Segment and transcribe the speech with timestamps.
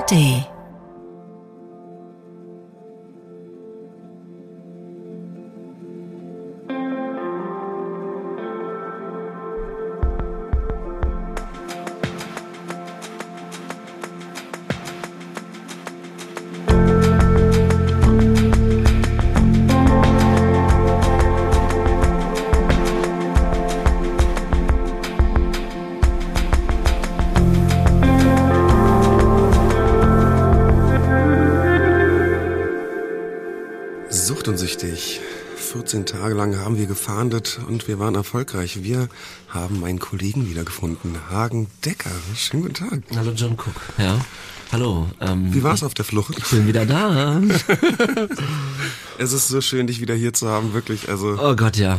[0.00, 0.59] ARD
[36.20, 38.82] 14 Tage lang haben wir gefahndet und wir waren erfolgreich.
[38.82, 39.08] Wir
[39.48, 42.10] haben meinen Kollegen wiedergefunden, Hagen Decker.
[42.36, 43.02] Schönen guten Tag.
[43.16, 43.74] Hallo John Cook.
[43.96, 44.22] Ja.
[44.70, 45.08] Hallo.
[45.20, 46.36] Ähm, Wie war's auf der Flucht?
[46.36, 47.40] Ich bin wieder da.
[49.18, 51.08] es ist so schön, dich wieder hier zu haben, wirklich.
[51.08, 51.98] Also oh Gott, ja.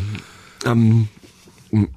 [0.65, 1.07] Ähm,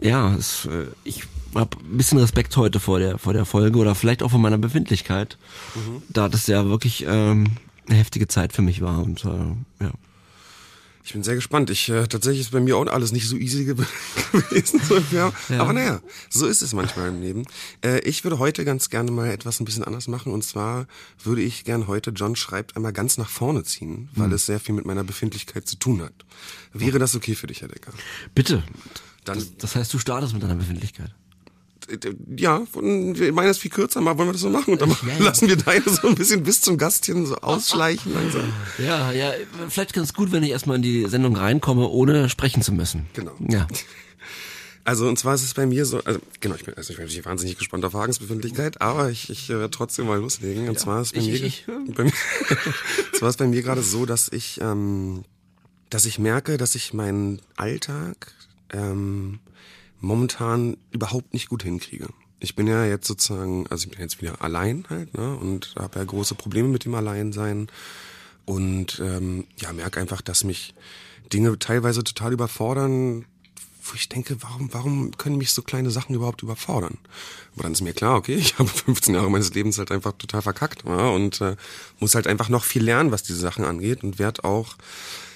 [0.01, 3.95] ja, es, äh, ich habe ein bisschen Respekt heute vor der vor der Folge oder
[3.95, 5.37] vielleicht auch vor meiner Befindlichkeit,
[5.75, 6.03] mhm.
[6.09, 7.49] da das ja wirklich ähm,
[7.87, 9.91] eine heftige Zeit für mich war und äh, ja.
[11.07, 11.69] Ich bin sehr gespannt.
[11.69, 14.81] Ich äh, tatsächlich ist bei mir auch alles nicht so easy gewesen.
[14.89, 15.33] So, ja.
[15.59, 17.45] Aber naja, so ist es manchmal im Leben.
[17.85, 20.33] Äh, ich würde heute ganz gerne mal etwas ein bisschen anders machen.
[20.33, 20.87] Und zwar
[21.23, 24.33] würde ich gern heute John schreibt einmal ganz nach vorne ziehen, weil hm.
[24.33, 26.15] es sehr viel mit meiner Befindlichkeit zu tun hat.
[26.73, 27.93] Wäre das okay für dich, Herr Decker?
[28.35, 28.63] Bitte.
[29.25, 31.15] Dann, das, das heißt, du startest mit deiner Befindlichkeit
[32.37, 32.63] ja,
[33.33, 35.25] meine ist viel kürzer, mal wollen wir das so machen und dann ja, ja.
[35.25, 38.53] lassen wir deine so ein bisschen bis zum Gastchen so ausschleichen langsam.
[38.79, 39.33] Ja, ja,
[39.69, 43.07] vielleicht ganz gut, wenn ich erstmal in die Sendung reinkomme, ohne sprechen zu müssen.
[43.15, 43.33] Genau.
[43.49, 43.67] Ja.
[44.87, 47.07] Also und zwar ist es bei mir so, also genau, ich bin, also ich bin
[47.07, 50.69] natürlich wahnsinnig gespannt auf Hagens Befindlichkeit, aber ich, ich werde trotzdem mal loslegen.
[50.69, 51.67] Und ja, zwar ist bei ich, mir, ich.
[51.95, 52.13] bei mir
[53.15, 55.25] zwar ist bei mir gerade so, dass ich, ähm,
[55.89, 58.35] dass ich merke, dass ich meinen Alltag
[58.75, 59.39] ähm,
[60.05, 62.09] momentan überhaupt nicht gut hinkriege.
[62.41, 65.99] Ich bin ja jetzt sozusagen, also ich bin jetzt wieder allein halt, ne, und habe
[65.99, 67.69] ja große Probleme mit dem Alleinsein
[68.45, 70.75] und ähm, ja, merke einfach, dass mich
[71.33, 73.25] Dinge teilweise total überfordern,
[73.83, 76.99] wo ich denke, warum, warum können mich so kleine Sachen überhaupt überfordern?
[77.55, 80.43] Aber dann ist mir klar, okay, ich habe 15 Jahre meines Lebens halt einfach total
[80.43, 81.57] verkackt ja, und äh,
[81.99, 84.77] muss halt einfach noch viel lernen, was diese Sachen angeht und werde auch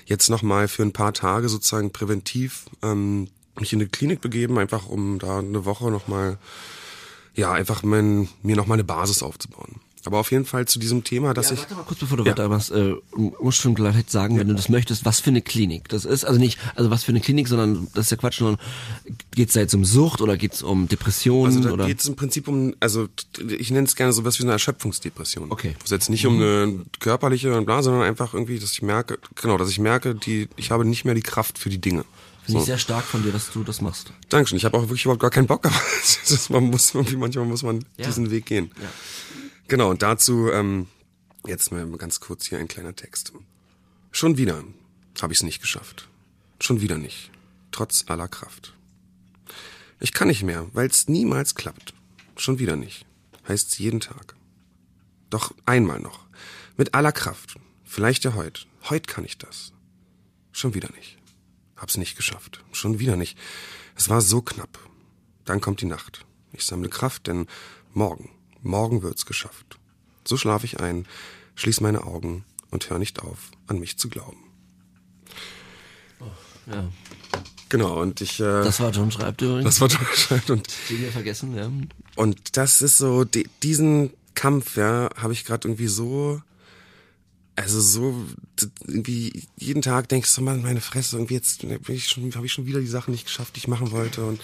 [0.07, 3.29] jetzt nochmal für ein paar Tage sozusagen präventiv ähm,
[3.61, 6.39] mich in eine Klinik begeben, einfach um da eine Woche nochmal,
[7.35, 9.81] ja, einfach mein, mir nochmal eine Basis aufzubauen.
[10.09, 11.61] Aber auf jeden Fall zu diesem Thema, dass ja, ich.
[11.61, 12.31] Warte mal kurz, bevor du ja.
[12.31, 12.95] weiter was, äh,
[13.41, 14.41] musst schon vielleicht sagen, ja.
[14.41, 16.25] wenn du das möchtest, was für eine Klinik das ist.
[16.25, 18.59] Also nicht, also was für eine Klinik, sondern das ist ja Quatsch, sondern
[19.33, 21.57] geht's da jetzt um Sucht oder geht's um Depressionen?
[21.57, 21.87] Also da oder?
[21.87, 23.09] geht's im Prinzip um, also
[23.49, 25.51] ich nenne es gerne sowas wie eine Erschöpfungsdepression.
[25.51, 25.75] Okay.
[25.79, 26.31] Wo es jetzt nicht mhm.
[26.31, 30.15] um eine körperliche und bla, sondern einfach irgendwie, dass ich merke, genau, dass ich merke,
[30.15, 32.05] die, ich habe nicht mehr die Kraft für die Dinge.
[32.49, 32.63] Finde so.
[32.63, 34.11] ich sehr stark von dir, dass du das machst.
[34.31, 34.57] Dankeschön.
[34.57, 35.75] Ich habe auch wirklich überhaupt gar keinen Bock, aber
[36.49, 38.07] man muss irgendwie manchmal muss man ja.
[38.07, 38.71] diesen Weg gehen.
[38.81, 38.89] Ja.
[39.67, 40.87] Genau, und dazu ähm,
[41.47, 43.35] jetzt mal ganz kurz hier ein kleiner Text.
[44.13, 44.65] Schon wieder
[45.21, 46.09] habe ich es nicht geschafft.
[46.59, 47.31] Schon wieder nicht.
[47.71, 48.73] Trotz aller Kraft.
[50.01, 51.93] Ich kann nicht mehr, weil es niemals klappt.
[52.39, 53.05] Schon wieder nicht.
[53.47, 54.37] Heißt's jeden Tag.
[55.29, 56.25] Doch einmal noch.
[56.79, 57.57] Mit aller Kraft.
[57.85, 58.63] Vielleicht ja heute.
[58.89, 59.75] Heute kann ich das.
[60.51, 61.18] Schon wieder nicht.
[61.79, 62.65] Hab's nicht geschafft.
[62.73, 63.39] Schon wieder nicht.
[63.97, 64.79] Es war so knapp.
[65.45, 66.27] Dann kommt die Nacht.
[66.53, 67.47] Ich sammle Kraft, denn
[67.95, 68.31] morgen,
[68.63, 69.79] morgen wird's geschafft.
[70.25, 71.07] So schlaf ich ein,
[71.55, 74.45] schließ meine Augen und hör nicht auf, an mich zu glauben.
[76.21, 76.25] Oh,
[76.71, 76.89] ja.
[77.69, 78.41] Genau, und ich.
[78.41, 79.65] Äh, das war John Schreibt übrigens.
[79.65, 80.67] Das war John Schreibt und.
[80.89, 81.71] Den wir vergessen, ja.
[82.17, 86.43] Und das ist so, die, diesen Kampf, ja, habe ich gerade irgendwie so
[87.59, 88.15] also so
[88.87, 92.53] irgendwie jeden Tag denkst du, Mann, meine Fresse, irgendwie jetzt habe ich schon, habe ich
[92.53, 94.41] schon wieder die Sachen nicht geschafft, die ich machen wollte und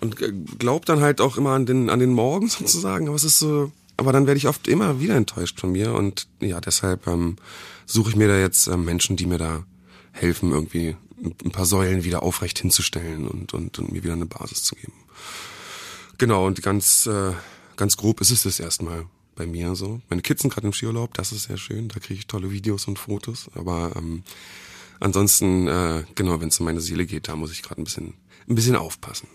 [0.00, 0.16] und
[0.60, 3.72] glaub dann halt auch immer an den an den Morgen sozusagen, aber es ist so,
[3.96, 7.36] aber dann werde ich oft immer wieder enttäuscht von mir und ja, deshalb ähm,
[7.84, 9.64] suche ich mir da jetzt ähm, Menschen, die mir da
[10.12, 14.62] helfen, irgendwie ein paar Säulen wieder aufrecht hinzustellen und und, und mir wieder eine Basis
[14.62, 14.94] zu geben.
[16.16, 17.32] Genau und ganz äh,
[17.76, 19.04] ganz grob ist es das erstmal
[19.38, 20.00] bei mir so.
[20.10, 22.86] Meine Kids sind gerade im Skiurlaub, das ist sehr schön, da kriege ich tolle Videos
[22.88, 24.24] und Fotos, aber ähm,
[25.00, 28.14] ansonsten, äh, genau, wenn es um meine Seele geht, da muss ich gerade ein bisschen,
[28.48, 29.28] ein bisschen aufpassen.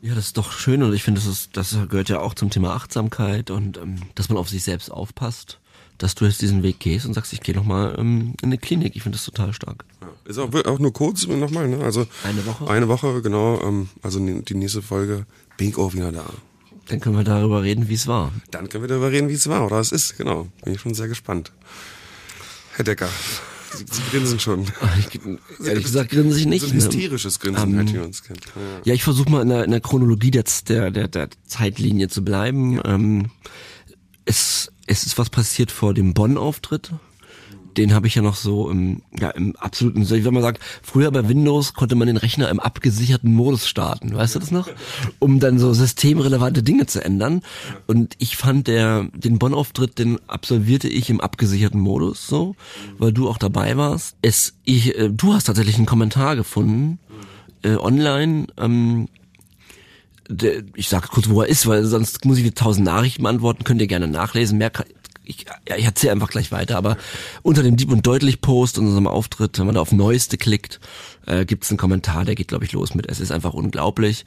[0.00, 2.50] Ja, das ist doch schön und ich finde, das, ist, das gehört ja auch zum
[2.50, 5.58] Thema Achtsamkeit und ähm, dass man auf sich selbst aufpasst,
[5.98, 8.96] dass du jetzt diesen Weg gehst und sagst, ich gehe nochmal ähm, in eine Klinik.
[8.96, 9.84] Ich finde das total stark.
[10.00, 11.82] Ja, ist auch, auch nur kurz nochmal, ne?
[11.84, 12.68] Also eine Woche.
[12.68, 13.60] Eine Woche, genau.
[13.62, 15.26] Ähm, also die nächste Folge
[15.56, 16.24] bin ich auch wieder da.
[16.88, 18.32] Dann können wir darüber reden, wie es war.
[18.50, 20.48] Dann können wir darüber reden, wie es war oder es ist, genau.
[20.64, 21.52] Bin ich schon sehr gespannt.
[22.76, 23.08] Herr Decker,
[23.74, 24.66] Sie, Sie grinsen schon.
[24.98, 25.20] Ich,
[25.66, 26.62] ehrlich gesagt grinsen ich nicht.
[26.62, 28.44] So ein hysterisches Grinsen, halt, wie uns kennt.
[28.46, 28.52] Ja,
[28.84, 32.24] ja ich versuche mal in der, in der Chronologie der, der, der, der Zeitlinie zu
[32.24, 32.76] bleiben.
[32.76, 32.84] Ja.
[32.84, 33.30] Ähm,
[34.24, 36.92] es, es ist was passiert vor dem Bonn-Auftritt
[37.76, 41.10] den habe ich ja noch so im, ja, im absoluten, ich würde mal sagen, früher
[41.10, 44.68] bei Windows konnte man den Rechner im abgesicherten Modus starten, weißt du das noch?
[45.18, 47.42] Um dann so systemrelevante Dinge zu ändern.
[47.86, 52.56] Und ich fand der, den Bonn-Auftritt, den absolvierte ich im abgesicherten Modus, so,
[52.98, 54.16] weil du auch dabei warst.
[54.22, 56.98] Es, ich, äh, du hast tatsächlich einen Kommentar gefunden,
[57.62, 59.08] äh, online, ähm,
[60.74, 63.80] ich sage kurz, wo er ist, weil sonst muss ich dir tausend Nachrichten beantworten, könnt
[63.80, 64.58] ihr gerne nachlesen.
[64.58, 64.70] Mehr
[65.24, 66.96] ich, ja, ich erzähle einfach gleich weiter, aber
[67.42, 70.80] unter dem Dieb und deutlich Post und unserem Auftritt, wenn man da auf Neueste klickt,
[71.26, 74.24] äh, gibt es einen Kommentar, der geht, glaube ich, los mit Es ist einfach unglaublich.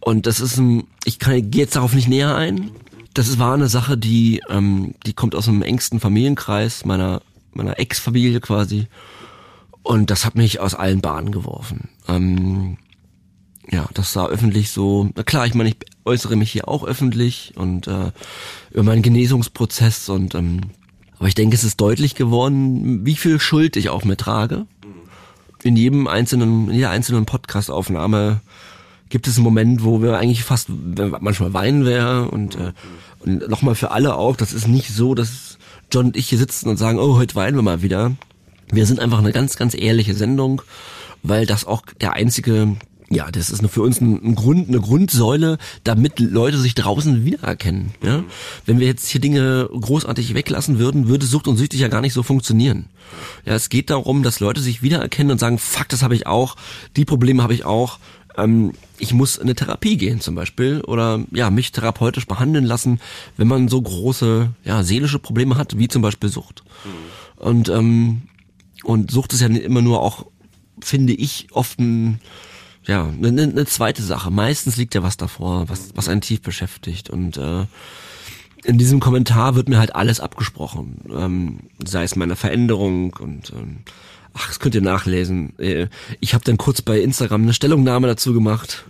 [0.00, 2.72] Und das ist ein, ich kann gehe jetzt darauf nicht näher ein.
[3.14, 7.78] Das ist, war eine Sache, die, ähm, die kommt aus einem engsten Familienkreis meiner, meiner
[7.78, 8.86] Ex-Familie quasi.
[9.82, 11.88] Und das hat mich aus allen Bahnen geworfen.
[12.08, 12.78] Ähm,
[13.70, 17.52] ja, das sah öffentlich so, na klar, ich meine, ich äußere mich hier auch öffentlich
[17.56, 18.10] und äh,
[18.70, 20.60] über meinen Genesungsprozess und ähm,
[21.18, 24.66] aber ich denke, es ist deutlich geworden, wie viel Schuld ich auch mittrage.
[25.62, 28.40] In jedem einzelnen, in jeder einzelnen Podcastaufnahme
[29.08, 30.68] gibt es einen Moment, wo wir eigentlich fast
[31.20, 32.72] manchmal weinen wäre und, äh,
[33.20, 35.58] und nochmal für alle auch, das ist nicht so, dass
[35.92, 38.12] John und ich hier sitzen und sagen, oh, heute weinen wir mal wieder.
[38.72, 40.62] Wir sind einfach eine ganz, ganz ehrliche Sendung,
[41.22, 42.74] weil das auch der einzige
[43.14, 47.92] ja, das ist für uns ein, Grund, eine Grundsäule, damit Leute sich draußen wiedererkennen.
[48.02, 48.24] Ja?
[48.64, 52.14] Wenn wir jetzt hier Dinge großartig weglassen würden, würde Sucht und Süchtig ja gar nicht
[52.14, 52.86] so funktionieren.
[53.44, 56.56] Ja, es geht darum, dass Leute sich wiedererkennen und sagen, fuck, das habe ich auch,
[56.96, 57.98] die Probleme habe ich auch.
[58.36, 63.00] Ähm, ich muss in eine Therapie gehen zum Beispiel oder ja mich therapeutisch behandeln lassen,
[63.36, 66.64] wenn man so große ja seelische Probleme hat, wie zum Beispiel Sucht.
[66.84, 67.44] Mhm.
[67.44, 68.22] Und ähm,
[68.84, 70.26] und Sucht ist ja immer nur auch,
[70.80, 72.20] finde ich, oft ein
[72.86, 74.30] ja, eine, eine zweite Sache.
[74.30, 77.10] Meistens liegt ja was davor, was, was einen tief beschäftigt.
[77.10, 77.66] Und äh,
[78.64, 80.96] in diesem Kommentar wird mir halt alles abgesprochen.
[81.14, 83.78] Ähm, sei es meine Veränderung und ähm,
[84.34, 85.58] ach, das könnt ihr nachlesen.
[85.58, 85.88] Äh,
[86.20, 88.84] ich habe dann kurz bei Instagram eine Stellungnahme dazu gemacht,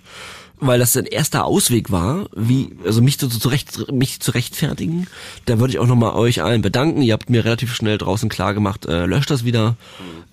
[0.61, 5.07] weil das ein erster Ausweg war, wie also mich zu, zurecht mich zu rechtfertigen.
[5.47, 7.03] Da würde ich auch nochmal euch allen bedanken.
[7.03, 9.77] Ihr habt mir relativ schnell draußen klar gemacht, äh, löscht das wieder.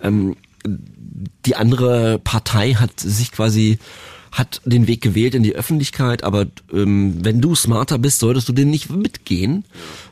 [0.00, 0.36] Ähm,
[1.46, 3.78] die andere Partei hat sich quasi
[4.32, 8.52] hat den Weg gewählt in die Öffentlichkeit, aber ähm, wenn du smarter bist, solltest du
[8.52, 9.64] den nicht mitgehen.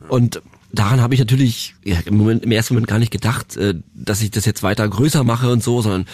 [0.09, 3.75] Und daran habe ich natürlich ja, im Moment im ersten Moment gar nicht gedacht, äh,
[3.95, 6.07] dass ich das jetzt weiter größer mache und so, sondern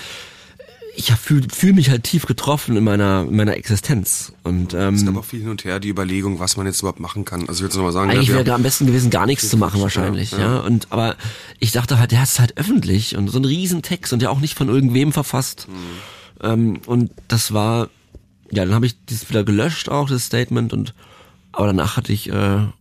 [0.96, 5.05] ich fühle fühl mich halt tief getroffen in meiner in meiner Existenz und ähm, es
[5.05, 7.49] gab auch viel hin und her die Überlegung, was man jetzt überhaupt machen kann.
[7.49, 10.32] Also ich würde nochmal sagen, eigentlich wäre am besten gewesen, gar nichts zu machen wahrscheinlich,
[10.32, 10.58] ja, ja.
[10.58, 11.17] Und aber
[11.58, 14.56] ich dachte halt, der ist halt öffentlich und so ein Riesentext und ja auch nicht
[14.56, 15.67] von irgendwem verfasst.
[15.69, 16.46] Mhm.
[16.46, 17.88] Ähm, und das war,
[18.50, 20.94] ja, dann habe ich das wieder gelöscht auch das Statement und
[21.52, 22.73] aber danach hatte ich äh, einen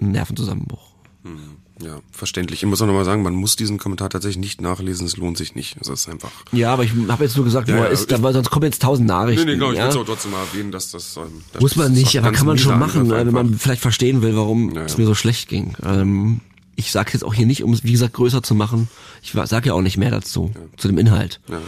[0.00, 0.94] Nervenzusammenbruch.
[1.22, 1.63] Mhm.
[1.82, 2.62] Ja, verständlich.
[2.62, 5.56] Ich muss auch nochmal sagen, man muss diesen Kommentar tatsächlich nicht nachlesen, es lohnt sich
[5.56, 5.76] nicht.
[5.80, 6.30] Es ist einfach.
[6.52, 8.80] Ja, aber ich habe jetzt nur gesagt, ja, wo er ist, ich, sonst kommen jetzt
[8.80, 9.44] tausend Nachrichten.
[9.44, 9.84] Nee, nee, genau, ich ja?
[9.84, 11.16] will es auch trotzdem mal erwähnen, dass das.
[11.16, 14.36] Ähm, dass muss man nicht, aber kann man schon machen, wenn man vielleicht verstehen will,
[14.36, 14.86] warum ja, ja.
[14.86, 15.74] es mir so schlecht ging.
[15.84, 16.40] Ähm,
[16.76, 18.88] ich sage jetzt auch hier nicht, um es wie gesagt größer zu machen.
[19.22, 20.60] Ich sage ja auch nicht mehr dazu, ja.
[20.76, 21.40] zu dem Inhalt.
[21.48, 21.60] Ja, ja.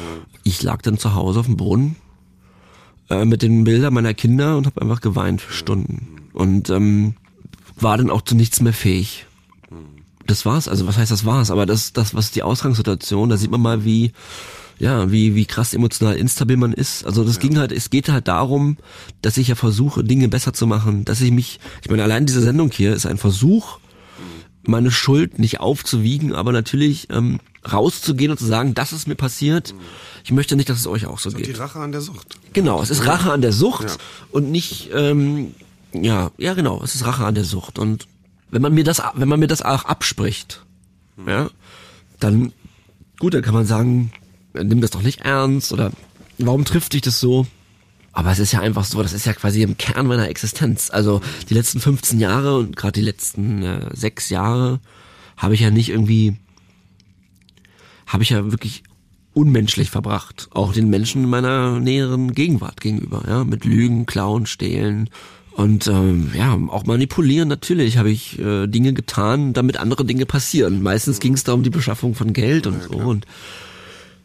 [0.45, 1.97] Ich lag dann zu Hause auf dem Boden
[3.11, 7.15] äh, mit den Bildern meiner Kinder und habe einfach geweint für Stunden und ähm,
[7.79, 9.27] war dann auch zu nichts mehr fähig
[10.31, 10.69] das war's.
[10.69, 11.51] Also was heißt das war's?
[11.51, 14.13] Aber das, das, was die Ausgangssituation, da sieht man mal, wie,
[14.79, 17.07] ja, wie, wie krass emotional instabil man ist.
[17.07, 17.43] Also das ja.
[17.43, 18.77] ging halt, es geht halt darum,
[19.23, 22.43] dass ich ja versuche, Dinge besser zu machen, dass ich mich, ich meine, allein diese
[22.43, 23.79] Sendung hier ist ein Versuch,
[24.69, 27.41] meine Schuld nicht aufzuwiegen, aber natürlich ähm,
[27.71, 29.75] rauszugehen und zu sagen, das ist mir passiert.
[30.25, 31.47] Ich möchte nicht, dass es euch auch so das geht.
[31.47, 32.39] Die Rache an der Sucht.
[32.53, 33.97] Genau, es ist Rache an der Sucht ja.
[34.33, 35.55] und nicht, ähm,
[35.93, 38.07] ja, ja genau, es ist Rache an der Sucht und
[38.51, 40.65] wenn man mir das, wenn man mir das auch abspricht,
[41.17, 41.29] mhm.
[41.29, 41.51] ja,
[42.21, 42.53] dann,
[43.19, 44.13] gut, dann kann man sagen,
[44.55, 45.93] nimm das doch nicht ernst oder
[46.39, 47.47] warum trifft dich das so?
[48.13, 50.91] Aber es ist ja einfach so, das ist ja quasi im Kern meiner Existenz.
[50.91, 54.81] Also die letzten 15 Jahre und gerade die letzten äh, sechs Jahre
[55.37, 56.39] habe ich ja nicht irgendwie,
[58.07, 58.85] habe ich ja wirklich
[59.35, 60.49] unmenschlich verbracht.
[60.53, 65.11] Auch den Menschen in meiner näheren Gegenwart gegenüber, ja, mit Lügen, Klauen, Stehlen,
[65.57, 70.83] und ähm, ja, auch manipulieren natürlich habe ich äh, Dinge getan, damit andere Dinge passieren.
[70.83, 72.99] Meistens ging es da um die Beschaffung von Geld und ja, so.
[72.99, 73.25] Und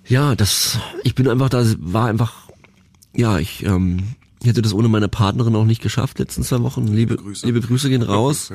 [0.06, 2.50] ja, das, ich bin einfach, da war einfach,
[3.16, 4.00] ja, ich ähm,
[4.44, 6.86] hätte das ohne meine Partnerin auch nicht geschafft, letzten zwei Wochen.
[6.88, 8.52] Liebe, Grüße, liebe Grüße gehen raus,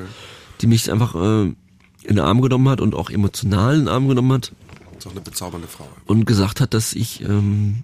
[0.61, 1.55] die mich einfach äh, in
[2.03, 4.51] den Arm genommen hat und auch emotional in den Arm genommen hat.
[4.93, 5.87] Das ist auch eine bezaubernde Frau.
[6.05, 7.81] Und gesagt hat, dass ich, ähm,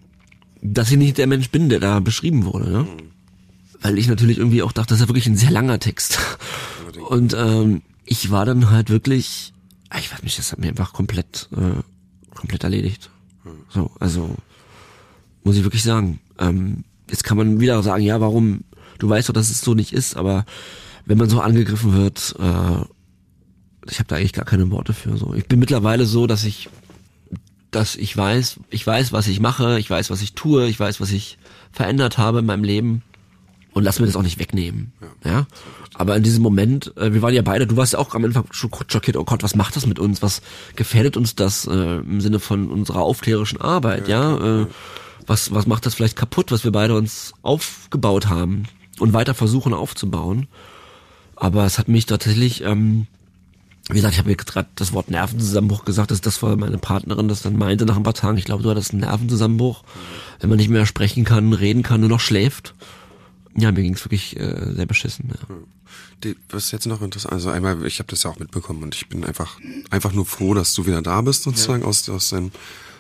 [0.62, 2.70] dass ich nicht der Mensch bin, der da beschrieben wurde.
[2.70, 2.84] Ne?
[2.84, 3.13] Mhm
[3.84, 6.18] weil ich natürlich irgendwie auch dachte, das ist ja wirklich ein sehr langer Text.
[7.10, 9.54] Und ähm, ich war dann halt wirklich,
[9.90, 11.82] ah, ich weiß nicht, das hat mir einfach komplett, äh,
[12.34, 13.10] komplett erledigt.
[13.70, 14.36] So, also
[15.44, 16.22] muss ich wirklich sagen.
[16.40, 18.64] Ähm, jetzt kann man wieder sagen, ja, warum?
[19.00, 20.46] Du weißt doch, dass es so nicht ist, aber
[21.06, 22.86] wenn man so angegriffen wird, äh,
[23.90, 25.18] ich habe da eigentlich gar keine Worte für.
[25.18, 26.70] So, ich bin mittlerweile so, dass ich,
[27.70, 31.02] dass ich weiß, ich weiß, was ich mache, ich weiß, was ich tue, ich weiß,
[31.02, 31.38] was ich
[31.74, 33.04] verändert habe in meinem Leben
[33.74, 34.94] und lass mir das auch nicht wegnehmen.
[35.24, 35.32] Ja.
[35.32, 35.48] ja?
[35.96, 38.46] Aber in diesem Moment, äh, wir waren ja beide, du warst ja auch am Anfang
[38.52, 40.22] schon schockiert, oh Gott, was macht das mit uns?
[40.22, 40.42] Was
[40.76, 44.38] gefährdet uns das äh, im Sinne von unserer aufklärerischen Arbeit, ja?
[44.38, 44.62] ja?
[44.62, 44.68] Äh,
[45.26, 48.64] was, was macht das vielleicht kaputt, was wir beide uns aufgebaut haben
[49.00, 50.48] und weiter versuchen aufzubauen?
[51.36, 53.08] Aber es hat mich tatsächlich, ähm,
[53.90, 57.28] wie gesagt, ich habe mir gerade das Wort Nervenzusammenbruch gesagt, dass das war meine Partnerin
[57.28, 58.38] das dann meinte nach ein paar Tagen.
[58.38, 59.84] Ich glaube, du hattest einen Nervenzusammenbruch,
[60.40, 62.76] wenn man nicht mehr sprechen kann, reden kann, nur noch schläft.
[63.56, 65.30] Ja, mir ging's wirklich äh, sehr beschissen.
[65.30, 65.56] Ja.
[66.24, 69.10] Die, was jetzt noch interessant, also einmal, ich habe das ja auch mitbekommen und ich
[69.10, 71.88] bin einfach einfach nur froh, dass du wieder da bist sozusagen ja.
[71.88, 72.52] aus aus deinem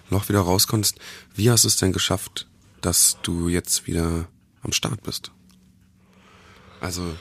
[0.09, 0.99] Loch wieder rauskonntest.
[1.35, 2.47] Wie hast du es denn geschafft,
[2.81, 4.27] dass du jetzt wieder
[4.61, 5.31] am Start bist?
[6.81, 7.15] Also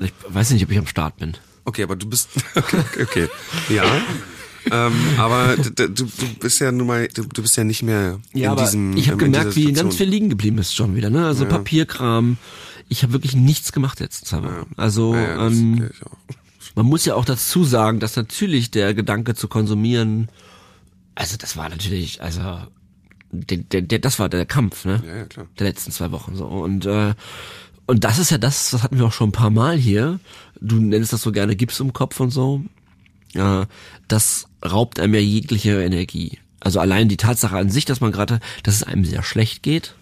[0.00, 1.36] ich weiß nicht, ob ich am Start bin.
[1.64, 3.28] Okay, aber du bist okay, okay, okay.
[3.68, 3.84] ja.
[4.70, 6.06] Ähm, aber du, du
[6.40, 8.96] bist ja nun mal, du, du bist ja nicht mehr ja, in diesem.
[8.96, 11.10] Ich habe gemerkt, wie ganz viel liegen geblieben ist schon wieder.
[11.10, 11.26] Ne?
[11.26, 11.50] Also ja.
[11.50, 12.36] Papierkram.
[12.88, 14.30] Ich habe wirklich nichts gemacht jetzt.
[14.32, 14.66] Ja.
[14.76, 15.90] Also ja, ähm,
[16.74, 20.28] man muss ja auch dazu sagen, dass natürlich der Gedanke zu konsumieren,
[21.14, 22.58] also das war natürlich, also
[23.30, 25.02] der, der, der, das war der Kampf, ne?
[25.06, 25.46] Ja, ja, klar.
[25.58, 27.14] Der letzten zwei Wochen so und äh,
[27.86, 30.18] und das ist ja das, das hatten wir auch schon ein paar Mal hier.
[30.60, 32.62] Du nennst das so gerne Gips im Kopf und so.
[33.34, 33.66] Ja,
[34.08, 36.38] das raubt einem ja jegliche Energie.
[36.60, 39.94] Also allein die Tatsache an sich, dass man gerade, dass es einem sehr schlecht geht.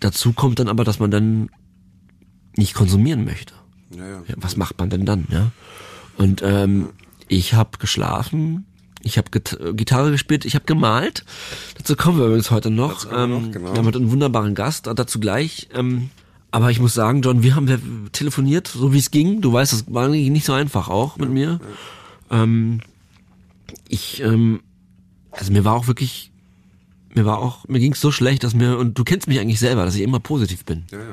[0.00, 1.50] Dazu kommt dann aber, dass man dann
[2.56, 3.54] nicht konsumieren möchte.
[3.96, 4.22] Ja, ja.
[4.28, 5.50] ja was macht man denn dann, ja?
[6.16, 6.90] Und ähm,
[7.28, 8.66] ich habe geschlafen,
[9.02, 11.24] ich habe Gitarre gespielt, ich habe gemalt.
[11.76, 13.06] Dazu kommen wir übrigens heute noch.
[13.12, 13.72] Ähm, noch genau.
[13.72, 15.68] Wir haben einen wunderbaren Gast, dazu gleich.
[15.72, 16.10] Ähm,
[16.50, 19.40] aber ich muss sagen, John, wir haben telefoniert, so wie es ging.
[19.40, 21.60] Du weißt, das war nicht so einfach auch mit mir.
[22.30, 22.80] Ähm,
[23.88, 24.60] ich, ähm,
[25.30, 26.32] also mir war auch wirklich,
[27.14, 29.60] mir war auch, mir ging es so schlecht, dass mir, und du kennst mich eigentlich
[29.60, 30.84] selber, dass ich immer positiv bin.
[30.90, 31.04] Ja, ja,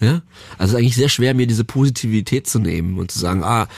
[0.00, 0.06] ja.
[0.06, 0.22] ja?
[0.58, 3.68] Also es ist eigentlich sehr schwer, mir diese Positivität zu nehmen und zu sagen, ah,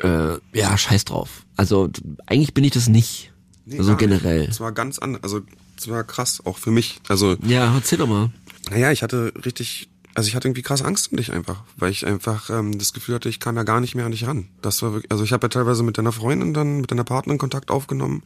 [0.00, 1.44] äh, ja, scheiß drauf.
[1.56, 1.90] Also
[2.26, 3.32] eigentlich bin ich das nicht.
[3.66, 4.42] Nee, so generell.
[4.42, 5.40] Es war ganz anders, also
[5.76, 7.00] es war krass, auch für mich.
[7.08, 7.36] Also.
[7.46, 8.30] Ja, erzähl doch mal.
[8.70, 12.06] Naja, ich hatte richtig also ich hatte irgendwie krass Angst um dich einfach, weil ich
[12.06, 14.48] einfach ähm, das Gefühl hatte, ich kam ja gar nicht mehr an dich ran.
[14.62, 17.38] Das war wirklich, also ich habe ja teilweise mit deiner Freundin dann, mit deiner Partnerin
[17.38, 18.22] Kontakt aufgenommen,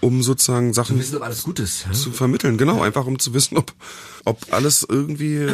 [0.00, 2.56] um sozusagen Sachen zu wissen, ob alles gut ist, zu vermitteln.
[2.56, 3.72] Genau, einfach um zu wissen, ob
[4.24, 5.48] ob alles irgendwie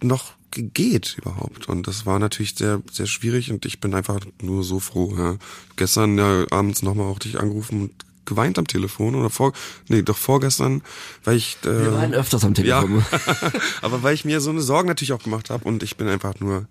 [0.00, 1.68] noch geht überhaupt.
[1.68, 5.14] Und das war natürlich sehr sehr schwierig und ich bin einfach nur so froh.
[5.18, 5.36] Ja.
[5.76, 9.52] Gestern ja abends nochmal auch dich angerufen und geweint am Telefon oder vor,
[9.88, 10.82] nee, doch vorgestern,
[11.24, 11.56] weil ich.
[11.64, 13.04] Äh, Wir weinen öfters am Telefon.
[13.10, 13.50] Ja,
[13.82, 16.38] aber weil ich mir so eine Sorgen natürlich auch gemacht habe und ich bin einfach
[16.40, 16.66] nur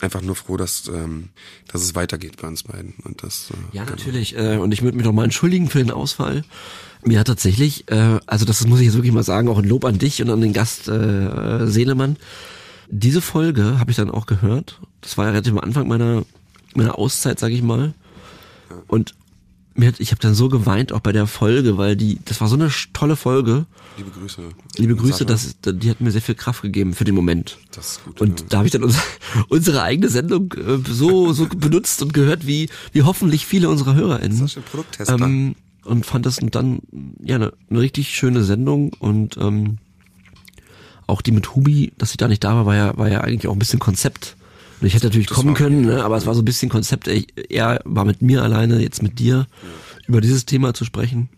[0.00, 1.30] einfach nur froh, dass, ähm,
[1.66, 2.94] dass es weitergeht bei uns beiden.
[3.04, 3.96] Und das, äh, ja, genau.
[3.96, 4.36] natürlich.
[4.36, 6.44] Äh, und ich würde mich noch mal entschuldigen für den Ausfall.
[7.04, 9.84] Mir hat tatsächlich, äh, also das muss ich jetzt wirklich mal sagen, auch ein Lob
[9.84, 12.16] an dich und an den Gast äh, Seelemann.
[12.90, 14.80] Diese Folge habe ich dann auch gehört.
[15.00, 16.24] Das war ja relativ am Anfang meiner
[16.74, 17.94] meiner Auszeit, sag ich mal.
[18.86, 19.14] Und
[19.78, 22.56] mir ich habe dann so geweint auch bei der Folge, weil die, das war so
[22.56, 23.66] eine tolle Folge.
[23.96, 24.42] Liebe Grüße.
[24.76, 27.58] Liebe Grüße, das, die hat mir sehr viel Kraft gegeben für den Moment.
[27.72, 28.20] Das ist gut.
[28.20, 28.46] Und ja.
[28.48, 29.02] da habe ich dann unsere,
[29.48, 34.40] unsere eigene Sendung äh, so so benutzt und gehört, wie wie hoffentlich viele unserer HörerInnen.
[34.40, 35.14] Das ist ein Produkttester.
[35.14, 35.54] Ähm,
[35.84, 36.80] und fand das dann
[37.22, 39.78] ja eine, eine richtig schöne Sendung und ähm,
[41.06, 43.48] auch die mit Hubi, dass sie da nicht da war, war ja war ja eigentlich
[43.48, 44.36] auch ein bisschen Konzept.
[44.80, 47.08] Und ich hätte natürlich das kommen können, ne, aber es war so ein bisschen Konzept.
[47.08, 49.46] Er war mit mir alleine, jetzt mit dir,
[50.06, 51.28] über dieses Thema zu sprechen.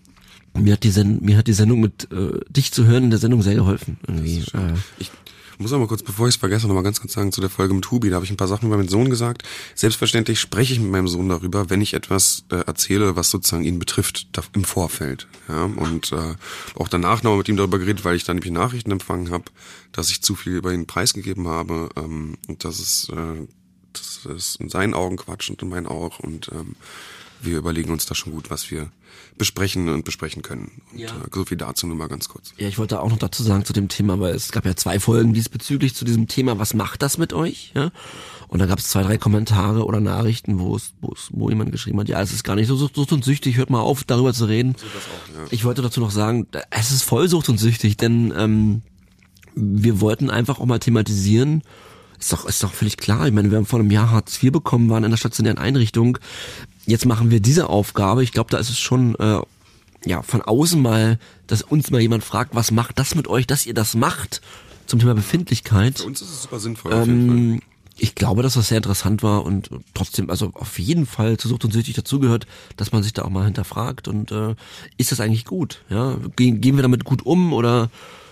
[0.54, 3.18] Mir hat die, Send mir hat die Sendung mit äh, dich zu hören in der
[3.18, 3.98] Sendung sehr geholfen.
[4.06, 4.38] Irgendwie.
[4.38, 5.10] Äh, ich
[5.60, 7.74] muss aber kurz, bevor ich es vergesse, noch mal ganz kurz sagen zu der Folge
[7.74, 8.08] mit Hubi.
[8.08, 9.42] Da habe ich ein paar Sachen über meinen Sohn gesagt.
[9.74, 13.78] Selbstverständlich spreche ich mit meinem Sohn darüber, wenn ich etwas äh, erzähle, was sozusagen ihn
[13.78, 15.28] betrifft, da, im Vorfeld.
[15.48, 16.34] Ja, und äh,
[16.76, 19.44] auch danach noch mit ihm darüber geredet, weil ich dann nämlich Nachrichten empfangen habe,
[19.92, 23.46] dass ich zu viel über ihn preisgegeben habe ähm, und dass es äh,
[23.92, 26.76] das ist in seinen Augen Quatsch und in meinen auch und ähm,
[27.42, 28.90] wir überlegen uns da schon gut, was wir
[29.38, 30.82] besprechen und besprechen können.
[30.92, 31.08] Und ja.
[31.08, 32.52] äh, so viel dazu nur mal ganz kurz.
[32.58, 35.00] Ja, ich wollte auch noch dazu sagen zu dem Thema, weil es gab ja zwei
[35.00, 37.72] Folgen diesbezüglich zu diesem Thema, was macht das mit euch?
[37.74, 37.90] Ja?
[38.48, 41.72] Und da gab es zwei, drei Kommentare oder Nachrichten, wo es, wo es, wo jemand
[41.72, 44.34] geschrieben hat, ja, es ist gar nicht so sucht und süchtig, hört mal auf, darüber
[44.34, 44.74] zu reden.
[44.76, 45.46] So auch, ja.
[45.50, 48.82] Ich wollte dazu noch sagen, es ist voll sucht und süchtig, denn ähm,
[49.54, 51.62] wir wollten einfach auch mal thematisieren,
[52.18, 53.26] Ist doch, ist doch völlig klar.
[53.26, 56.18] Ich meine, wir haben vor einem Jahr Hartz IV bekommen, waren in der stationären Einrichtung.
[56.90, 58.24] Jetzt machen wir diese Aufgabe.
[58.24, 59.40] Ich glaube, da ist es schon äh,
[60.04, 63.64] ja von außen mal, dass uns mal jemand fragt, was macht das mit euch, dass
[63.64, 64.40] ihr das macht
[64.86, 65.98] zum Thema Befindlichkeit.
[65.98, 66.92] Für uns ist es super sinnvoll.
[66.92, 67.36] auf jeden Fall.
[67.36, 67.62] Ähm,
[67.96, 71.64] ich glaube, dass das sehr interessant war und trotzdem, also auf jeden Fall zu Sucht
[71.64, 74.56] und Süchtig dazugehört, dass man sich da auch mal hinterfragt und äh,
[74.96, 75.84] ist das eigentlich gut?
[75.90, 77.90] Ja, gehen, gehen wir damit gut um oder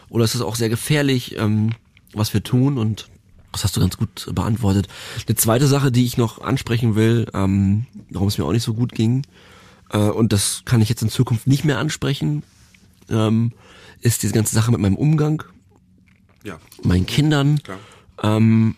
[0.09, 1.75] oder ist das auch sehr gefährlich, ähm,
[2.13, 2.79] was wir tun?
[2.79, 3.09] Und
[3.53, 4.89] das hast du ganz gut beantwortet.
[5.27, 8.75] Eine zweite Sache, die ich noch ansprechen will, ähm, warum es mir auch nicht so
[8.75, 9.23] gut ging,
[9.91, 12.43] äh, und das kann ich jetzt in Zukunft nicht mehr ansprechen,
[13.09, 13.53] ähm,
[14.01, 15.43] ist diese ganze Sache mit meinem Umgang,
[16.45, 17.59] Ja, meinen Kindern.
[17.63, 17.79] klar.
[18.23, 18.75] Ähm,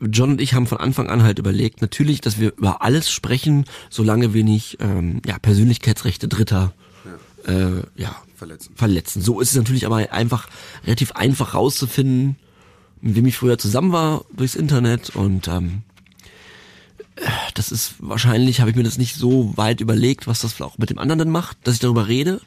[0.00, 3.64] John und ich haben von Anfang an halt überlegt, natürlich, dass wir über alles sprechen,
[3.90, 6.72] solange wir nicht ähm, ja, Persönlichkeitsrechte Dritter
[7.46, 8.74] äh, ja, Verletzen.
[8.74, 9.22] verletzen.
[9.22, 10.48] So ist es natürlich aber einfach
[10.84, 12.36] relativ einfach rauszufinden,
[13.04, 15.82] mit wem ich früher zusammen war durchs Internet und ähm,
[17.16, 17.22] äh,
[17.54, 20.90] das ist wahrscheinlich, habe ich mir das nicht so weit überlegt, was das auch mit
[20.90, 22.40] dem anderen dann macht, dass ich darüber rede.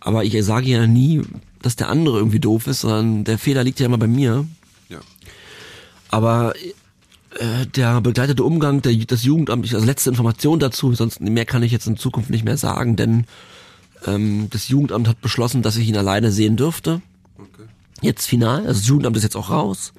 [0.00, 1.22] Aber ich sage ja nie,
[1.60, 4.46] dass der andere irgendwie doof ist, sondern der Fehler liegt ja immer bei mir.
[4.88, 5.00] Ja.
[6.10, 6.54] Aber
[7.38, 11.64] äh, der begleitete Umgang, der, das Jugendamt, ich- also letzte Information dazu, sonst mehr kann
[11.64, 13.26] ich jetzt in Zukunft nicht mehr sagen, denn
[14.06, 17.02] ähm, das Jugendamt hat beschlossen, dass ich ihn alleine sehen dürfte.
[17.36, 17.68] Okay.
[18.00, 19.92] Jetzt final, also das Jugendamt ist jetzt auch raus,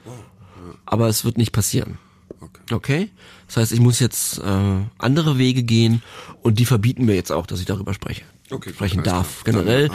[0.86, 1.98] aber es wird nicht passieren.
[2.40, 2.74] Okay.
[2.74, 3.10] Okay?
[3.48, 6.02] Das heißt, ich muss jetzt äh, andere Wege gehen
[6.42, 8.24] und die verbieten mir jetzt auch, dass ich darüber spreche.
[8.52, 9.44] Okay, sprechen darf.
[9.44, 9.56] klar.
[9.64, 9.90] Generell.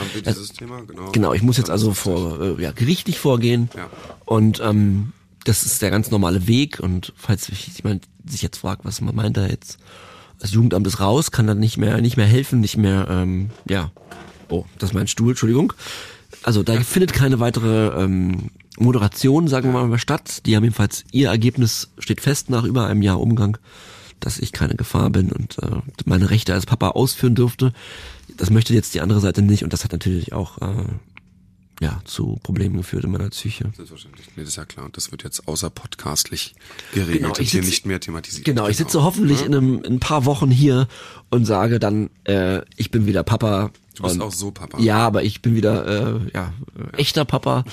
[0.86, 1.10] Genau.
[1.10, 3.68] Genau, ich muss jetzt also vor äh, ja, gerichtlich vorgehen.
[3.76, 3.88] Ja.
[4.24, 5.12] Und ähm,
[5.44, 6.80] das ist der ganz normale Weg.
[6.80, 9.78] Und falls sich jemand sich jetzt fragt, was man meint da jetzt,
[10.38, 13.90] das Jugendamt ist raus, kann dann nicht mehr nicht mehr helfen, nicht mehr, ähm, ja.
[14.48, 15.72] Oh, das ist mein Stuhl, Entschuldigung.
[16.44, 20.44] Also da findet keine weitere ähm, Moderation, sagen wir mal, statt.
[20.46, 23.56] Die haben jedenfalls ihr Ergebnis steht fest nach über einem Jahr Umgang,
[24.20, 27.72] dass ich keine Gefahr bin und äh, meine Rechte als Papa ausführen dürfte.
[28.36, 30.84] Das möchte jetzt die andere Seite nicht und das hat natürlich auch äh,
[31.80, 33.72] ja zu Problemen geführt in meiner Psyche.
[33.74, 34.28] Selbstverständlich.
[34.36, 34.84] Nee, das ist ja klar.
[34.84, 36.54] Und das wird jetzt außerpodcastlich
[36.92, 38.44] geregelt Genau, und ich hier nicht mehr thematisiert.
[38.44, 40.88] Genau, ich sitze hoffentlich in, einem, in ein paar Wochen hier
[41.30, 43.70] und sage dann, äh, ich bin wieder Papa.
[43.94, 44.78] Du bist und, auch so Papa.
[44.80, 46.52] Ja, aber ich bin wieder äh, ja,
[46.96, 47.64] echter Papa,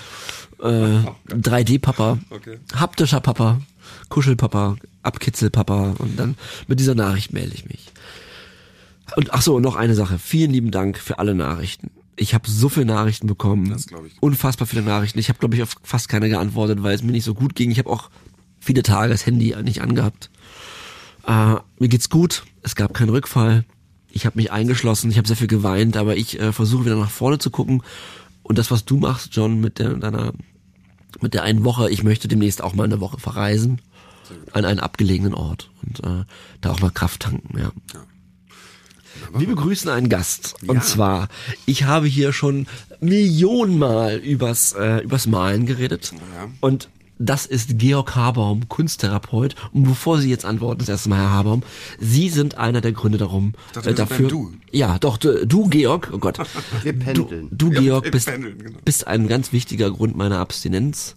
[0.62, 2.60] äh, 3D-Papa, Okay.
[2.76, 3.62] haptischer Papa,
[4.10, 6.36] Kuschelpapa, Abkitzelpapa und dann
[6.68, 7.88] mit dieser Nachricht melde ich mich.
[9.16, 10.20] Und ach so, noch eine Sache.
[10.20, 11.92] Vielen lieben Dank für alle Nachrichten.
[12.16, 13.70] Ich habe so viele Nachrichten bekommen.
[13.70, 14.14] Das glaub ich.
[14.22, 15.20] Unfassbar viele Nachrichten.
[15.20, 17.72] Ich habe, glaube ich, auf fast keine geantwortet, weil es mir nicht so gut ging.
[17.72, 18.10] Ich habe auch
[18.60, 20.30] viele Tage das Handy nicht angehabt.
[21.28, 22.44] Äh, mir geht's gut.
[22.62, 23.66] Es gab keinen Rückfall.
[24.14, 25.10] Ich habe mich eingeschlossen.
[25.12, 27.82] Ich habe sehr viel geweint, aber ich äh, versuche wieder nach vorne zu gucken.
[28.44, 30.34] Und das, was du machst, John, mit der, deiner,
[31.22, 33.82] mit der einen Woche, ich möchte demnächst auch mal eine Woche verreisen
[34.54, 36.24] an einen abgelegenen Ort und äh,
[36.62, 37.58] da auch mal Kraft tanken.
[37.58, 37.72] Ja.
[39.38, 40.56] Wir begrüßen einen Gast.
[40.66, 40.82] Und Ja.
[40.82, 41.28] zwar,
[41.66, 42.66] ich habe hier schon
[43.02, 46.14] Millionenmal übers, äh, übers Malen geredet.
[46.36, 46.48] Ja.
[46.62, 46.90] Und
[47.26, 49.56] das ist Georg Habaum, Kunsttherapeut.
[49.72, 51.64] Und bevor Sie jetzt antworten, das erste Mal, Herr Habaum,
[52.00, 54.28] Sie sind einer der Gründe darum, dachte, äh, dafür.
[54.28, 54.54] Du.
[54.72, 56.40] Ja, doch, du, du, Georg, oh Gott.
[56.84, 57.48] Wir Du, pendeln.
[57.52, 58.80] du Ja, Georg, wir bist, pendeln, genau.
[58.84, 61.16] bist ein ganz wichtiger Grund meiner Abstinenz.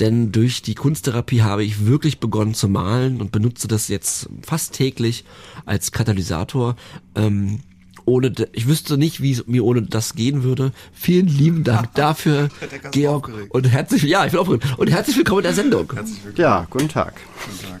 [0.00, 4.74] Denn durch die Kunsttherapie habe ich wirklich begonnen zu malen und benutze das jetzt fast
[4.74, 5.24] täglich
[5.64, 6.76] als Katalysator.
[7.14, 7.60] Ähm,
[8.06, 10.72] ohne, ich wüsste nicht, wie es mir ohne das gehen würde.
[10.92, 12.48] Vielen lieben Dank dafür,
[12.92, 13.28] Georg.
[13.28, 13.54] aufgeregt.
[13.54, 14.66] Und herzlich, ja, ich bin aufgeregt.
[14.78, 15.92] Und herzlich willkommen in der Sendung.
[15.92, 16.36] Herzlich willkommen.
[16.42, 17.14] Ja, guten Tag.
[17.44, 17.80] Guten Tag.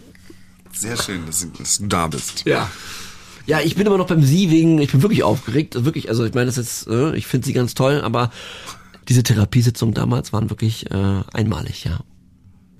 [0.72, 2.44] Sehr schön, dass, dass du da bist.
[2.44, 2.70] Ja.
[3.46, 6.34] Ja, ich bin immer noch beim Sie wegen, ich bin wirklich aufgeregt, wirklich, also ich
[6.34, 8.32] meine, das ist, äh, ich finde Sie ganz toll, aber
[9.08, 12.00] diese Therapiesitzungen damals waren wirklich äh, einmalig, ja.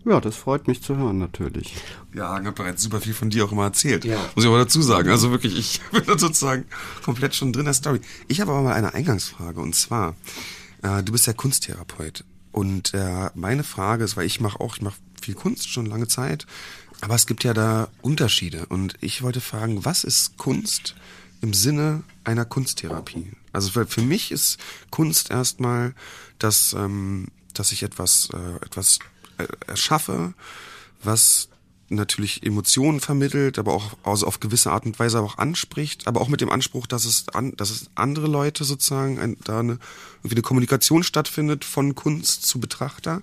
[0.07, 1.75] Ja, das freut mich zu hören, natürlich.
[2.14, 4.05] Ja, Hagen hat bereits super viel von dir auch immer erzählt.
[4.05, 4.16] Ja.
[4.37, 5.11] Muss ich aber dazu sagen.
[5.11, 6.64] Also wirklich, ich bin da sozusagen
[7.05, 8.01] komplett schon drin in der Story.
[8.29, 10.14] Ich habe aber mal eine Eingangsfrage und zwar,
[10.83, 14.83] äh, du bist ja Kunsttherapeut und äh, meine Frage ist, weil ich mache auch, ich
[14.83, 16.47] mache viel Kunst schon lange Zeit,
[17.01, 20.95] aber es gibt ja da Unterschiede und ich wollte fragen, was ist Kunst
[21.40, 23.33] im Sinne einer Kunsttherapie?
[23.53, 24.59] Also für, für mich ist
[24.90, 25.95] Kunst erstmal,
[26.38, 29.01] dass, ähm, dass ich etwas, äh, etwas
[29.66, 30.35] erschaffe,
[31.03, 31.49] was
[31.88, 36.29] natürlich Emotionen vermittelt, aber auch also auf gewisse Art und Weise auch anspricht, aber auch
[36.29, 39.79] mit dem Anspruch, dass es an, dass es andere Leute sozusagen ein, da eine
[40.18, 43.22] irgendwie eine Kommunikation stattfindet von Kunst zu Betrachter.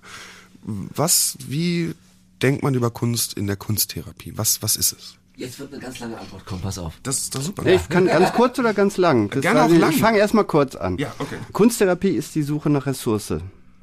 [0.62, 1.94] Was, wie
[2.40, 4.32] denkt man über Kunst in der Kunsttherapie?
[4.36, 5.16] Was, was ist es?
[5.36, 6.94] Jetzt wird eine ganz lange Antwort kommen, pass auf.
[7.02, 7.66] Das ist doch super.
[7.66, 9.28] Ich kann ganz kurz oder ganz lang.
[9.30, 9.90] Das Gerne auch ich- lang.
[9.90, 10.96] Ich fange erstmal kurz an.
[10.96, 11.36] Ja, okay.
[11.52, 13.34] Kunsttherapie ist die Suche nach Ressource,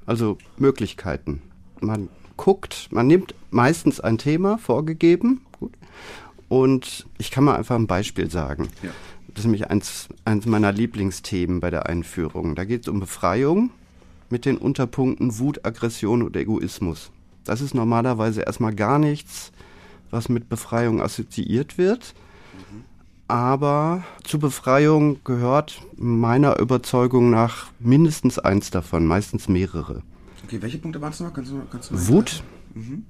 [0.07, 1.41] also Möglichkeiten.
[1.81, 2.09] Man
[2.41, 5.73] guckt, man nimmt meistens ein Thema vorgegeben, gut,
[6.49, 8.69] und ich kann mal einfach ein Beispiel sagen.
[8.81, 8.89] Ja.
[9.27, 12.55] Das ist nämlich eins, eins meiner Lieblingsthemen bei der Einführung.
[12.55, 13.69] Da geht es um Befreiung
[14.31, 17.11] mit den Unterpunkten Wut, Aggression und Egoismus.
[17.43, 19.51] Das ist normalerweise erstmal gar nichts,
[20.09, 22.15] was mit Befreiung assoziiert wird.
[23.27, 30.01] Aber zur Befreiung gehört meiner Überzeugung nach mindestens eins davon, meistens mehrere.
[30.51, 31.33] Okay, welche Punkte waren es noch?
[31.33, 32.43] Kannst du, kannst du Wut,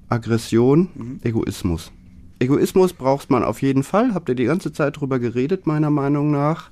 [0.08, 1.90] Aggression, Egoismus.
[2.38, 4.14] Egoismus braucht man auf jeden Fall.
[4.14, 6.70] Habt ihr die ganze Zeit drüber geredet, meiner Meinung nach.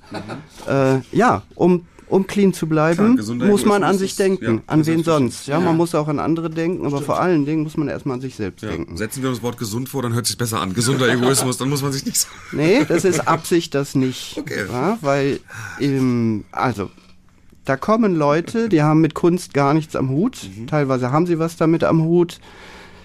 [0.69, 4.55] Äh, ja, um, um clean zu bleiben, Klar, muss man an sich denken.
[4.59, 5.45] ja, an wen sonst?
[5.47, 8.21] Ja, man muss auch an andere denken, aber vor allen Dingen muss man erstmal an
[8.21, 8.69] sich selbst Ja.
[8.69, 8.95] denken.
[8.95, 10.73] Setzen wir uns das Wort gesund vor, dann hört sich besser an.
[10.73, 12.27] Gesunder Egoismus, dann muss man sich nicht so.
[12.53, 14.37] Nee, das ist Absicht, das nicht.
[14.37, 14.67] Okay.
[14.71, 15.41] Ja, weil,
[15.81, 16.89] ähm, also,
[17.65, 20.49] da kommen Leute, die haben mit Kunst gar nichts am Hut.
[20.67, 22.39] Teilweise haben sie was damit am Hut.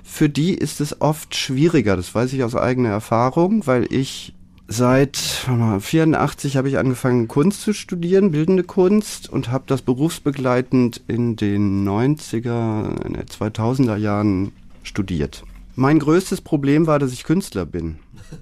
[0.03, 4.35] Für die ist es oft schwieriger, das weiß ich aus eigener Erfahrung, weil ich
[4.69, 9.83] seit warte mal, 84 habe ich angefangen Kunst zu studieren, bildende Kunst und habe das
[9.83, 15.45] berufsbegleitend in den 90er, in den 2000er Jahren studiert.
[15.75, 17.99] Mein größtes Problem war, dass ich Künstler bin.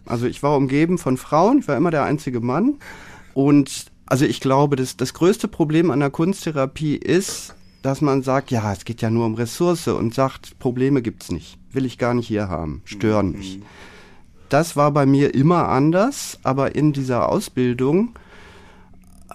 [0.06, 2.76] Also ich war umgeben von Frauen, ich war immer der einzige Mann
[3.34, 8.50] und also ich glaube, das, das größte Problem an der Kunsttherapie ist, dass man sagt,
[8.50, 11.58] ja, es geht ja nur um Ressource und sagt, Probleme gibt's nicht.
[11.72, 13.60] Will ich gar nicht hier haben, stören mich.
[14.48, 18.14] Das war bei mir immer anders, aber in dieser Ausbildung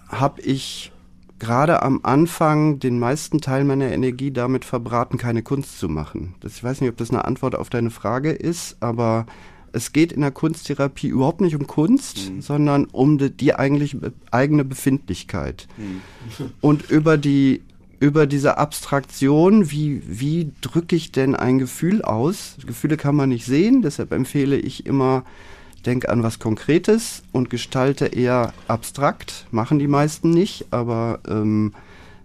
[0.07, 0.91] habe ich
[1.39, 6.35] gerade am Anfang den meisten Teil meiner Energie damit verbraten, keine Kunst zu machen.
[6.41, 9.25] Das, ich weiß nicht, ob das eine Antwort auf deine Frage ist, aber
[9.73, 13.97] es geht in der Kunsttherapie überhaupt nicht um Kunst, sondern um die, die eigentlich
[14.31, 15.67] eigene Befindlichkeit.
[16.61, 17.61] Und über die
[17.99, 22.55] über diese Abstraktion, wie, wie drücke ich denn ein Gefühl aus?
[22.65, 25.25] Gefühle kann man nicht sehen, deshalb empfehle ich immer,
[25.85, 29.47] denk an was Konkretes und gestalte eher abstrakt.
[29.51, 31.73] Machen die meisten nicht, aber ähm,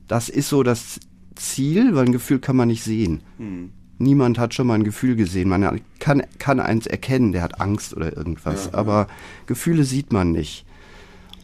[0.06, 1.00] das ist so das
[1.34, 3.20] Ziel, weil ein Gefühl kann man nicht sehen.
[3.98, 5.48] Niemand hat schon mal ein Gefühl gesehen.
[5.48, 9.06] Man kann, kann eins erkennen, der hat Angst oder irgendwas, aber
[9.46, 10.64] Gefühle sieht man nicht.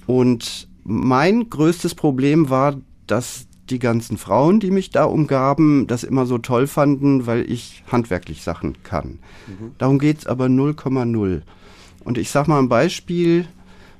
[0.06, 6.26] Und mein größtes Problem war, dass die ganzen Frauen, die mich da umgaben, das immer
[6.26, 9.20] so toll fanden, weil ich handwerklich Sachen kann.
[9.78, 11.42] Darum geht's aber 0,0.
[12.02, 13.46] Und ich sag mal ein Beispiel,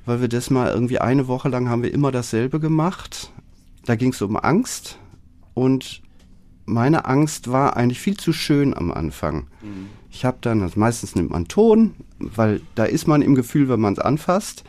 [0.05, 3.31] weil wir das mal irgendwie eine Woche lang haben wir immer dasselbe gemacht.
[3.85, 4.99] Da ging's um Angst
[5.53, 6.00] und
[6.71, 9.47] meine Angst war eigentlich viel zu schön am Anfang.
[10.11, 13.79] Ich habe dann, also meistens nimmt man Ton, weil da ist man im Gefühl, wenn
[13.79, 14.63] man es anfasst.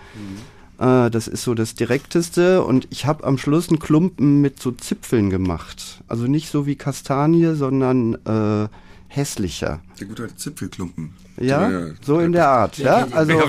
[0.79, 2.63] Äh, das ist so das Direkteste.
[2.65, 6.03] Und ich habe am Schluss einen Klumpen mit so Zipfeln gemacht.
[6.09, 8.69] Also nicht so wie Kastanie, sondern äh,
[9.15, 9.81] hässlicher.
[10.01, 11.15] Der gute Zipfelklumpen.
[11.39, 12.79] Ja, so in der Art.
[12.79, 13.45] Ja, also Ja,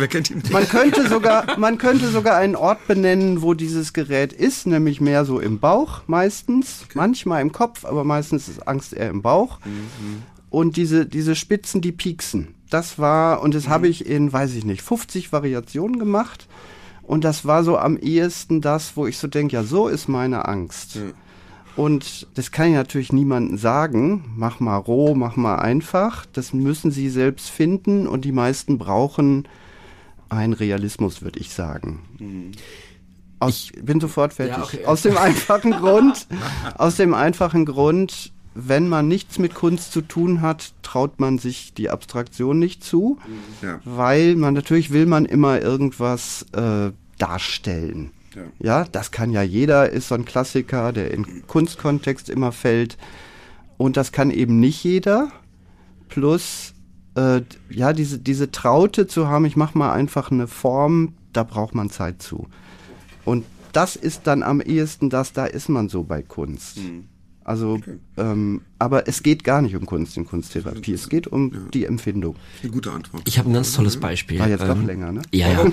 [0.51, 5.25] man könnte sogar, man könnte sogar einen Ort benennen, wo dieses Gerät ist, nämlich mehr
[5.25, 9.59] so im Bauch meistens, manchmal im Kopf, aber meistens ist Angst eher im Bauch.
[10.49, 12.55] Und diese diese Spitzen, die pieksen.
[12.69, 16.47] Das war und das habe ich in, weiß ich nicht, 50 Variationen gemacht.
[17.03, 20.47] Und das war so am ehesten das, wo ich so denke, ja, so ist meine
[20.47, 20.97] Angst.
[21.75, 24.25] Und das kann ich natürlich niemandem sagen.
[24.35, 26.25] Mach mal roh, mach mal einfach.
[26.31, 29.47] Das müssen sie selbst finden und die meisten brauchen
[30.29, 32.53] einen Realismus, würde ich sagen.
[33.39, 34.57] Aus, ich bin sofort fertig.
[34.57, 34.85] Ja, okay.
[34.85, 36.27] Aus dem einfachen Grund,
[36.77, 41.73] aus dem einfachen Grund, wenn man nichts mit Kunst zu tun hat, traut man sich
[41.73, 43.17] die Abstraktion nicht zu,
[43.63, 43.79] Ja.
[43.83, 48.11] weil man natürlich will man immer irgendwas äh, darstellen.
[48.35, 48.43] Ja.
[48.59, 52.97] Ja, das kann ja jeder, ist so ein Klassiker, der in Kunstkontext immer fällt.
[53.77, 55.31] Und das kann eben nicht jeder.
[56.09, 56.73] Plus,
[57.15, 61.75] äh, ja, diese, diese Traute zu haben, ich mache mal einfach eine Form, da braucht
[61.75, 62.47] man Zeit zu.
[63.25, 66.77] Und das ist dann am ehesten das, da ist man so bei Kunst.
[67.45, 67.79] Also,
[68.17, 70.93] ähm, aber es geht gar nicht um Kunst in Kunsttherapie.
[70.93, 72.35] Es geht um die Empfindung.
[72.61, 73.23] Eine gute Antwort.
[73.27, 74.39] Ich habe ein ganz tolles Beispiel.
[74.39, 75.21] War jetzt doch Ähm, länger, ne?
[75.31, 75.65] Ja, ja.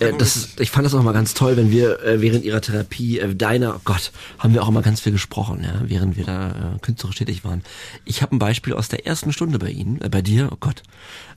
[0.00, 3.20] Äh, ist, ich fand das auch mal ganz toll, wenn wir äh, während ihrer Therapie,
[3.20, 6.74] äh, deiner, oh Gott, haben wir auch immer ganz viel gesprochen, ja, während wir da
[6.74, 7.62] äh, künstlerisch tätig waren.
[8.04, 10.82] Ich habe ein Beispiel aus der ersten Stunde bei Ihnen, äh, bei dir, oh Gott.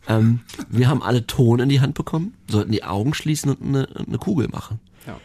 [0.08, 3.88] Ähm, wir haben alle Ton in die Hand bekommen, sollten die Augen schließen und eine,
[4.08, 4.80] eine Kugel machen.
[5.06, 5.20] Ja.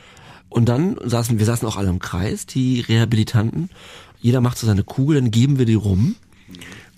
[0.48, 3.70] Und dann saßen, wir saßen auch alle im Kreis, die Rehabilitanten.
[4.22, 6.14] Jeder macht so seine Kugel, dann geben wir die rum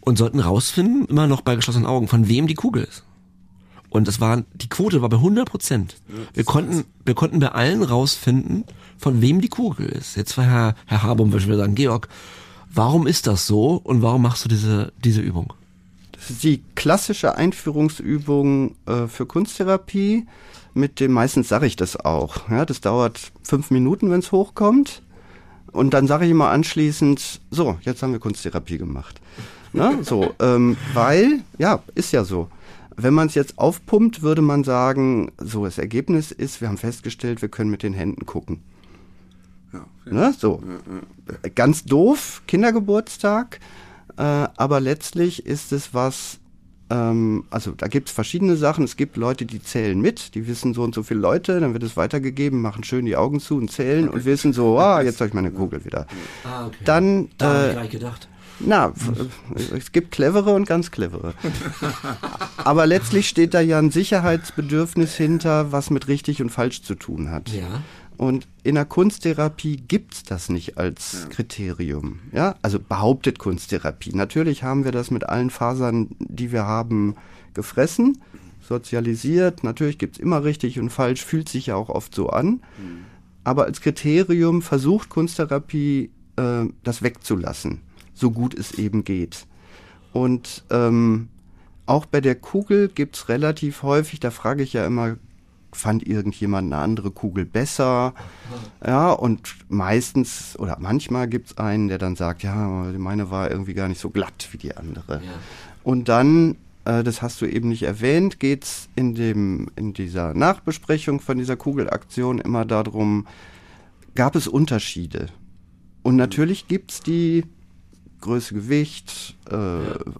[0.01, 3.03] und sollten rausfinden, immer noch bei geschlossenen Augen, von wem die Kugel ist.
[3.91, 5.97] Und das war, die Quote war bei 100 Prozent.
[6.33, 8.65] wir konnten, wir konnten bei allen rausfinden,
[8.99, 10.17] von wem die Kugel ist.
[10.17, 12.09] Jetzt war Herr, Herr Habum, würde ich sagen, Georg,
[12.73, 15.53] warum ist das so und warum machst du diese, diese Übung?
[16.43, 20.27] die klassische Einführungsübung äh, für Kunsttherapie.
[20.73, 22.49] Mit dem meistens sage ich das auch.
[22.51, 25.03] Ja, das dauert fünf Minuten, wenn es hochkommt.
[25.75, 29.21] Und dann sage ich immer anschließend, so, jetzt haben wir Kunsttherapie gemacht.
[29.73, 32.49] Na, so, ähm, weil, ja, ist ja so.
[32.97, 37.43] Wenn man es jetzt aufpumpt, würde man sagen, so, das Ergebnis ist, wir haben festgestellt,
[37.43, 38.63] wir können mit den Händen gucken.
[39.73, 40.33] Ja, Ne?
[40.39, 40.63] So.
[41.57, 43.59] Ganz doof, Kindergeburtstag.
[44.17, 46.39] Äh, aber letztlich ist es was,
[46.91, 48.85] ähm, also da gibt es verschiedene Sachen.
[48.85, 51.83] Es gibt Leute, die zählen mit, die wissen so und so viele Leute, dann wird
[51.83, 55.29] es weitergegeben, machen schön die Augen zu und zählen und wissen so, ah, jetzt habe
[55.29, 56.07] ich meine Kugel wieder.
[56.45, 56.77] Ah, okay.
[56.85, 58.29] Dann, da hab ich äh, gleich gedacht.
[58.61, 58.93] na,
[59.75, 61.35] es gibt clevere und ganz clevere.
[62.59, 67.31] Aber letztlich steht da ja ein Sicherheitsbedürfnis hinter, was mit richtig und falsch zu tun
[67.31, 67.49] hat.
[67.49, 67.83] Ja.
[68.17, 72.21] Und in der Kunsttherapie gibt's das nicht als Kriterium.
[72.33, 74.15] Ja, also behauptet Kunsttherapie.
[74.15, 77.17] Natürlich haben wir das mit allen Fasern, die wir haben,
[77.55, 78.19] gefressen,
[78.61, 79.65] sozialisiert.
[79.65, 82.61] Natürlich gibt's immer richtig und falsch, fühlt sich ja auch oft so an.
[83.43, 87.81] Aber als Kriterium versucht Kunsttherapie, äh, das wegzulassen,
[88.15, 89.47] so gut es eben geht.
[90.13, 91.29] Und ähm,
[91.87, 95.17] auch bei der Kugel gibt's relativ häufig, da frage ich ja immer,
[95.77, 98.15] fand irgendjemand eine andere Kugel besser?
[98.85, 102.55] Ja, und meistens oder manchmal gibt's einen, der dann sagt, ja,
[102.99, 105.21] meine war irgendwie gar nicht so glatt wie die andere.
[105.83, 111.21] Und dann, äh, das hast du eben nicht erwähnt, geht's in dem in dieser Nachbesprechung
[111.21, 113.27] von dieser Kugelaktion immer darum,
[114.15, 115.27] gab es Unterschiede?
[116.03, 117.45] Und natürlich gibt's die
[118.25, 119.55] Größe, Gewicht, äh,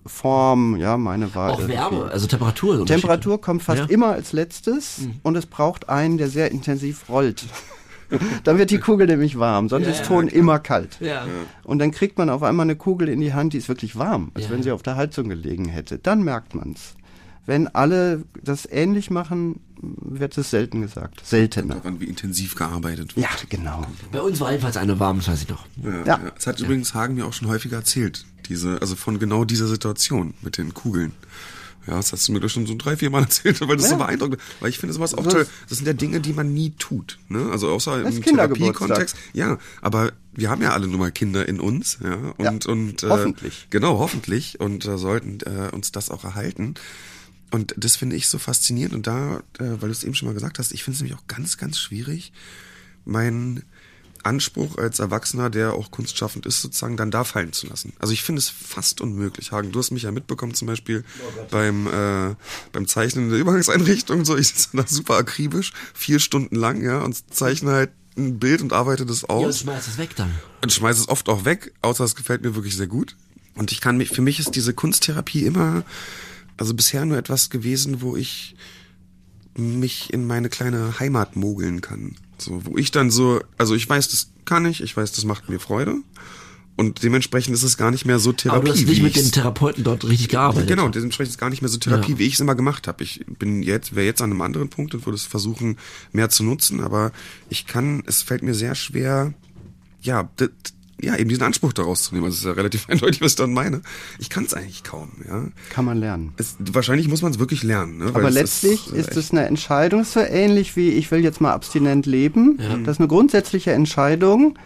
[0.07, 2.85] Form, ja, meine war Auch Wärme, also Temperatur.
[2.85, 3.85] Temperatur kommt fast Ja.
[3.87, 3.91] Mhm.
[3.93, 7.47] immer als letztes und es braucht einen, der sehr intensiv rollt.
[8.45, 10.99] dann wird die Kugel nämlich warm, sonst Ja, ist Ton immer kalt.
[11.65, 14.31] Und dann kriegt man auf einmal eine Kugel in die Hand, die ist wirklich warm,
[14.35, 15.99] als wenn sie auf der Heizung gelegen hätte.
[15.99, 16.95] Dann merkt man's.
[17.47, 19.61] Wenn alle das ähnlich machen,
[20.01, 21.21] wird es selten gesagt.
[21.25, 21.77] Seltener.
[21.77, 23.25] Daran, wie intensiv gearbeitet wird.
[23.27, 23.87] Ja, genau.
[24.13, 25.67] Bei uns war jedenfalls eine warm, das weiß ich noch.
[25.83, 26.05] Ja, Ja.
[26.07, 26.31] ja.
[26.35, 28.25] Das hat übrigens Hagen mir auch schon häufiger erzählt.
[28.49, 31.13] Diese, also von genau dieser Situation mit den Kugeln.
[31.87, 33.93] Ja, das hast du mir doch schon so drei, vier Mal erzählt, weil das so
[33.93, 33.99] Ja.
[33.99, 35.47] beeindruckend Weil ich finde sowas auch Das- toll.
[35.69, 37.19] Das sind ja Dinge, die man nie tut.
[37.29, 37.51] Ne?
[37.51, 38.89] Also außer Das im ist Kindergeburtstag.
[38.89, 39.17] Therapiekontext.
[39.35, 41.99] Ja, aber wir haben ja alle nun mal Kinder in uns.
[42.03, 43.67] Ja, und, Ja, und äh, hoffentlich.
[43.71, 44.61] Genau, hoffentlich.
[44.61, 46.75] Und äh, sollten äh, uns das auch erhalten.
[47.51, 48.95] Und das finde ich so faszinierend.
[48.95, 51.19] Und da, äh, weil du es eben schon mal gesagt hast, ich finde es nämlich
[51.19, 52.33] auch ganz, ganz schwierig,
[53.05, 53.63] meinen
[54.25, 57.93] Anspruch als Erwachsener, der auch kunstschaffend ist, sozusagen dann da fallen zu lassen.
[57.99, 59.53] Also ich finde es fast unmöglich.
[59.53, 61.05] Hagen, du hast mich ja mitbekommen, zum Beispiel
[61.51, 62.35] beim, äh,
[62.73, 67.01] beim Zeichnen in der Übergangseinrichtung, so ich sitze da super akribisch, vier Stunden lang, ja,
[67.03, 70.31] und zeichne halt ein Bild und arbeite das Ja, und aus schmeiß es weg dann.
[70.63, 73.17] und schmeiße es oft auch weg, außer es gefällt mir wirklich sehr gut.
[73.57, 75.85] Und ich kann mich, für mich ist diese Kunsttherapie immer,
[76.57, 78.55] also bisher nur etwas gewesen, wo ich
[79.57, 82.17] mich in meine kleine Heimat mogeln kann.
[82.39, 85.49] So, wo ich dann so, also ich weiß, das kann ich, ich weiß, das macht
[85.49, 85.97] mir Freude.
[86.77, 88.57] Und dementsprechend ist es gar nicht mehr so Therapie.
[88.59, 90.69] Aber du hast wie nicht mit dem Therapeuten dort richtig gearbeitet.
[90.69, 92.19] Genau, dementsprechend ist es gar nicht mehr so Therapie, Ja.
[92.19, 93.05] wie ich es immer gemacht habe.
[93.05, 95.77] Ich bin jetzt, wäre jetzt an einem anderen Punkt und würde es versuchen,
[96.11, 97.13] mehr zu nutzen, aber
[97.49, 99.35] ich kann, es fällt mir sehr schwer,
[100.03, 100.29] ja,
[101.01, 102.27] ja, eben diesen Anspruch daraus zu nehmen.
[102.27, 103.83] Also es ist ja relativ eindeutig, was ich dann meine.
[104.19, 105.45] Ich kann es eigentlich kaum, ja.
[105.71, 106.33] Kann man lernen.
[106.37, 108.07] Es, wahrscheinlich muss man es wirklich lernen, ne?
[108.07, 111.23] Weil Aber es letztlich äh, ist es eine Entscheidung, ist so ähnlich wie ich will
[111.23, 112.59] jetzt mal abstinent leben.
[112.85, 114.59] Das ist eine grundsätzliche Entscheidung.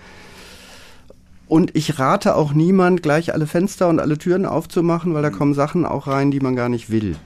[1.48, 5.54] Und ich rate auch niemand, gleich alle Fenster und alle Türen aufzumachen, weil da kommen
[5.54, 7.16] Sachen auch rein, die man gar nicht will.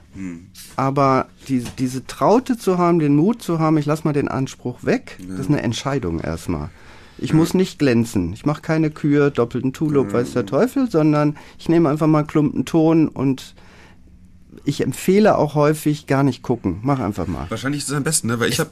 [0.77, 4.85] Aber die, diese Traute zu haben, den Mut zu haben, ich lass mal den Anspruch
[4.85, 6.69] weg, das ist eine Entscheidung erstmal.
[7.17, 8.33] Ich muss nicht glänzen.
[8.33, 12.27] Ich mache keine Kür, doppelten Tulop, weiß der Teufel, sondern ich nehme einfach mal einen
[12.27, 13.53] Klumpen Ton und
[14.65, 16.79] ich empfehle auch häufig gar nicht gucken.
[16.83, 17.45] Mach einfach mal.
[17.49, 18.39] Wahrscheinlich ist es am besten, ne?
[18.39, 18.71] Weil ich habe,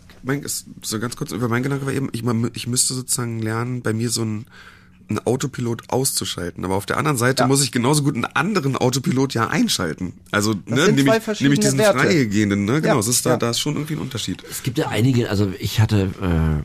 [0.81, 2.23] so ganz kurz über mein Gedanke war eben, ich,
[2.53, 4.45] ich müsste sozusagen lernen, bei mir so ein
[5.09, 6.63] einen Autopilot auszuschalten.
[6.63, 7.47] Aber auf der anderen Seite Ja.
[7.47, 10.13] muss ich genauso gut einen anderen Autopilot ja einschalten.
[10.31, 11.99] Also, ne, sind zwei nämlich, verschiedene nämlich diesen Werte.
[11.99, 12.81] freigehenden, ne?
[12.81, 13.37] Genau, Ja, es ist da, ja.
[13.37, 14.41] da ist schon irgendwie ein Unterschied.
[14.49, 16.63] Es gibt ja einige, also ich hatte, äh,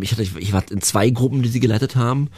[0.00, 2.28] ich hatte, ich war in zwei Gruppen, die sie geleitet haben.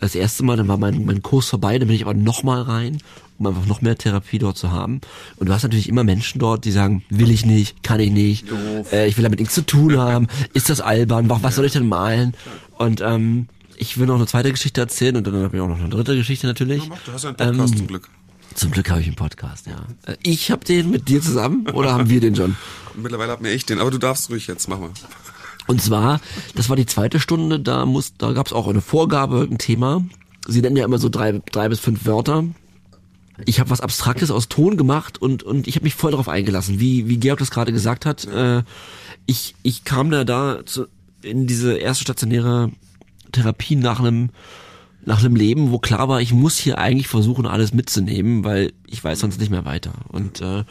[0.00, 2.98] Das erste Mal, dann war mein, mein Kurs vorbei, dann bin ich aber nochmal rein,
[3.38, 5.00] um einfach noch mehr Therapie dort zu haben.
[5.36, 8.46] Und du hast natürlich immer Menschen dort, die sagen, will ich nicht, kann ich nicht,
[8.92, 11.88] äh, ich will damit nichts zu tun haben, ist das albern, was, soll ich denn
[11.88, 12.34] malen?
[12.76, 15.80] Und ähm, ich will noch eine zweite Geschichte erzählen und dann habe ich auch noch
[15.80, 16.88] eine dritte Geschichte natürlich.
[17.04, 18.08] Du hast ja einen Podcast Ähm, zum Glück.
[18.54, 19.84] Zum Glück habe ich einen Podcast, ja.
[20.06, 22.56] Äh, Ich habe den mit dir zusammen oder haben wir den schon?
[22.94, 24.90] Mittlerweile hat mir echt den, aber du darfst ruhig jetzt, mach mal.
[25.68, 26.20] Und zwar,
[26.54, 30.02] das war die zweite Stunde, da muss, da gab es auch eine Vorgabe, ein Thema.
[30.46, 32.44] Sie nennen ja immer so drei, drei bis fünf Wörter.
[33.44, 36.80] ich habe was Abstraktes aus Ton gemacht und und ich habe mich voll darauf eingelassen,
[36.80, 38.24] wie wie Georg das gerade gesagt hat.
[38.24, 38.62] Äh,
[39.26, 40.86] ich ich kam da da zu,
[41.22, 42.72] in diese erste stationäre
[43.32, 44.30] Therapie nach einem
[45.04, 49.02] nach einem Leben, wo klar war, ich muss hier eigentlich versuchen, alles mitzunehmen, weil ich
[49.02, 49.92] weiß sonst nicht mehr weiter.
[50.08, 50.64] Und äh,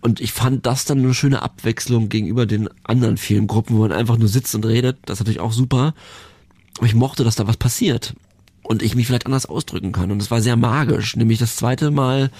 [0.00, 3.92] und ich fand das dann eine schöne Abwechslung gegenüber den anderen vielen Gruppen, wo man
[3.92, 4.98] einfach nur sitzt und redet.
[5.06, 5.94] Das ist natürlich auch super.
[6.78, 8.14] Aber ich mochte, dass da was passiert
[8.62, 10.10] und ich mich vielleicht anders ausdrücken kann.
[10.10, 11.16] Und es war sehr magisch.
[11.16, 12.30] Nämlich das zweite Mal,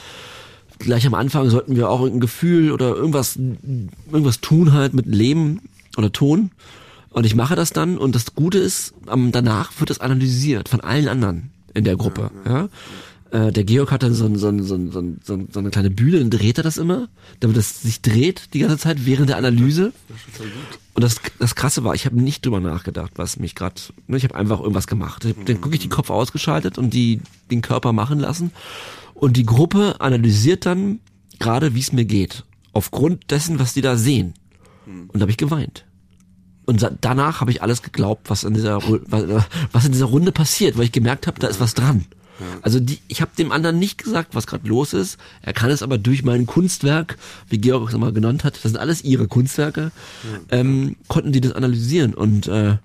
[0.79, 5.63] gleich am Anfang sollten wir auch ein Gefühl oder irgendwas, irgendwas tun halt mit Leben
[5.97, 6.51] oder Ton.
[7.11, 11.09] Und ich mache das dann und das Gute ist, danach wird es analysiert von allen
[11.09, 12.31] anderen in der Gruppe.
[12.45, 12.69] Ja?
[13.31, 16.31] Äh, der Georg hat dann so, so, so, so, so, so eine kleine Bühne, dann
[16.31, 17.09] dreht er das immer,
[17.41, 19.93] damit es sich dreht die ganze Zeit während der Analyse.
[20.95, 23.75] Und das, das Krasse war, ich habe nicht drüber nachgedacht, was mich gerade,
[24.07, 25.27] ne, ich habe einfach irgendwas gemacht.
[25.47, 28.53] Dann gucke ich die Kopf ausgeschaltet und die den Körper machen lassen.
[29.15, 31.01] Und die Gruppe analysiert dann
[31.39, 32.45] gerade, wie es mir geht.
[32.73, 34.35] Aufgrund dessen, was die da sehen.
[35.09, 35.85] Und da habe ich geweint.
[36.67, 38.83] Und danach habe ich alles geglaubt, was in dieser
[39.73, 42.07] was in dieser Runde passiert, weil ich gemerkt habe, da ist was dran.
[42.63, 45.19] Also die, ich habe dem anderen nicht gesagt, was gerade los ist.
[45.43, 47.17] Er kann es aber durch mein Kunstwerk,
[47.49, 49.91] wie Georg es immer genannt hat, das sind alles ihre Kunstwerke,
[50.51, 50.59] ja.
[50.59, 52.15] ähm, konnten die das analysieren.
[52.15, 52.77] Und äh,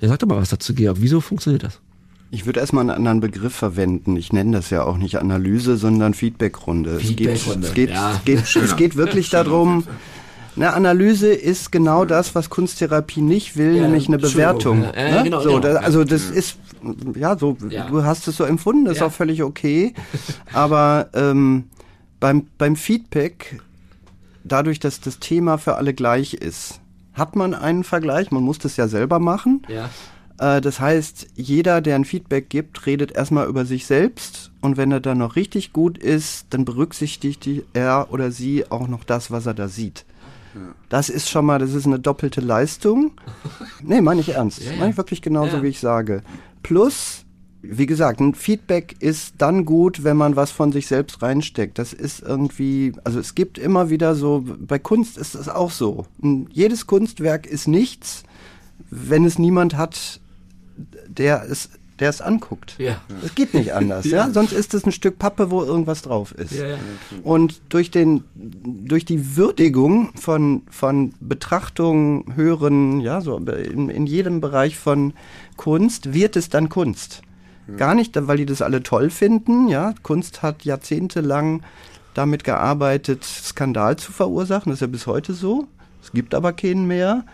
[0.00, 0.98] ja, sag doch mal was dazu, Georg.
[1.00, 1.80] Wieso funktioniert das?
[2.30, 4.16] Ich würde erstmal einen anderen Begriff verwenden.
[4.16, 6.98] Ich nenne das ja auch nicht Analyse, sondern Feedbackrunde.
[6.98, 7.68] Feedbackrunde.
[7.68, 8.12] Es geht, es geht, ja.
[8.12, 9.84] es geht, es geht wirklich darum,
[10.56, 14.82] eine Analyse ist genau das, was Kunsttherapie nicht will, ja, nämlich eine Bewertung.
[14.82, 15.22] Ja, äh, ne?
[15.24, 15.60] genau, so, genau.
[15.60, 16.58] Das, also das ist
[17.16, 17.56] ja so.
[17.68, 17.88] Ja.
[17.88, 19.94] Du hast es so empfunden, das ist auch völlig okay.
[20.52, 21.64] Aber ähm,
[22.20, 23.60] beim beim Feedback,
[24.44, 26.80] dadurch, dass das Thema für alle gleich ist,
[27.14, 28.30] hat man einen Vergleich.
[28.30, 29.62] Man muss das ja selber machen.
[29.68, 29.90] Ja.
[30.38, 34.92] Äh, das heißt, jeder, der ein Feedback gibt, redet erstmal über sich selbst und wenn
[34.92, 39.46] er dann noch richtig gut ist, dann berücksichtigt er oder sie auch noch das, was
[39.46, 40.04] er da sieht.
[40.88, 43.12] Das ist schon mal, das ist eine doppelte Leistung.
[43.82, 44.62] Nee, meine ich ernst.
[44.62, 44.72] Ja.
[44.78, 46.22] Meine ich wirklich genauso, wie ich sage.
[46.62, 47.24] Plus,
[47.60, 51.78] wie gesagt, ein Feedback ist dann gut, wenn man was von sich selbst reinsteckt.
[51.78, 56.06] Das ist irgendwie, also es gibt immer wieder so, bei Kunst ist es auch so.
[56.50, 58.22] Jedes Kunstwerk ist nichts,
[58.90, 60.20] wenn es niemand hat,
[61.06, 62.76] der es der es anguckt.
[62.78, 63.00] Ja.
[63.24, 64.26] Es geht nicht anders, ja.
[64.26, 64.30] ja.
[64.30, 66.52] Sonst ist es ein Stück Pappe, wo irgendwas drauf ist.
[66.52, 66.78] Ja, ja.
[67.22, 74.40] Und durch den, durch die Würdigung von, von Betrachtung, Hören, ja, so in, in jedem
[74.40, 75.14] Bereich von
[75.56, 77.22] Kunst wird es dann Kunst.
[77.78, 79.94] Gar nicht, weil die das alle toll finden, ja.
[80.02, 81.62] Kunst hat jahrzehntelang
[82.12, 84.70] damit gearbeitet, Skandal zu verursachen.
[84.70, 85.66] Das ist ja bis heute so.
[86.02, 87.24] Es gibt aber keinen mehr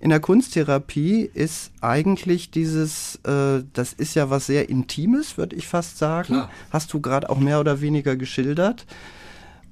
[0.00, 5.68] in der Kunsttherapie ist eigentlich dieses, äh, das ist ja was sehr Intimes, würde ich
[5.68, 6.34] fast sagen.
[6.34, 6.50] Klar.
[6.70, 8.86] Hast du gerade auch mehr oder weniger geschildert.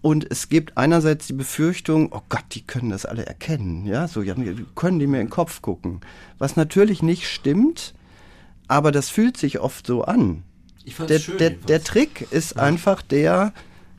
[0.02, 4.22] Und es gibt einerseits die Befürchtung, oh Gott, die können das alle erkennen, ja, so
[4.22, 4.34] ja,
[4.76, 6.02] können die mir in den Kopf gucken.
[6.38, 7.94] Was natürlich nicht stimmt,
[8.68, 10.44] aber das fühlt sich oft so an.
[10.84, 12.62] Ich der, schön, der, der Trick ist ja.
[12.62, 13.52] einfach der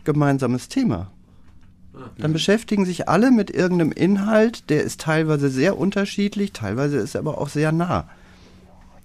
[0.06, 1.12] gemeinsames Thema.
[2.18, 7.22] Dann beschäftigen sich alle mit irgendeinem Inhalt, der ist teilweise sehr unterschiedlich, teilweise ist er
[7.22, 8.08] aber auch sehr nah.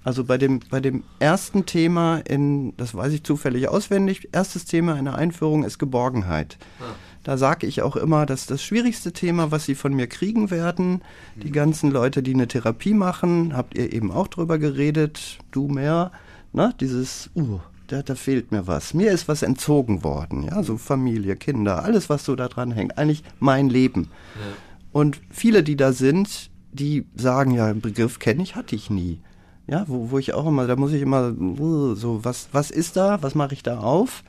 [0.05, 4.99] Also bei dem, bei dem ersten Thema in, das weiß ich zufällig auswendig, erstes Thema
[4.99, 6.59] in der Einführung ist Geborgenheit.
[6.81, 6.95] Ah.
[7.23, 11.01] Da sage ich auch immer, dass das schwierigste Thema, was Sie von mir kriegen werden,
[11.37, 16.13] die ganzen Leute, die eine Therapie machen, habt ihr eben auch drüber geredet, du mehr,
[16.53, 18.95] ne, dieses, uh, da, da fehlt mir was.
[18.95, 22.99] Mir ist was entzogen worden, ja, so Familie, Kinder, alles, was so da dran hängt.
[22.99, 24.11] Eigentlich mein Leben.
[24.35, 24.57] Ja.
[24.93, 29.21] Und viele, die da sind, die sagen, ja, einen Begriff kenne ich, hatte ich nie.
[29.67, 32.97] Ja, wo, wo ich auch immer, da muss ich immer uh, so, was, was ist
[32.97, 34.23] da, was mache ich da auf?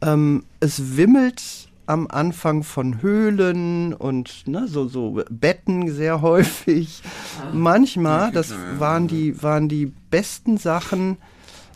[0.00, 7.02] Ähm, es wimmelt am Anfang von Höhlen und ne, so, so Betten sehr häufig.
[7.40, 7.54] Ah.
[7.54, 11.16] Manchmal, das waren die, waren die besten Sachen,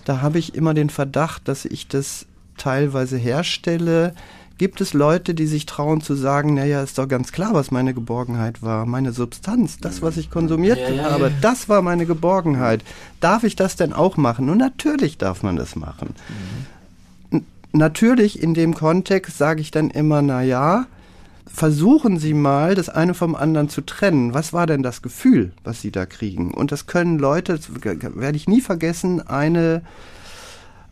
[0.04, 2.26] da habe ich immer den Verdacht, dass ich das
[2.56, 4.14] teilweise herstelle.
[4.58, 7.94] Gibt es Leute, die sich trauen zu sagen, naja, ist doch ganz klar, was meine
[7.94, 8.86] Geborgenheit war.
[8.86, 11.32] Meine Substanz, das, was ich konsumiert ja, ja, habe, ja.
[11.40, 12.84] das war meine Geborgenheit.
[13.20, 14.50] Darf ich das denn auch machen?
[14.50, 16.14] Und natürlich darf man das machen.
[17.30, 17.44] Mhm.
[17.72, 20.86] Natürlich in dem Kontext sage ich dann immer, naja,
[21.46, 24.34] versuchen Sie mal, das eine vom anderen zu trennen.
[24.34, 26.52] Was war denn das Gefühl, was Sie da kriegen?
[26.52, 29.82] Und das können Leute, das werde ich nie vergessen, eine,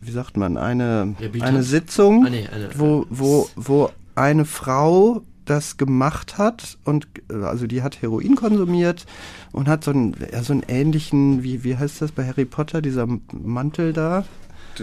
[0.00, 5.76] wie sagt man, eine, eine Sitzung, ah, nee, eine, wo, wo, wo eine Frau das
[5.76, 9.04] gemacht hat und also die hat Heroin konsumiert
[9.50, 12.80] und hat so einen, ja, so einen ähnlichen, wie, wie heißt das bei Harry Potter,
[12.80, 14.24] dieser Mantel da?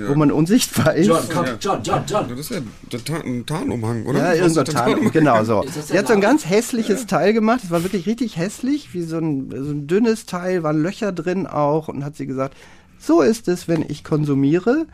[0.07, 1.07] Wo man unsichtbar ist.
[1.07, 2.29] John, komm, John, John, John.
[2.29, 2.59] Das ist ja
[2.91, 4.19] der ein Tarnumhang, oder?
[4.35, 5.11] Ja, Was irgendein Tarnumhang?
[5.11, 5.61] genau so.
[5.75, 7.61] Der Sie hat so ein ganz hässliches Teil gemacht.
[7.63, 11.47] Es war wirklich richtig hässlich, wie so ein, so ein dünnes Teil, waren Löcher drin
[11.47, 11.87] auch.
[11.87, 12.55] Und hat sie gesagt,
[12.99, 14.87] so ist es, wenn ich konsumiere,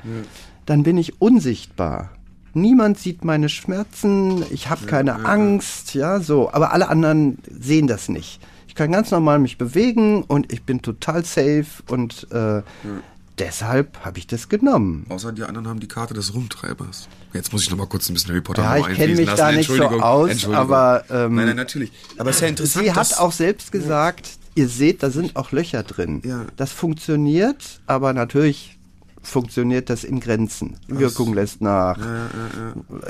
[0.65, 2.09] dann bin ich unsichtbar.
[2.53, 6.51] Niemand sieht meine Schmerzen, ich habe keine Angst, ja, so.
[6.53, 8.39] Aber alle anderen sehen das nicht.
[8.67, 12.61] Ich kann ganz normal mich bewegen und ich bin total safe und äh,
[13.39, 15.05] deshalb habe ich das genommen.
[15.09, 17.07] Außer die anderen haben die Karte des Rumtreibers.
[17.33, 19.25] Jetzt muss ich noch mal kurz ein bisschen Harry Potter Ja, ich kenn einfließen mich
[19.25, 19.37] lassen.
[19.37, 21.91] da nicht so aus, aber, ähm, nein, nein, natürlich.
[22.17, 22.85] Aber es ist ja interessant.
[22.85, 26.21] Sie hat auch selbst gesagt, ihr seht, da sind auch Löcher drin.
[26.23, 26.45] Ja.
[26.55, 28.72] Das funktioniert, aber natürlich
[29.23, 30.75] funktioniert das in Grenzen.
[30.87, 31.97] Wirkung lässt nach.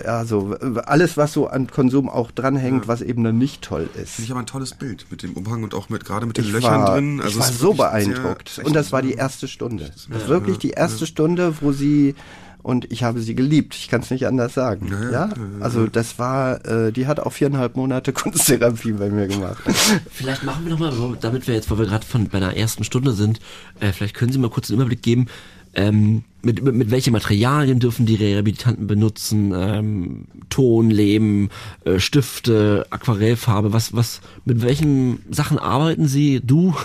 [0.06, 3.90] Ja, so äh, alles, was so an Konsum auch dranhängt, was eben dann nicht toll
[4.02, 4.12] ist.
[4.14, 6.46] Finde ich aber ein tolles Bild mit dem Umhang und auch mit gerade mit den
[6.46, 7.20] Ich Löchern war, drin.
[7.22, 8.58] Also ich war so sehr beeindruckt.
[8.58, 9.92] echt- Und das war die erste Stunde.
[10.10, 12.16] Das ist wirklich die erste Stunde, wo sie
[12.62, 13.76] und ich habe sie geliebt.
[13.76, 14.88] Ich kann es nicht anders sagen.
[14.90, 19.62] Ja, Ja, also das war, äh, die hat auch viereinhalb Monate Kunsttherapie bei mir gemacht.
[20.12, 22.56] Vielleicht machen wir noch mal, wo- damit wir jetzt, wo wir gerade von bei einer
[22.56, 23.40] ersten Stunde sind,
[23.82, 25.26] äh, vielleicht können Sie mal kurz einen Überblick geben,
[25.74, 29.54] ähm, mit, mit, mit welchen Materialien dürfen die Rehabilitanten benutzen?
[29.56, 31.50] Ähm, Ton, Lehm,
[31.86, 36.76] äh, Stifte, Aquarellfarbe, was, was, mit welchen Sachen arbeiten Sie, du?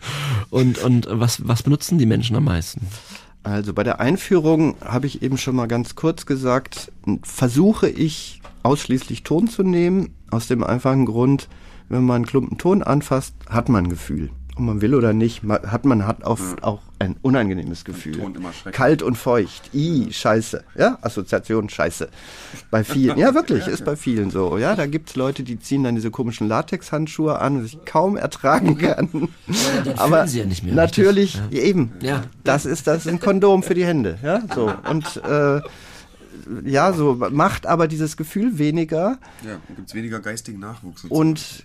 [0.50, 2.86] und, und was, was benutzen die Menschen am meisten?
[3.42, 6.92] Also bei der Einführung habe ich eben schon mal ganz kurz gesagt,
[7.22, 11.48] versuche ich ausschließlich Ton zu nehmen, aus dem einfachen Grund,
[11.88, 14.30] wenn man einen Klumpen Ton anfasst, hat man ein Gefühl.
[14.58, 18.20] Ob man will oder nicht, hat man hat oft auch ein unangenehmes Gefühl.
[18.72, 19.70] Kalt und feucht.
[19.72, 20.64] I, scheiße.
[20.76, 22.08] Ja, Assoziation, scheiße.
[22.68, 23.16] Bei vielen.
[23.18, 24.58] Ja, wirklich, ist bei vielen so.
[24.58, 28.76] Ja, da gibt's Leute, die ziehen dann diese komischen Latexhandschuhe an, was ich kaum ertragen
[28.78, 29.28] kann.
[29.84, 31.92] dann Aber ja nicht mehr natürlich, richtig, eben.
[32.00, 32.24] Ja.
[32.42, 35.60] Das ist das ist ein Kondom für die Hände, ja, so und äh,
[36.64, 41.02] ja, so macht aber dieses Gefühl weniger Ja, gibt es weniger geistigen Nachwuchs.
[41.02, 41.28] sozusagen.
[41.30, 41.64] und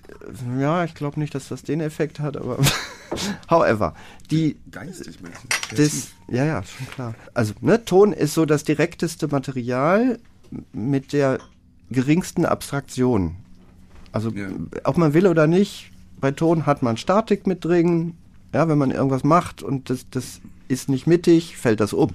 [0.58, 2.58] äh, ja, ich glaube nicht, dass das den Effekt hat, aber
[3.50, 3.94] however,
[4.32, 5.18] die Geistig,
[5.76, 7.16] das, ja, ja, schon klar.
[7.34, 10.20] Also, ne, Ton ist so das direkteste Material
[10.72, 11.40] mit der
[11.90, 13.36] geringsten Abstraktion.
[14.12, 14.48] Also, Ja.
[14.84, 18.16] ob man will oder nicht, bei Ton hat man Statik mit drin.
[18.54, 22.12] Ja, wenn man irgendwas macht und das, das ist nicht mittig, fällt das um.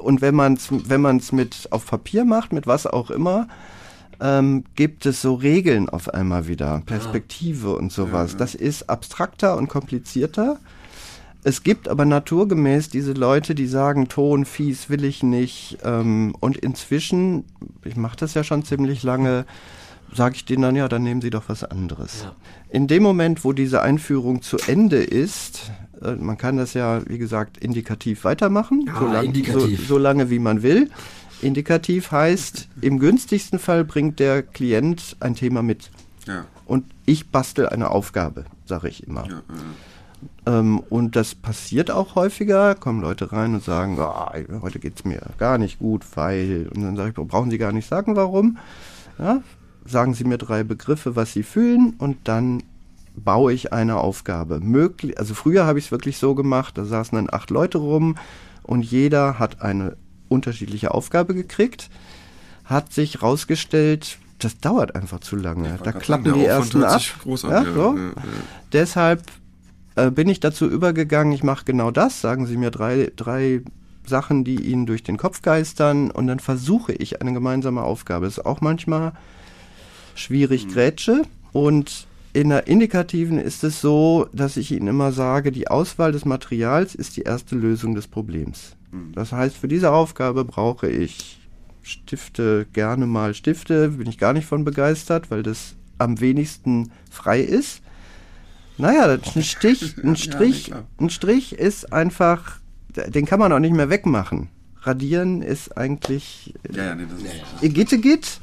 [0.00, 3.48] Und wenn man es wenn man's mit auf Papier macht, mit was auch immer,
[4.20, 8.36] ähm, gibt es so Regeln auf einmal wieder, Perspektive und sowas.
[8.36, 10.58] Das ist abstrakter und komplizierter.
[11.42, 15.78] Es gibt aber naturgemäß diese Leute, die sagen, Ton, fies will ich nicht.
[15.84, 17.44] Ähm, und inzwischen,
[17.82, 19.46] ich mache das ja schon ziemlich lange,
[20.14, 22.24] sage ich denen dann, ja, dann nehmen Sie doch was anderes.
[22.24, 22.34] Ja.
[22.68, 25.72] In dem Moment, wo diese Einführung zu Ende ist,
[26.02, 29.80] äh, man kann das ja, wie gesagt, indikativ weitermachen, Ja, so, lang, indikativ.
[29.80, 30.90] So, so lange wie man will.
[31.42, 35.90] Indikativ heißt, im günstigsten Fall bringt der Klient ein Thema mit.
[36.26, 39.26] Ja, Und ich bastel eine Aufgabe, sage ich immer.
[39.26, 40.58] ja, ja.
[40.58, 42.74] Ähm, und das passiert auch häufiger.
[42.74, 46.68] Kommen Leute rein und sagen, "Ah, heute geht's mir gar nicht gut, weil.
[46.74, 48.58] Und dann sage ich, brauchen Sie gar nicht sagen, warum.
[49.86, 52.62] Sagen Sie mir drei Begriffe, was Sie fühlen, und dann
[53.24, 54.60] baue ich eine Aufgabe.
[54.60, 58.16] Möglich, also früher habe ich es wirklich so gemacht, da saßen dann acht Leute rum
[58.62, 59.96] und jeder hat eine
[60.28, 61.90] unterschiedliche Aufgabe gekriegt,
[62.64, 65.78] hat sich rausgestellt, das dauert einfach zu lange.
[65.82, 67.00] Da klappen die ersten ab.
[67.00, 67.96] sich groß an, ja, so.
[67.96, 68.12] ja, ja.
[68.72, 69.22] Deshalb
[69.96, 72.20] äh, bin ich dazu übergegangen, ich mache genau das.
[72.20, 73.62] Sagen Sie mir drei, drei
[74.06, 78.26] Sachen, die Ihnen durch den Kopf geistern und dann versuche ich eine gemeinsame Aufgabe.
[78.26, 79.12] Das ist auch manchmal
[80.14, 81.22] schwierig, Grätsche.
[81.52, 86.24] Und in der Indikativen ist es so, dass ich Ihnen immer sage, die Auswahl des
[86.24, 88.76] Materials ist die erste Lösung des Problems.
[89.14, 91.38] Das heißt, für diese Aufgabe brauche ich
[91.82, 97.40] Stifte, gerne mal Stifte, bin ich gar nicht von begeistert, weil das am wenigsten frei
[97.40, 97.82] ist.
[98.78, 102.58] Naja, ein Stich, ein Strich, ein Strich ist einfach,
[103.08, 104.48] den kann man auch nicht mehr wegmachen.
[104.82, 107.62] Radieren ist eigentlich Ja, ja, nee, das ist.
[107.62, 108.40] Igitte git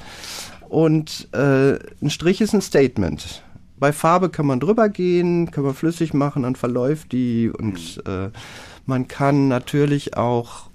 [0.69, 3.43] und äh, ein Strich ist ein Statement.
[3.79, 8.29] Bei Farbe kann man drüber gehen, kann man flüssig machen, dann verläuft die und äh,
[8.85, 10.69] man kann natürlich auch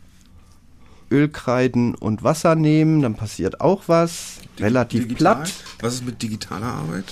[1.10, 4.38] Ölkreiden und Wasser nehmen, dann passiert auch was.
[4.58, 5.36] Relativ Digital?
[5.36, 5.52] platt.
[5.80, 7.04] Was ist mit digitaler Arbeit?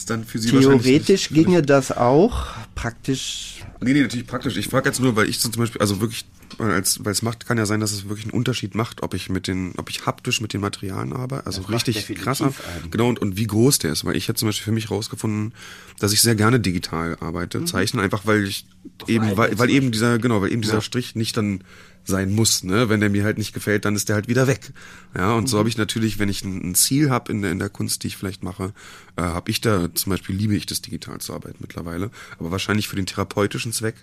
[0.00, 2.46] Ist dann für Sie Theoretisch nicht- ginge das auch.
[2.74, 3.62] praktisch.
[3.82, 4.56] Nee, nee, natürlich praktisch.
[4.56, 6.24] Ich frage jetzt nur, weil ich so zum Beispiel, also wirklich,
[6.58, 9.28] als, weil es macht, kann ja sein, dass es wirklich einen Unterschied macht, ob ich
[9.28, 12.54] mit den, ob ich haptisch mit den Materialien arbeite, also Das richtig krass ab.
[12.90, 15.52] Genau, und, und wie groß der ist, weil ich hätte zum Beispiel für mich rausgefunden,
[15.98, 18.64] dass ich sehr gerne digital arbeite, zeichne, einfach weil ich
[19.06, 21.62] eben, iPad weil, weil eben dieser, genau, weil eben dieser Strich nicht dann
[22.04, 22.88] sein muss, ne?
[22.88, 24.72] Wenn der mir halt nicht gefällt, dann ist der halt wieder weg.
[25.16, 27.58] Ja, und so habe ich natürlich, wenn ich ein, ein Ziel habe in der, in
[27.58, 28.72] der Kunst, die ich vielleicht mache,
[29.16, 32.10] äh, habe ich da zum Beispiel liebe ich das digital zu arbeiten mittlerweile.
[32.38, 33.96] Aber wahrscheinlich für den therapeutischen Zweck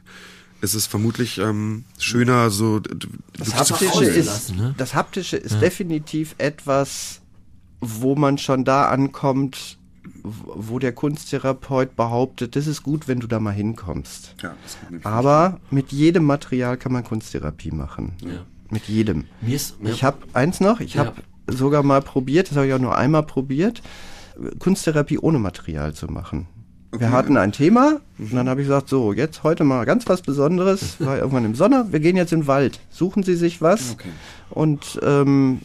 [0.61, 4.75] ist es vermutlich ähm, schöner, so Das Haptische ist, lassen, ne?
[4.77, 7.21] das Haptische ist definitiv etwas,
[7.79, 9.77] wo man schon da ankommt,
[10.24, 14.36] wo der Kunsttherapeut behauptet, das ist gut, wenn du da mal hinkommst.
[14.41, 14.55] Ja,
[15.03, 18.14] Aber mit jedem Material kann man Kunsttherapie machen.
[18.70, 19.26] Mit jedem.
[19.41, 21.05] Mir ist, Ich habe eins noch, ich Ja.
[21.05, 23.82] habe sogar mal probiert, das habe ich auch nur einmal probiert,
[24.60, 26.47] Kunsttherapie ohne Material zu machen.
[26.91, 30.21] Wir hatten ein Thema und dann habe ich gesagt, so, jetzt heute mal ganz was
[30.21, 33.91] Besonderes, war irgendwann im Sommer, wir gehen jetzt in den Wald, suchen Sie sich was
[33.91, 34.09] Okay.
[34.51, 35.59] und ähm,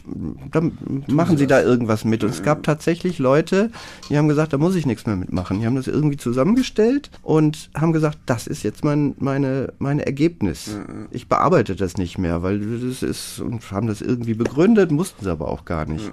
[0.51, 2.25] dann machen Sie da irgendwas mit.
[2.25, 3.71] Und es gab tatsächlich Leute,
[4.09, 5.61] die haben gesagt, da muss ich nichts mehr mitmachen.
[5.61, 10.77] Die haben das irgendwie zusammengestellt und haben gesagt, das ist jetzt mein meine meine Ergebnis.
[11.11, 15.31] Ich bearbeite das nicht mehr, weil das ist und haben das irgendwie begründet, mussten sie
[15.31, 16.11] aber auch gar nicht.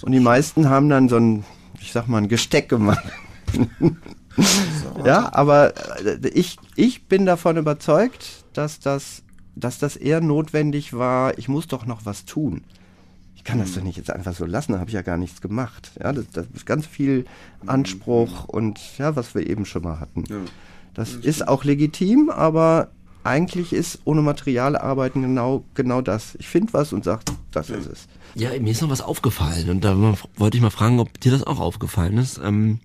[0.00, 1.44] Und die meisten haben dann so ein,
[1.78, 3.04] ich sag mal, ein Gesteck gemacht.
[5.04, 5.74] Ja, aber
[6.04, 9.22] äh, ich, ich bin davon überzeugt, dass das,
[9.54, 12.64] dass das eher notwendig war, ich muss doch noch was tun.
[13.34, 15.40] Ich kann das doch nicht jetzt einfach so lassen, da habe ich ja gar nichts
[15.40, 15.92] gemacht.
[16.02, 17.26] Ja, das, das ist ganz viel
[17.66, 20.24] Anspruch und ja, was wir eben schon mal hatten.
[20.94, 22.88] Das ist auch legitim, aber
[23.22, 26.36] eigentlich ist ohne Material arbeiten genau, genau das.
[26.38, 28.06] Ich finde was und sage, das ist es.
[28.34, 29.96] Ja, mir ist noch was aufgefallen und da
[30.36, 32.40] wollte ich mal fragen, ob dir das auch aufgefallen ist.
[32.42, 32.80] Ähm,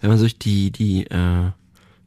[0.00, 1.50] wenn man sich die, die, äh,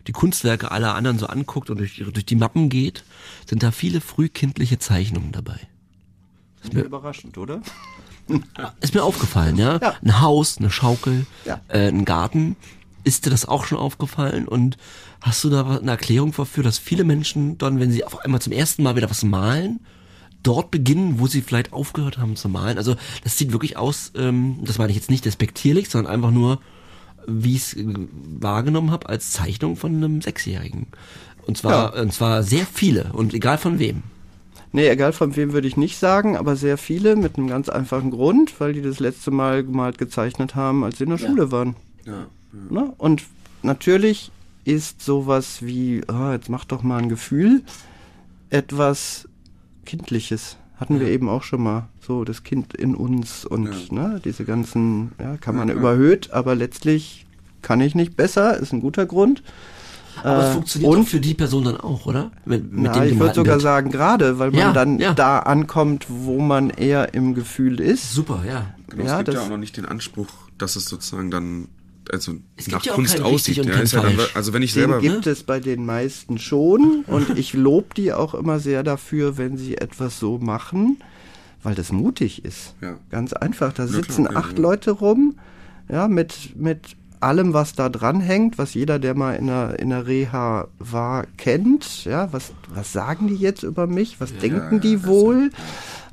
[0.07, 3.03] die Kunstwerke aller anderen so anguckt und durch, durch die Mappen geht,
[3.47, 5.59] sind da viele frühkindliche Zeichnungen dabei.
[6.71, 7.61] Überraschend, oder?
[8.79, 9.79] Ist mir aufgefallen, ja?
[9.81, 9.95] Ja.
[10.01, 11.59] Ein Haus, eine Schaukel, Ja.
[11.67, 12.55] äh, ein Garten.
[13.03, 14.47] Ist dir das auch schon aufgefallen?
[14.47, 14.77] Und
[15.21, 18.53] hast du da eine Erklärung dafür, dass viele Menschen dann, wenn sie auf einmal zum
[18.53, 19.81] ersten Mal wieder was malen,
[20.41, 22.77] dort beginnen, wo sie vielleicht aufgehört haben zu malen?
[22.77, 26.61] Also das sieht wirklich aus, ähm, das meine ich jetzt nicht despektierlich, sondern einfach nur,
[27.27, 27.85] wie ich es äh,
[28.39, 30.87] wahrgenommen habe, als Zeichnung von einem Sechsjährigen.
[31.45, 32.01] Und zwar, Ja.
[32.01, 34.03] und zwar sehr viele und egal von wem.
[34.71, 38.09] Nee, egal von wem würde ich nicht sagen, aber sehr viele mit einem ganz einfachen
[38.11, 41.75] Grund, weil die das letzte Mal gemalt gezeichnet haben, als sie in der Schule waren.
[42.05, 42.27] Ja,
[42.69, 42.93] Ne?
[42.97, 43.23] Und
[43.63, 44.31] natürlich
[44.63, 47.63] ist sowas wie, ah, jetzt mach doch mal ein Gefühl,
[48.49, 49.27] etwas
[49.85, 50.57] Kindliches.
[50.83, 51.87] Hatten wir eben auch schon mal.
[52.05, 57.25] So, das Kind in uns und ne, diese ganzen, ja, kann man überhöht, aber letztlich
[57.61, 59.43] kann ich nicht besser, ist ein guter Grund.
[60.23, 62.31] Aber es Äh, funktioniert und- für die Person dann auch, oder?
[62.45, 63.63] Mit, mit Na, dem ich würde sogar Bild.
[63.63, 65.13] sagen, gerade, weil man Ja, dann ja.
[65.13, 68.13] da ankommt, wo man eher im Gefühl ist.
[68.13, 68.65] Super, ja.
[68.89, 70.27] Genau, Ja, es gibt das- ja auch noch nicht den Anspruch,
[70.57, 71.67] dass es sozusagen dann
[72.11, 73.59] also Es gibt nach ja auch Kunst aussieht.
[73.59, 75.85] und Ja, kein ist ja dann, also wenn ich Den selber gibt es bei den
[75.85, 80.97] meisten schon und ich lobe die auch immer sehr dafür, wenn sie etwas so machen,
[81.61, 82.75] weil das mutig ist.
[82.81, 82.97] Ja.
[83.09, 84.61] Ganz einfach, da klar, sitzen ja, acht ja.
[84.61, 85.35] Leute rum,
[85.89, 89.89] ja, mit, mit allem, was da dran hängt, was jeder, der mal in der, in
[89.89, 92.05] der Reha war, kennt.
[92.05, 94.19] Ja, was, was sagen die jetzt über mich?
[94.19, 95.35] Was denken ja, die wohl?
[95.35, 95.51] eine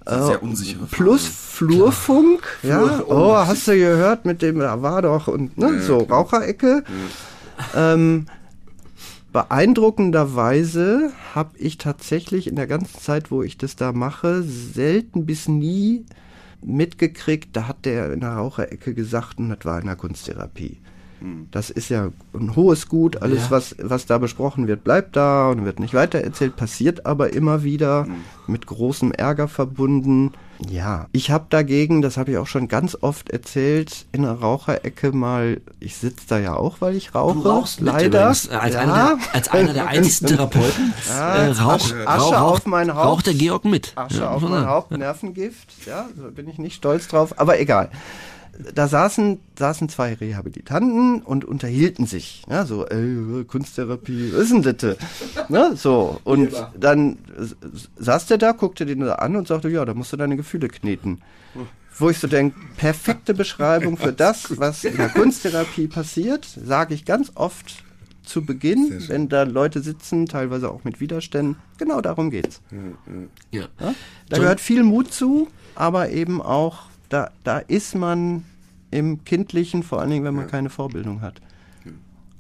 [0.07, 1.27] sehr unsichere Plus.
[1.27, 2.79] Flurfunk, ja.
[2.83, 6.83] Flur- Oh, oh, hast du gehört mit dem, da war doch und ne, so Raucherecke.
[7.77, 8.27] Ähm,
[9.33, 15.49] beeindruckenderweise habe ich tatsächlich in der ganzen Zeit, wo ich das da mache, selten bis
[15.49, 16.05] nie
[16.63, 20.79] mitgekriegt, da hat der in der Raucherecke gesagt, und das war in der Kunsttherapie.
[21.51, 23.51] Das ist ja ein hohes Gut, alles, Ja.
[23.51, 28.07] was, was da besprochen wird, bleibt da und wird nicht weitererzählt, passiert aber immer wieder
[28.47, 30.33] mit großem Ärger verbunden.
[30.69, 35.11] Ja, ich habe dagegen, das habe ich auch schon ganz oft erzählt, in der Raucherecke
[35.13, 38.21] mal, ich sitze da ja auch, weil ich rauche, Du rauchst leider.
[38.21, 38.59] äh, als, ja.
[38.61, 42.05] einer der, als einer der einzigsten Therapeuten äh, rauch, Asche
[42.35, 43.07] rauch, auf mein Haupt.
[43.07, 43.93] raucht der Georg mit.
[43.97, 44.71] Asche Ja, auf muss man mein sagen.
[44.75, 47.91] Haupt, Nervengift, ja, da bin ich nicht stolz drauf, aber egal.
[48.75, 54.77] Da saßen, saßen zwei Rehabilitanten und unterhielten sich, ja, so, ey, Kunsttherapie, was ist denn
[54.77, 54.97] das?
[55.49, 57.19] Ne, so, und dann
[57.97, 60.69] saß der da, guckte den da an und sagte, ja, da musst du deine Gefühle
[60.69, 61.21] kneten.
[61.99, 67.05] Wo ich so denke, perfekte Beschreibung für das, was in der Kunsttherapie passiert, sage ich
[67.05, 67.85] ganz oft
[68.23, 72.61] zu Beginn, wenn da Leute sitzen, teilweise auch mit Widerständen, genau darum geht's.
[73.51, 73.61] Ja.
[73.61, 73.69] Ja?
[73.81, 78.45] Da John- gehört viel Mut zu, aber eben auch, da, da ist man
[78.91, 81.41] im Kindlichen, vor allen Dingen, wenn man keine Vorbildung hat.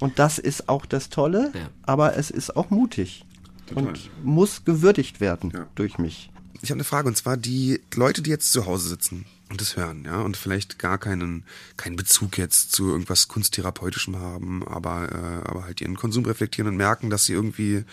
[0.00, 1.68] Und das ist auch das Tolle, Ja.
[1.82, 3.26] aber es ist auch mutig
[3.66, 3.86] Total.
[3.88, 5.66] und muss gewürdigt werden Ja.
[5.74, 6.30] durch mich.
[6.62, 9.76] Ich habe eine Frage und zwar die Leute, die jetzt zu Hause sitzen und das
[9.76, 11.44] hören, ja, und vielleicht gar keinen
[11.76, 16.76] keinen Bezug jetzt zu irgendwas kunsttherapeutischem haben, aber äh, aber halt ihren Konsum reflektieren und
[16.76, 17.84] merken, dass sie irgendwie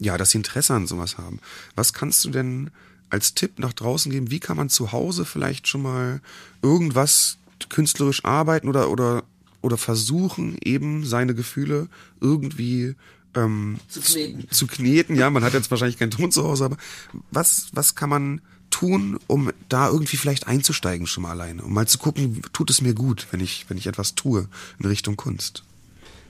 [0.00, 1.38] ja, dass sie Interesse an sowas haben.
[1.76, 2.70] Was kannst du denn
[3.08, 4.30] als Tipp nach draußen geben?
[4.30, 6.20] Wie kann man zu Hause vielleicht schon mal
[6.60, 7.38] irgendwas
[7.68, 9.24] künstlerisch arbeiten oder oder
[9.62, 11.88] oder versuchen eben seine Gefühle
[12.20, 12.94] irgendwie
[13.34, 14.50] ähm, Zu kneten.
[14.50, 15.16] zu kneten.
[15.16, 16.76] Ja, man hat jetzt wahrscheinlich keinen Ton zu Hause, aber
[17.30, 18.40] was, was kann man
[18.70, 22.80] tun, um da irgendwie vielleicht einzusteigen schon mal alleine, um mal zu gucken, tut es
[22.80, 24.48] mir gut, wenn ich, wenn ich etwas tue
[24.78, 25.62] in Richtung Kunst?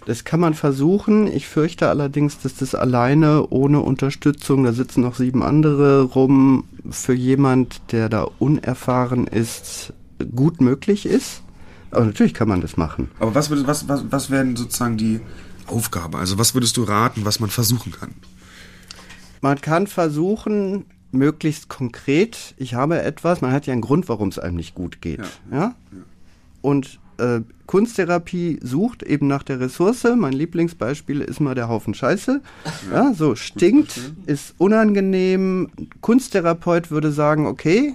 [0.04, 1.26] Das kann man versuchen.
[1.26, 7.14] Ich fürchte allerdings, dass das alleine ohne Unterstützung, da sitzen noch sieben andere rum, für
[7.14, 9.92] jemand, der da unerfahren ist,
[10.34, 11.42] gut möglich ist.
[11.90, 13.08] Aber natürlich kann man das machen.
[13.18, 15.20] Aber was, würdest- was, was, was wären sozusagen die
[15.66, 16.18] Aufgabe?
[16.18, 18.14] Also was würdest du raten, was man versuchen kann?
[19.40, 24.38] Man kann versuchen, möglichst konkret, ich habe etwas, man hat ja einen Grund, warum es
[24.38, 25.20] einem nicht gut geht.
[25.52, 25.74] Ja?
[26.62, 30.04] Und äh, Kunsttherapie sucht eben nach der Ressource.
[30.16, 32.42] Mein Lieblingsbeispiel ist mal der Haufen Scheiße.
[32.92, 35.68] Ja, so stinkt, ist unangenehm.
[36.00, 37.94] Kunsttherapeut würde sagen, okay,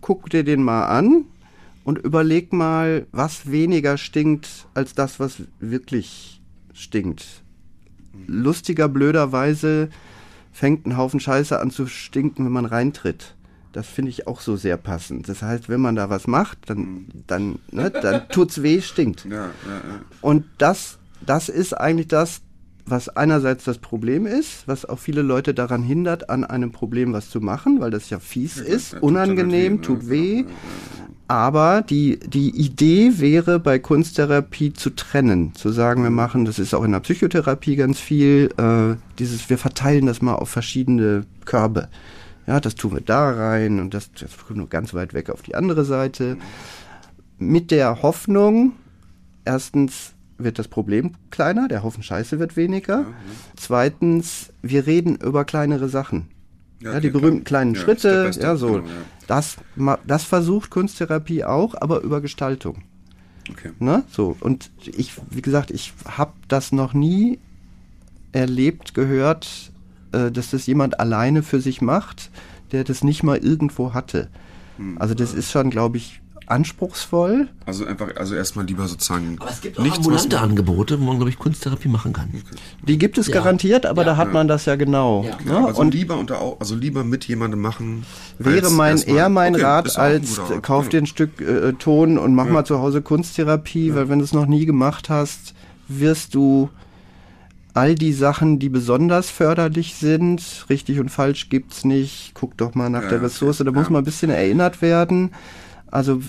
[0.00, 1.24] guck dir den mal an
[1.84, 6.40] und überleg mal, was weniger stinkt als das, was wirklich
[6.72, 7.42] stinkt.
[8.26, 9.88] Lustiger, blöderweise
[10.52, 13.34] fängt ein Haufen Scheiße an zu stinken, wenn man reintritt.
[13.72, 15.28] Das finde ich auch so sehr passend.
[15.28, 19.24] Das heißt, wenn man da was macht, dann, dann, ne, dann tut's weh, stinkt.
[19.26, 20.00] Ja, ja, ja.
[20.20, 22.42] Und das, das ist eigentlich das,
[22.90, 27.30] was einerseits das Problem ist, was auch viele Leute daran hindert, an einem Problem was
[27.30, 30.40] zu machen, weil das ja fies ist, ja, tut unangenehm, dann tut weh, weh.
[30.40, 30.46] ja,
[31.28, 36.74] Aber die, die Idee wäre bei Kunsttherapie zu trennen, zu sagen, wir machen, das ist
[36.74, 41.88] auch in der Psychotherapie ganz viel, äh, dieses, wir verteilen das mal auf verschiedene Körbe.
[42.46, 45.42] Ja, das tun wir da rein und das, das kommt nur ganz weit weg auf
[45.42, 46.36] die andere Seite.
[47.38, 48.72] Mit der Hoffnung,
[49.44, 53.06] erstens wird das Problem kleiner, der Haufen Scheiße wird weniger.
[53.56, 56.28] Zweitens, wir reden über kleinere Sachen.
[56.80, 58.66] Ja, Ja, die berühmten kleinen Ja, Schritte, ja, so.
[58.74, 58.92] genau, ja.
[59.26, 59.56] Das,
[60.06, 62.82] das versucht Kunsttherapie auch, aber über Gestaltung.
[63.50, 63.70] Okay.
[63.78, 64.04] Ne?
[64.10, 64.36] So.
[64.40, 67.38] Und ich, wie gesagt, ich habe das noch nie
[68.32, 69.72] erlebt, gehört,
[70.12, 72.30] äh, dass das jemand alleine für sich macht,
[72.72, 74.28] der das nicht mal irgendwo hatte.
[74.76, 74.98] Hm.
[74.98, 76.20] Also das ist schon, glaube ich,
[76.50, 77.48] anspruchsvoll.
[77.66, 81.04] Also einfach, also erstmal lieber sozusagen Aber es gibt auch nichts, ambulante man, Angebote, wo
[81.04, 82.30] man, glaube ich, Kunsttherapie machen kann.
[82.86, 83.34] Die gibt es Ja.
[83.34, 84.08] garantiert, aber Ja.
[84.10, 85.24] da hat man das ja genau.
[85.24, 85.36] Ja.
[85.60, 85.66] Ne?
[85.66, 88.04] also Und lieber unter, also lieber mit jemandem machen.
[88.38, 90.90] wäre mein erstmal- eher mein Okay, Rat als kauf ja.
[90.90, 94.32] dir ein Stück äh, Ton und mach mal zu Hause Kunsttherapie, weil wenn du es
[94.32, 95.54] noch nie gemacht hast,
[95.88, 96.68] wirst du
[97.72, 102.32] all die Sachen, die besonders förderlich sind, richtig und falsch gibt's nicht.
[102.34, 103.26] Guck doch mal nach Ja, der okay.
[103.26, 103.90] Ressource, da muss Ja.
[103.92, 105.30] man ein bisschen erinnert werden.
[105.90, 106.20] Also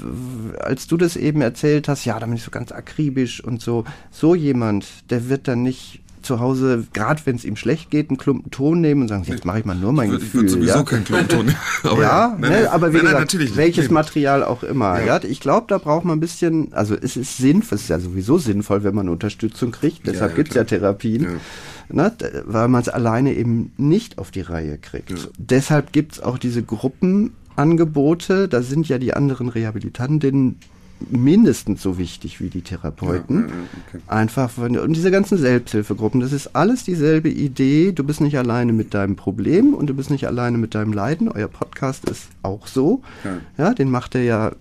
[0.59, 3.84] als du das eben erzählt hast, ja, da bin ich so ganz akribisch und so.
[4.12, 8.18] So jemand, der wird dann nicht zu Hause, gerade wenn es ihm schlecht geht, einen
[8.18, 10.49] Klumpen Ton nehmen und sagen, jetzt mache ich mal nur mein Ich würde Gefühl.
[10.49, 10.84] sowieso ja?
[10.84, 11.55] keinen Klumpenton.
[11.84, 13.55] aber ja, nein, ne, nein, aber wie nein, nein, gesagt, nicht.
[13.57, 13.93] welches Nee.
[13.93, 14.99] Material auch immer.
[14.99, 15.18] Ja.
[15.18, 15.24] Ja.
[15.24, 18.38] Ich glaube, da braucht man ein bisschen, also es ist sinnvoll, es ist ja sowieso
[18.38, 20.66] sinnvoll, wenn man Unterstützung kriegt, deshalb ja, ja klar.
[20.66, 21.39] Therapien,
[21.89, 22.12] ne,
[22.45, 25.14] weil man es alleine eben nicht auf die Reihe kriegt.
[25.38, 26.62] Deshalb gibt's auch diese
[27.55, 30.57] Gruppenangebote, da sind ja die anderen Rehabilitantinnen
[31.09, 33.39] mindestens so wichtig wie die Therapeuten.
[33.39, 33.55] Ja,
[33.87, 34.03] okay.
[34.07, 37.91] Einfach von, und diese ganzen Selbsthilfegruppen, das ist alles dieselbe Idee.
[37.91, 41.27] Du bist nicht alleine mit deinem Problem und du bist nicht alleine mit deinem Leiden.
[41.29, 43.01] Euer Podcast ist auch so.
[43.23, 43.37] Ja.
[43.57, 44.51] Ja, den macht er ja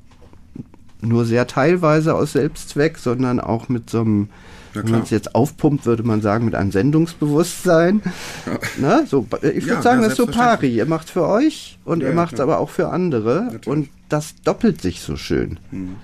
[1.02, 4.28] nur sehr teilweise aus Selbstzweck, sondern auch mit so einem,
[4.74, 8.02] wenn man es jetzt aufpumpt, würde man sagen, mit einem Sendungsbewusstsein.
[8.78, 10.74] Na, so, ich würde Ja, sagen, ja, das ist so pari.
[10.76, 13.42] Ihr macht für euch und Ja, ihr ja, macht es aber auch für andere.
[13.44, 13.66] Natürlich.
[13.66, 15.58] Und das doppelt sich so schön.
[15.70, 15.96] Mhm.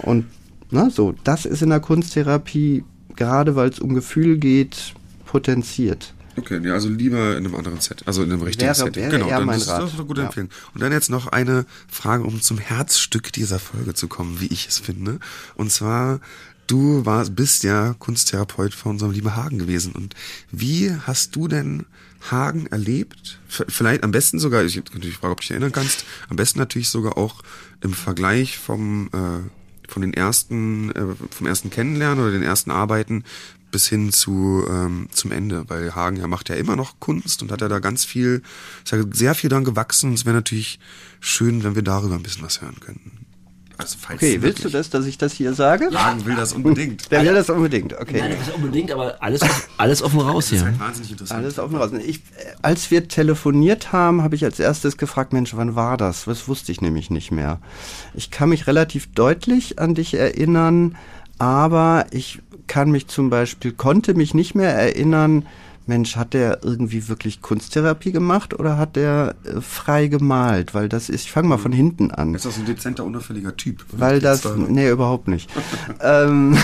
[0.00, 0.26] Und
[0.70, 2.84] na, so, das ist in der Kunsttherapie,
[3.16, 4.94] gerade weil es um Gefühl geht,
[5.26, 6.14] potenziert.
[6.36, 8.94] Okay, nee, also lieber in einem anderen Set, also in einem richtigen Wäre- Set.
[8.94, 9.82] wäre genau, dann mein ist Rat.
[9.82, 10.26] das eine gute Ja.
[10.28, 10.50] Empfehlung.
[10.72, 14.68] Und dann jetzt noch eine Frage, um zum Herzstück dieser Folge zu kommen, wie ich
[14.68, 15.18] es finde.
[15.56, 16.20] Und zwar,
[16.68, 19.92] du warst, bist ja Kunsttherapeut von unserem lieben Hagen gewesen.
[19.92, 20.14] Und
[20.50, 21.86] wie hast du denn
[22.30, 23.40] Hagen erlebt?
[23.48, 26.58] Vielleicht am besten sogar, ich könnte dich fragen, ob du dich erinnern kannst, am besten
[26.58, 27.42] natürlich sogar auch
[27.80, 33.24] im Vergleich vom, äh, von den ersten, äh, vom ersten Kennenlernen oder den ersten Arbeiten
[33.70, 37.52] bis hin zu ähm, zum Ende, weil Hagen ja macht ja immer noch Kunst und
[37.52, 38.42] hat ja da ganz viel,
[38.84, 40.10] ist ja sehr viel dran gewachsen.
[40.10, 40.78] Und es wäre natürlich
[41.20, 43.26] schön, wenn wir darüber ein bisschen was hören könnten.
[43.78, 45.88] Also, okay, willst du das, dass ich das hier sage?
[45.92, 47.08] Jagen will das unbedingt.
[47.12, 48.18] Der will das unbedingt, okay.
[48.18, 49.40] Nein, das unbedingt, aber alles,
[49.76, 50.58] alles offen raus hier.
[50.58, 51.40] Das ist halt wahnsinnig interessant.
[51.40, 51.90] Alles offen raus.
[52.04, 52.20] Ich,
[52.60, 56.24] als wir telefoniert haben, habe ich als erstes gefragt, Mensch, wann war das?
[56.24, 57.60] Das wusste ich nämlich nicht mehr.
[58.14, 60.96] Ich kann mich relativ deutlich an dich erinnern,
[61.38, 65.46] aber ich kann mich zum Beispiel, konnte mich nicht mehr erinnern,
[65.88, 70.74] Mensch, hat der irgendwie wirklich Kunsttherapie gemacht oder hat der äh, frei gemalt?
[70.74, 72.34] Weil das ist, ich fange mal von hinten an.
[72.34, 73.84] Ist das ein dezenter, unauffälliger Typ?
[73.92, 75.50] Weil das, da nee, überhaupt nicht.
[76.00, 76.56] ähm,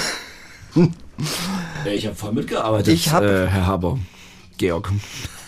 [1.85, 3.99] ich habe voll mitgearbeitet, ich hab, äh, Herr Haber.
[4.59, 4.93] Georg.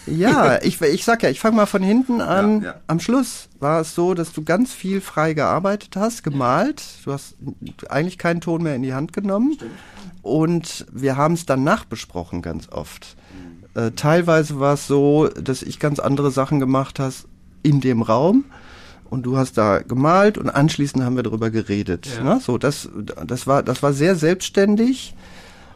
[0.06, 2.62] Ja, ich, ich sag ja, ich fange mal von hinten an.
[2.62, 2.80] Ja, ja.
[2.86, 6.82] Am Schluss war es so, dass du ganz viel frei gearbeitet hast, gemalt.
[7.04, 7.36] Du hast
[7.88, 9.54] eigentlich keinen Ton mehr in die Hand genommen.
[9.54, 9.72] Stimmt.
[10.22, 13.16] Und wir haben es dann nachbesprochen ganz oft.
[13.76, 17.26] Äh, teilweise war es so, dass ich ganz andere Sachen gemacht hast
[17.62, 18.46] in dem Raum
[19.10, 22.08] und du hast da gemalt und anschließend haben wir darüber geredet.
[22.16, 22.24] Ja.
[22.24, 22.40] Ne?
[22.40, 22.88] So, das,
[23.26, 25.14] das war, das war sehr selbstständig.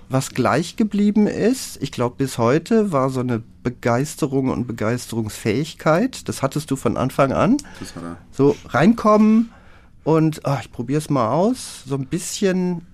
[0.08, 6.26] Was gleich geblieben ist, ich glaube bis heute, war so eine Begeisterung und Begeisterungsfähigkeit.
[6.28, 7.58] Das hattest du von Anfang an.
[7.78, 8.16] Das hat er.
[8.32, 9.50] So reinkommen
[10.02, 11.84] und ach, ich probiere es mal aus.
[11.86, 12.86] So ein bisschen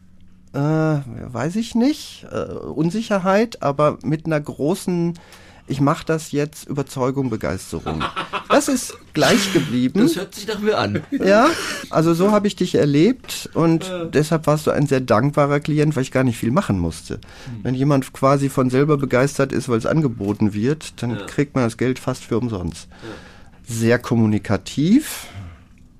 [0.57, 5.19] äh, weiß ich nicht, äh, Unsicherheit, aber mit einer großen,
[5.67, 8.03] ich mache das jetzt, Überzeugung, Begeisterung.
[8.49, 10.01] Das ist gleich geblieben.
[10.01, 11.03] Das hört sich nach mir an.
[11.11, 11.49] Ja,
[11.91, 14.09] also so habe ich dich erlebt und äh.
[14.11, 17.15] deshalb warst du ein sehr dankbarer Klient, weil ich gar nicht viel machen musste.
[17.15, 17.21] Hm.
[17.63, 21.27] Wenn jemand quasi von selber begeistert ist, weil es angeboten wird, dann ja.
[21.27, 22.89] kriegt man das Geld fast für umsonst.
[22.91, 23.75] Ja.
[23.75, 25.27] Sehr kommunikativ,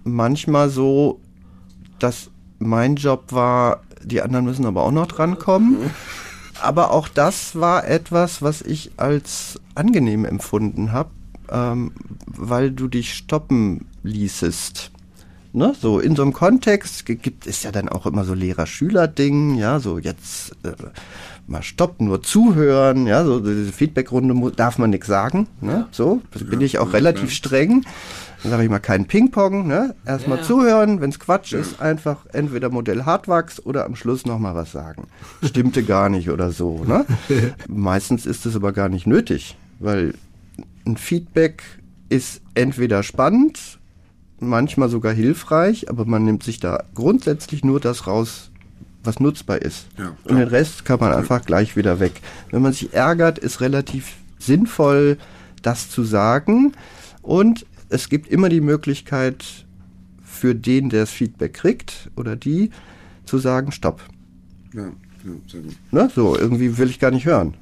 [0.05, 1.21] manchmal so,
[1.99, 5.91] dass mein Job war, die anderen müssen aber auch noch drankommen.
[6.63, 11.11] Aber auch das war etwas, was ich als angenehm empfunden habe,
[11.51, 11.93] ähm,
[12.27, 14.91] weil du dich stoppen ließest.
[15.53, 15.75] Ne?
[15.79, 19.99] So in so einem Kontext gibt es ja dann auch immer so Lehrer-Schüler-Ding, ja, so
[19.99, 20.73] jetzt äh,
[21.47, 25.87] mal stopp, nur zuhören, ja, so diese Feedback-Runde darf man nichts sagen, ne?
[25.93, 27.85] So, bin ich auch relativ streng
[28.49, 29.95] sage ich mal kein Ping-Pong, ne?
[30.05, 30.45] Erstmal ja.
[30.45, 35.09] zuhören, wenn es Quatsch ist, einfach entweder Modell Hartwachs oder am Schluss nochmal was sagen.
[35.43, 37.05] Stimmte gar nicht oder so, ne?
[37.69, 40.15] Meistens ist es aber gar nicht nötig, weil
[40.87, 41.63] ein Feedback
[42.09, 43.79] ist entweder spannend,
[44.39, 48.51] manchmal sogar hilfreich, aber man nimmt sich da grundsätzlich nur das raus,
[49.03, 49.87] was nutzbar ist.
[49.99, 52.13] Ja, Und den Rest kann man einfach gleich wieder weg.
[52.51, 55.19] Wenn man sich ärgert, ist relativ sinnvoll,
[55.63, 56.73] das zu sagen.
[57.23, 59.45] Und es gibt immer die Möglichkeit
[60.23, 62.71] für den, der das Feedback kriegt oder die,
[63.25, 64.03] zu sagen, stopp.
[64.75, 64.93] Ja, ja
[65.51, 65.77] sehr gut.
[65.91, 66.11] Ne?
[66.15, 67.55] So, irgendwie will ich gar nicht hören.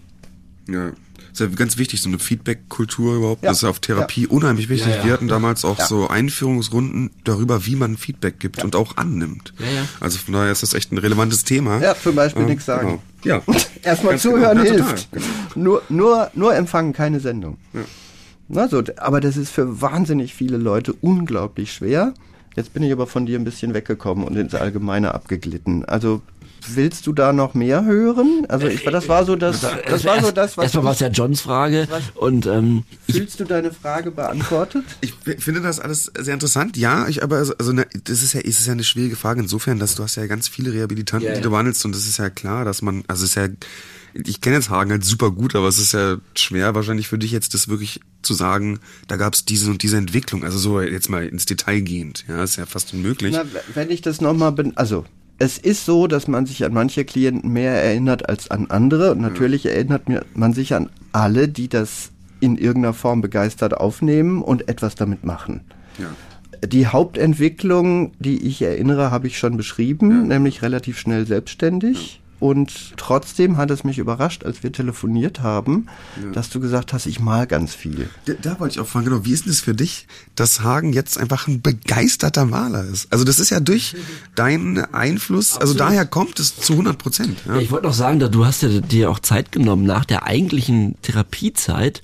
[0.68, 0.92] Ja,
[1.34, 3.42] ist ja ganz wichtig, so eine Feedback-Kultur überhaupt.
[3.42, 3.50] Ja.
[3.50, 4.28] Das ist auf Therapie ja.
[4.28, 4.94] unheimlich wichtig.
[4.94, 9.52] Ja, Wir hatten damals auch so Einführungsrunden darüber, wie man Feedback gibt und auch annimmt.
[9.98, 11.80] Also von daher ist das echt ein relevantes Thema.
[11.80, 13.00] Ja, zum Beispiel ähm, nichts sagen.
[13.22, 13.42] Genau.
[13.46, 13.54] Ja.
[13.82, 14.22] Erstmal genau.
[14.22, 14.86] zuhören genau.
[14.86, 15.10] hilft.
[15.10, 15.26] Genau.
[15.56, 17.58] Nur, nur, nur empfangen, keine Sendung.
[17.72, 17.80] Ja.
[18.54, 22.14] Also, aber das ist für wahnsinnig viele Leute unglaublich schwer.
[22.56, 25.84] Jetzt bin ich aber von dir ein bisschen weggekommen und ins Allgemeine abgeglitten.
[25.84, 26.22] Also
[26.68, 28.46] willst du da noch mehr hören?
[28.48, 30.64] Also ich, das war so das, das war so das, was.
[30.64, 34.84] Erstmal war es ja Johns Frage und ähm, fühlst du deine Frage beantwortet?
[35.00, 36.76] Ich finde das alles sehr interessant.
[36.76, 39.78] Ja, ich aber also ne, das ist ja ist es ja eine schwierige Frage insofern,
[39.78, 41.36] dass du hast ja ganz viele Rehabilitanten, yeah.
[41.36, 43.48] die du behandelst und das ist ja klar, dass man also es ist ja
[44.14, 47.32] ich kenne jetzt Hagen halt super gut, aber es ist ja schwer wahrscheinlich für dich
[47.32, 50.44] jetzt das wirklich zu sagen, da gab es diese und diese Entwicklung.
[50.44, 53.34] Also so jetzt mal ins Detail gehend, ja, ist ja fast unmöglich.
[53.36, 53.44] Na,
[53.74, 55.04] wenn ich das nochmal bin, also
[55.38, 59.12] es ist so, dass man sich an manche Klienten mehr erinnert als an andere.
[59.12, 59.72] Und natürlich ja.
[59.72, 60.02] erinnert
[60.36, 62.10] man sich an alle, die das
[62.40, 65.62] in irgendeiner Form begeistert aufnehmen und etwas damit machen.
[65.98, 66.14] Ja.
[66.66, 70.16] Die Hauptentwicklung, die ich erinnere, habe ich schon beschrieben, ja.
[70.36, 72.20] nämlich relativ schnell selbstständig.
[72.44, 75.86] Und trotzdem hat es mich überrascht, als wir telefoniert haben,
[76.22, 76.30] ja.
[76.32, 78.10] dass du gesagt hast, ich mal ganz viel.
[78.26, 80.92] Da, da, wollte ich auch fragen, genau, wie ist denn das für dich, dass Hagen
[80.92, 83.10] jetzt einfach ein begeisterter Maler ist?
[83.10, 83.96] Also das ist ja durch
[84.34, 85.80] deinen Einfluss, also Absolut.
[85.80, 87.38] also daher kommt es zu 100 Prozent.
[87.46, 87.54] Ja.
[87.54, 87.60] ja.
[87.62, 92.02] ich wollte noch sagen, du hast ja dir auch Zeit genommen nach der eigentlichen Therapiezeit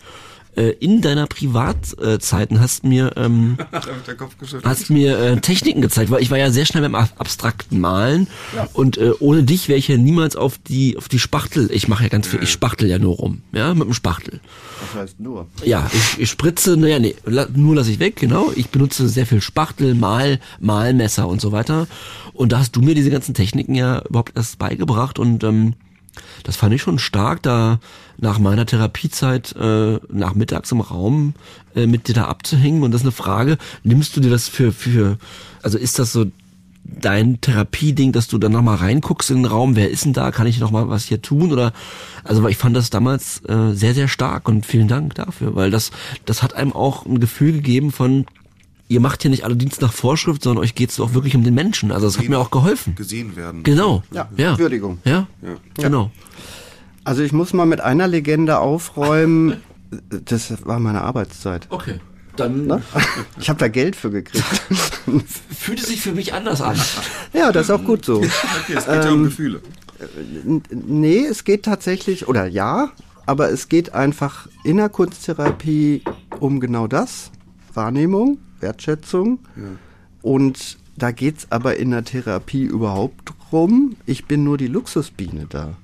[0.57, 3.57] äh, in deiner Privatzeiten hast mir ähm,
[4.65, 8.69] hast mir äh, Techniken gezeigt, weil ich war ja sehr schnell beim abstrakten Malen ja.
[8.73, 11.71] und äh, ohne dich wäre ich ja niemals auf die auf die Spachtel.
[11.73, 14.41] Ich mache ja ganz viel, ich spachtel ja nur rum, ja, mit dem Spachtel.
[14.81, 15.47] Was heißt nur?
[15.65, 17.15] Ja, ich, ich spritze, naja, nee,
[17.55, 18.53] nur lasse ich weg, genau.
[18.55, 21.87] Ich benutze sehr viel Spachtel, Mal, Malmesser und so weiter.
[22.33, 25.75] Und da hast du mir diese ganzen Techniken ja überhaupt erst beigebracht und ähm,
[26.43, 27.81] das fand ich schon stark, da
[28.19, 31.35] nach meiner Therapiezeit äh, nachmittags im Raum
[31.75, 32.83] äh, mit dir da abzuhängen.
[32.83, 35.19] Und das ist eine Frage, nimmst du dir das für, für,
[35.63, 36.27] also ist das so
[36.85, 40.47] dein Therapieding, dass du dann nochmal reinguckst in den Raum, wer ist denn da, kann
[40.47, 41.53] ich nochmal was hier tun?
[41.53, 41.73] Oder,
[42.25, 45.91] also ich fand das damals äh, sehr, sehr stark und vielen Dank dafür, weil das,
[46.25, 48.27] das hat einem auch ein Gefühl gegeben von,
[48.91, 51.45] ihr macht hier nicht alle Dienst nach Vorschrift, sondern euch geht es auch wirklich um
[51.45, 51.93] den Menschen.
[51.93, 52.97] Also das hat mir auch geholfen.
[52.97, 53.63] Gesehen werden.
[53.63, 54.03] Genau.
[54.13, 54.59] Ja, ja.
[54.59, 54.99] Würdigung.
[55.05, 55.55] Ja, ja.
[55.77, 56.11] genau.
[57.05, 59.57] Also ich muss mal mit einer Legende aufräumen.
[60.25, 61.67] Das war meine Arbeitszeit.
[61.71, 61.99] Okay.
[62.37, 62.81] Dann Ne?
[63.41, 64.45] Ich habe da Geld für gekriegt.
[65.59, 66.77] fühlt es sich für mich anders an.
[67.33, 68.19] ja, das ist auch gut so.
[68.19, 68.29] Okay,
[68.77, 69.61] es geht ja um Gefühle.
[70.47, 72.93] N- Nee, es geht tatsächlich, oder ja,
[73.27, 76.05] aber es geht einfach in der Kunsttherapie
[76.39, 77.33] um genau das.
[77.75, 79.41] Wahrnehmung, Wertschätzung.
[80.23, 83.97] Und da geht's aber in der Therapie überhaupt drum.
[84.07, 85.77] Ich bin nur die Luxusbiene da.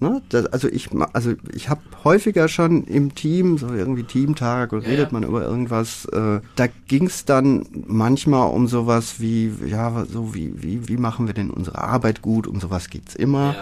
[0.00, 0.20] Ne?
[0.28, 5.12] Das, also ich, also ich habe häufiger schon im Team, so irgendwie Teamtag oder redet
[5.12, 10.88] man über irgendwas, äh, da ging's dann manchmal um sowas wie, ja, so wie, wie,
[10.88, 13.54] wie machen wir denn unsere Arbeit gut, um sowas geht's immer.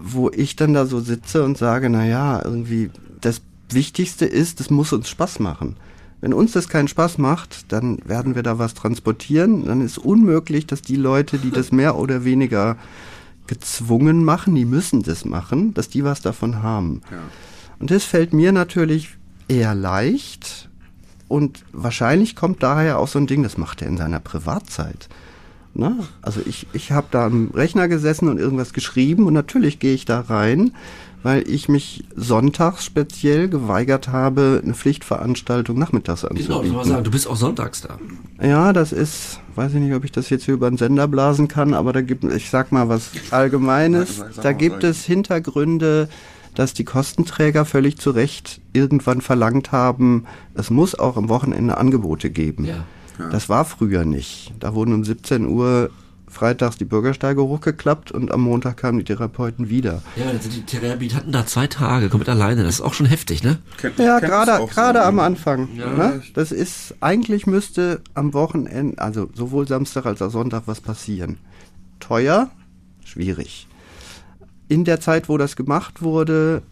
[0.00, 2.90] Wo ich dann da so sitze und sage, na ja, irgendwie,
[3.20, 5.76] das Wichtigste ist, das muss uns Spaß machen.
[6.20, 9.64] Wenn uns das keinen Spaß macht, dann werden wir da was transportieren.
[9.66, 12.76] Dann ist unmöglich, dass die Leute, die das mehr oder weniger
[13.46, 17.00] gezwungen machen, die müssen das machen, dass die was davon haben.
[17.78, 19.16] Und das fällt mir natürlich
[19.48, 20.68] eher leicht.
[21.26, 25.08] Und wahrscheinlich kommt daher auch so ein Ding, das macht er in seiner Privatzeit.
[25.74, 25.96] Ne?
[26.20, 30.04] Also ich, ich habe da am Rechner gesessen und irgendwas geschrieben und natürlich gehe ich
[30.04, 30.72] da rein,
[31.22, 36.68] weil ich mich sonntags speziell geweigert habe, eine Pflichtveranstaltung nachmittags Genau, anzubieten.
[36.72, 37.98] muss man sagen, du bist auch sonntags da.
[38.44, 41.48] Ja, das ist, weiß ich nicht, ob ich das jetzt hier über den Sender blasen
[41.48, 44.16] kann, aber da gibt ich sag mal was Allgemeines.
[44.18, 46.08] Sag- sag da gibt es Hintergründe,
[46.54, 52.30] dass die Kostenträger völlig zu Recht irgendwann verlangt haben, es muss auch am Wochenende Angebote
[52.30, 52.64] geben.
[52.64, 52.84] Ja.
[53.30, 54.52] Das war früher nicht.
[54.60, 55.90] Da wurden um 17 Uhr
[56.30, 60.00] freitags die Bürgersteige hochgeklappt und am Montag kamen die Therapeuten wieder.
[60.16, 62.62] Ja, sind die Therapeuten da zwei Tage, komplett alleine.
[62.62, 63.58] Das ist auch schon heftig, ne?
[63.78, 65.04] Kennt- Ja, gerade gerade so.
[65.04, 65.68] am Anfang.
[65.76, 65.90] Ja.
[65.92, 66.22] Ne?
[66.34, 71.38] Das ist eigentlich müsste am Wochenende, also sowohl Samstag als auch Sonntag was passieren.
[71.98, 72.50] Teuer,
[73.04, 73.66] schwierig.
[74.68, 76.62] In der Zeit, wo das gemacht wurde,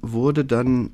[0.00, 0.90] wurde dann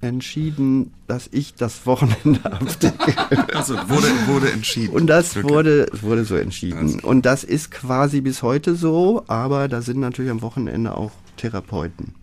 [0.00, 3.54] entschieden, dass ich das Wochenende abdecke.
[3.54, 4.94] Also wurde, wurde entschieden.
[4.94, 5.48] Und das Okay.
[5.48, 6.98] wurde, wurde so entschieden.
[6.98, 7.10] Klar.
[7.10, 12.14] Und das ist quasi bis heute so, aber da sind natürlich am Wochenende auch Therapeuten.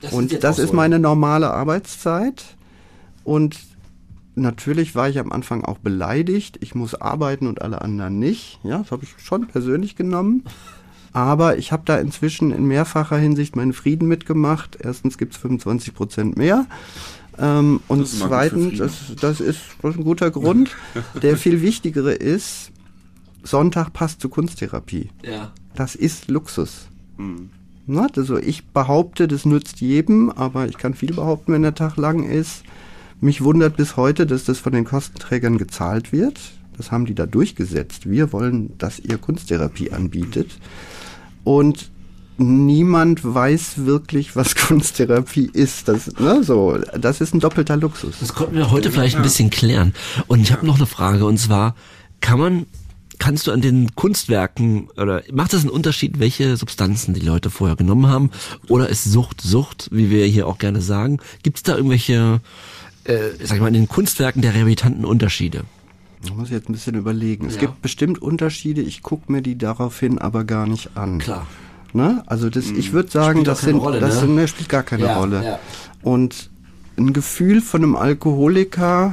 [0.00, 2.56] Das Und das ist meine normale Arbeitszeit.
[3.24, 3.58] Und
[4.34, 6.56] natürlich war ich am Anfang auch beleidigt.
[6.62, 8.58] Ich muss arbeiten und alle anderen nicht.
[8.62, 10.44] Ja, das habe ich schon persönlich genommen.
[11.12, 14.78] Aber ich habe da inzwischen in mehrfacher Hinsicht meinen Frieden mitgemacht.
[14.80, 16.66] Erstens gibt es 25 Prozent mehr.
[17.38, 20.76] Ähm, und zweitens, das, das, ist, das ist ein guter Grund.
[21.22, 22.70] Der viel wichtigere ist,
[23.42, 25.08] Sonntag passt zur Kunsttherapie.
[25.24, 25.52] Ja.
[25.74, 26.88] Das ist Luxus.
[27.86, 31.96] Na, also ich behaupte, das nützt jedem, aber ich kann viel behaupten, wenn der Tag
[31.96, 32.62] lang ist.
[33.20, 36.40] Mich wundert bis heute, dass das von den Kostenträgern gezahlt wird.
[36.76, 38.08] Das haben die da durchgesetzt.
[38.08, 40.58] Wir wollen, dass ihr Kunsttherapie anbietet.
[41.44, 41.90] Und
[42.40, 45.88] niemand weiß wirklich, was Kunsttherapie ist.
[45.88, 48.16] Das, ne, so, das ist ein doppelter Luxus.
[48.20, 49.94] Das konnten wir heute vielleicht ein bisschen klären.
[50.26, 51.74] Und ich habe noch eine Frage und zwar,
[52.20, 52.66] kann man,
[53.18, 57.76] kannst du an den Kunstwerken oder macht das einen Unterschied, welche Substanzen die Leute vorher
[57.76, 58.30] genommen haben?
[58.68, 61.18] Oder ist Sucht Sucht, wie wir hier auch gerne sagen?
[61.42, 62.40] Gibt es da irgendwelche,
[63.04, 65.64] äh, sag ich mal, in den Kunstwerken der Rehabilitanten Unterschiede?
[66.26, 67.46] Da muss ich jetzt ein bisschen überlegen.
[67.46, 67.60] Es Ja.
[67.62, 71.18] gibt bestimmt Unterschiede, ich gucke mir die daraufhin aber gar nicht an.
[71.18, 71.46] Klar.
[71.92, 72.22] Ne?
[72.26, 74.20] Also das, ich würde sagen, das sind, Rolle, das ne?
[74.20, 75.44] sind, ne, spielt gar keine Ja, Rolle.
[75.44, 75.58] ja.
[76.02, 76.50] Und
[76.96, 79.12] ein Gefühl von einem Alkoholiker,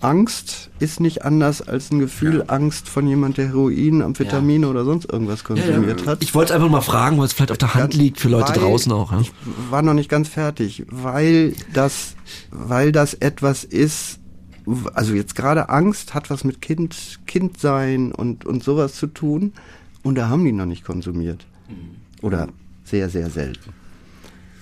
[0.00, 5.10] Angst ist nicht anders als ein Gefühl Angst von jemand, der Heroin, Amphetamine oder sonst
[5.10, 6.22] irgendwas konsumiert hat.
[6.22, 8.58] Ich wollte einfach mal fragen, weil es vielleicht auf der Hand liegt für Leute Weil-
[8.60, 9.12] draußen auch.
[9.12, 9.20] Ja?
[9.20, 9.32] Ich
[9.70, 12.14] war noch nicht ganz fertig, weil das,
[12.50, 14.18] weil das etwas ist,
[14.94, 19.52] also jetzt gerade Angst hat was mit Kind, Kindsein und, und sowas zu tun
[20.02, 21.46] und da haben die noch nicht konsumiert.
[22.22, 22.48] Oder
[22.84, 23.72] sehr, sehr selten.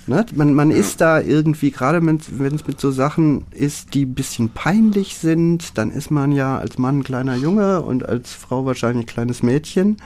[0.07, 0.27] Ne?
[0.35, 2.17] Man, man ist da irgendwie, gerade wenn
[2.55, 6.77] es mit so Sachen ist, die ein bisschen peinlich sind, dann ist man ja als
[6.77, 9.97] Mann ein kleiner Junge und als Frau wahrscheinlich ein kleines Mädchen.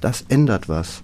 [0.00, 1.02] Das ändert was.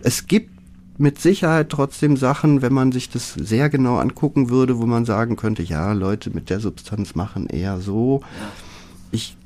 [0.00, 0.53] Es gibt
[0.96, 5.36] mit Sicherheit trotzdem Sachen, wenn man sich das sehr genau angucken würde, wo man sagen
[5.36, 8.22] könnte, ja, Leute mit der Substanz machen eher so.
[9.10, 9.36] Ich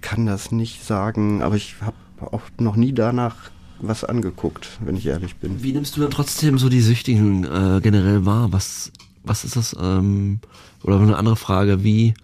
[0.00, 3.36] kann das nicht sagen, aber ich habe auch noch nie danach
[3.78, 5.62] was angeguckt, wenn ich ehrlich bin.
[5.62, 8.52] Wie nimmst du dann trotzdem so die Süchtigen äh, generell wahr?
[8.52, 8.90] Was,
[9.22, 9.76] was ist das?
[9.78, 10.40] Ähm,
[10.82, 12.14] oder eine andere Frage, wie,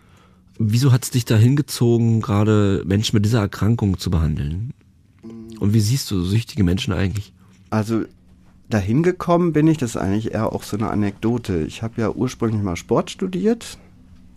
[0.59, 4.73] wieso hat es dich da hingezogen, gerade Menschen mit dieser Erkrankung zu behandeln?
[5.61, 7.33] Und wie siehst du süchtige Menschen eigentlich?
[7.71, 8.05] Also
[8.73, 11.61] dahin gekommen bin ich, das ist eigentlich eher auch so eine Anekdote.
[11.61, 13.79] Ich habe ja ursprünglich mal Sport studiert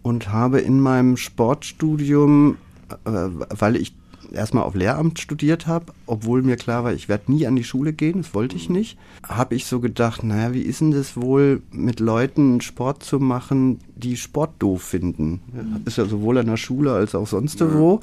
[0.02, 2.58] und habe in meinem Sportstudium,
[3.06, 3.10] äh,
[3.50, 3.94] weil ich
[4.32, 7.94] erstmal auf Lehramt studiert habe, obwohl mir klar war, ich werde nie an die Schule
[7.94, 11.62] gehen, das wollte ich nicht, habe ich so gedacht, naja, wie ist denn das wohl,
[11.72, 15.42] mit Leuten Sport zu machen, die Sport doof finden?
[15.86, 17.74] Ist ja sowohl an der Schule als auch sonst ja.
[17.74, 18.02] wo.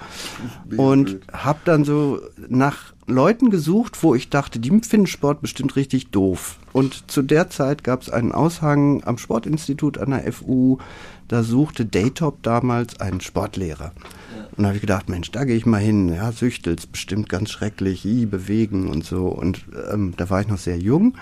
[0.77, 6.11] Und habe dann so nach Leuten gesucht, wo ich dachte, die finden Sport bestimmt richtig
[6.11, 6.59] doof.
[6.73, 10.79] Und zu der Zeit gab es einen Aushang am Sportinstitut an der FU,
[11.29, 13.93] da suchte Daytop damals einen Sportlehrer.
[14.57, 16.11] Und da habe ich gedacht, Mensch, da gehe ich mal hin.
[16.15, 19.29] Ja, Süchtels, bestimmt ganz schrecklich, i, bewegen und so.
[19.29, 21.17] Und ähm, da war ich noch sehr jung,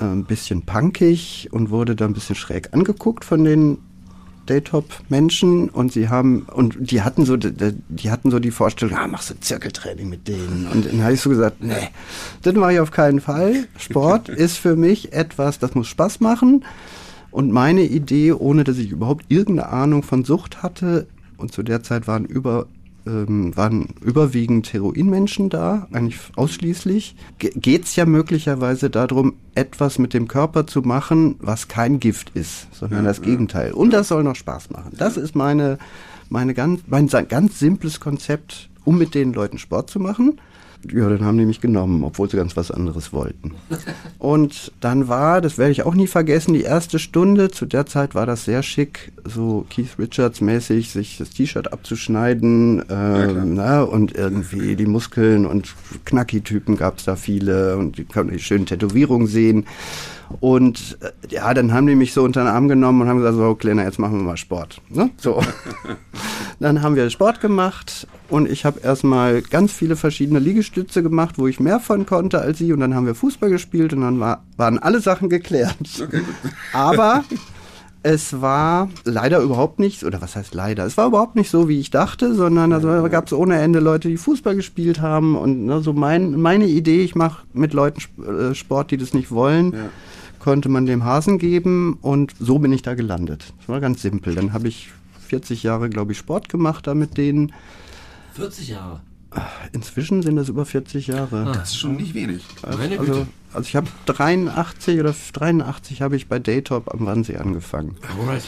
[0.00, 3.78] äh, ein bisschen punkig und wurde da ein bisschen schräg angeguckt von den
[4.48, 9.30] Daytop-Menschen und sie haben, und die hatten so, die hatten so die Vorstellung, ah, machst
[9.30, 10.68] du Zirkeltraining mit denen.
[10.72, 11.90] Und dann habe ich so gesagt, nee,
[12.42, 13.66] das mache ich auf keinen Fall.
[13.76, 16.64] Sport ist für mich etwas, das muss Spaß machen.
[17.30, 21.82] Und meine Idee, ohne dass ich überhaupt irgendeine Ahnung von Sucht hatte, und zu der
[21.82, 22.66] Zeit waren über
[23.08, 27.16] ähm, waren überwiegend Heroinmenschen da, eigentlich ausschließlich.
[27.38, 32.68] Geht es ja möglicherweise darum, etwas mit dem Körper zu machen, was kein Gift ist,
[32.74, 33.72] sondern ja, das Gegenteil.
[33.72, 34.92] Und das soll noch Spaß machen.
[34.96, 35.78] Das ist meine,
[36.28, 40.40] meine ganz, mein ganz simples Konzept, um mit den Leuten Sport zu machen.
[40.92, 43.54] Ja, dann haben die mich genommen, obwohl sie ganz was anderes wollten.
[44.18, 48.14] Und dann war, das werde ich auch nie vergessen, die erste Stunde, zu der Zeit
[48.14, 53.82] war das sehr schick, so Keith Richards mäßig, sich das T-Shirt abzuschneiden äh, ja, na,
[53.82, 55.74] und irgendwie die Muskeln und
[56.04, 59.66] Knacki-Typen gab es da viele und die konnten die schönen Tätowierungen sehen.
[60.40, 63.36] Und äh, ja, dann haben die mich so unter den Arm genommen und haben gesagt,
[63.36, 64.80] so Kleiner, jetzt machen wir mal Sport.
[64.88, 65.10] Ne?
[65.16, 65.42] So.
[66.60, 71.46] dann haben wir Sport gemacht und ich habe erstmal ganz viele verschiedene Liegestütze gemacht, wo
[71.46, 72.72] ich mehr von konnte als sie.
[72.72, 75.76] Und dann haben wir Fußball gespielt und dann war, waren alle Sachen geklärt.
[76.08, 76.22] Okay.
[76.72, 77.24] Aber
[78.02, 81.80] es war leider überhaupt nicht, oder was heißt leider, es war überhaupt nicht so, wie
[81.80, 85.80] ich dachte, sondern also gab es ohne Ende Leute, die Fußball gespielt haben und ne,
[85.80, 89.72] so mein, meine Idee, ich mache mit Leuten äh, Sport, die das nicht wollen.
[89.72, 89.78] Ja
[90.48, 93.52] konnte man dem Hasen geben und so bin ich da gelandet.
[93.58, 94.34] Das war ganz simpel.
[94.34, 94.88] Dann habe ich
[95.26, 97.52] 40 Jahre, glaube ich, Sport gemacht da mit denen.
[98.32, 99.02] 40 Jahre?
[99.72, 101.48] Inzwischen sind das über 40 Jahre.
[101.48, 102.46] Ah, das ist schon nicht wenig.
[102.62, 107.96] Also, also, also ich habe 83 oder 83 habe ich bei Daytop am Wannsee angefangen.
[108.18, 108.44] Alright.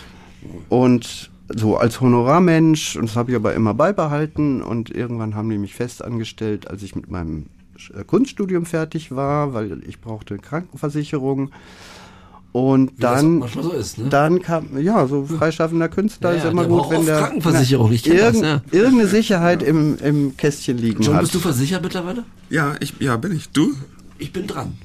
[0.71, 5.59] Und so als Honorarmensch, und das habe ich aber immer beibehalten und irgendwann haben die
[5.59, 7.51] mich fest angestellt, als ich mit meinem
[7.95, 11.51] äh, Kunststudium fertig war, weil ich brauchte Krankenversicherung.
[12.53, 14.09] Und Wie dann, so ist, ne?
[14.09, 18.43] dann kam, ja, so freischaffender Künstler ja, ist immer gut, wenn der Krankenversicherung, ich irgend,
[18.43, 18.63] das, ja.
[18.73, 21.23] irgendeine Sicherheit im, im Kästchen liegen John, hat.
[21.23, 22.25] bist du versichert mittlerweile?
[22.49, 23.51] Ja, ich, ja, bin ich.
[23.51, 23.75] Du?
[24.21, 24.79] Ich bin dran.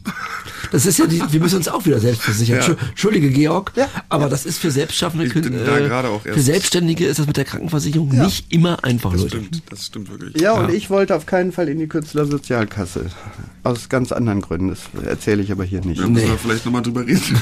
[0.71, 2.59] Das ist ja die, wir müssen uns auch wieder selbst versichern.
[2.59, 2.75] Ja.
[2.89, 3.87] Entschuldige, Georg, ja.
[4.09, 8.25] aber das ist für Selbstschaffende äh, für Selbstständige ist das mit der Krankenversicherung ja.
[8.25, 9.37] nicht immer einfach, das Leute.
[9.37, 10.41] Stimmt, das stimmt wirklich.
[10.41, 13.05] Ja, und ich wollte auf keinen Fall in die Künstlersozialkasse.
[13.63, 14.69] Aus ganz anderen Gründen.
[14.69, 16.01] Das erzähle ich aber hier nicht.
[16.01, 17.21] Da müssen wir vielleicht nochmal drüber reden.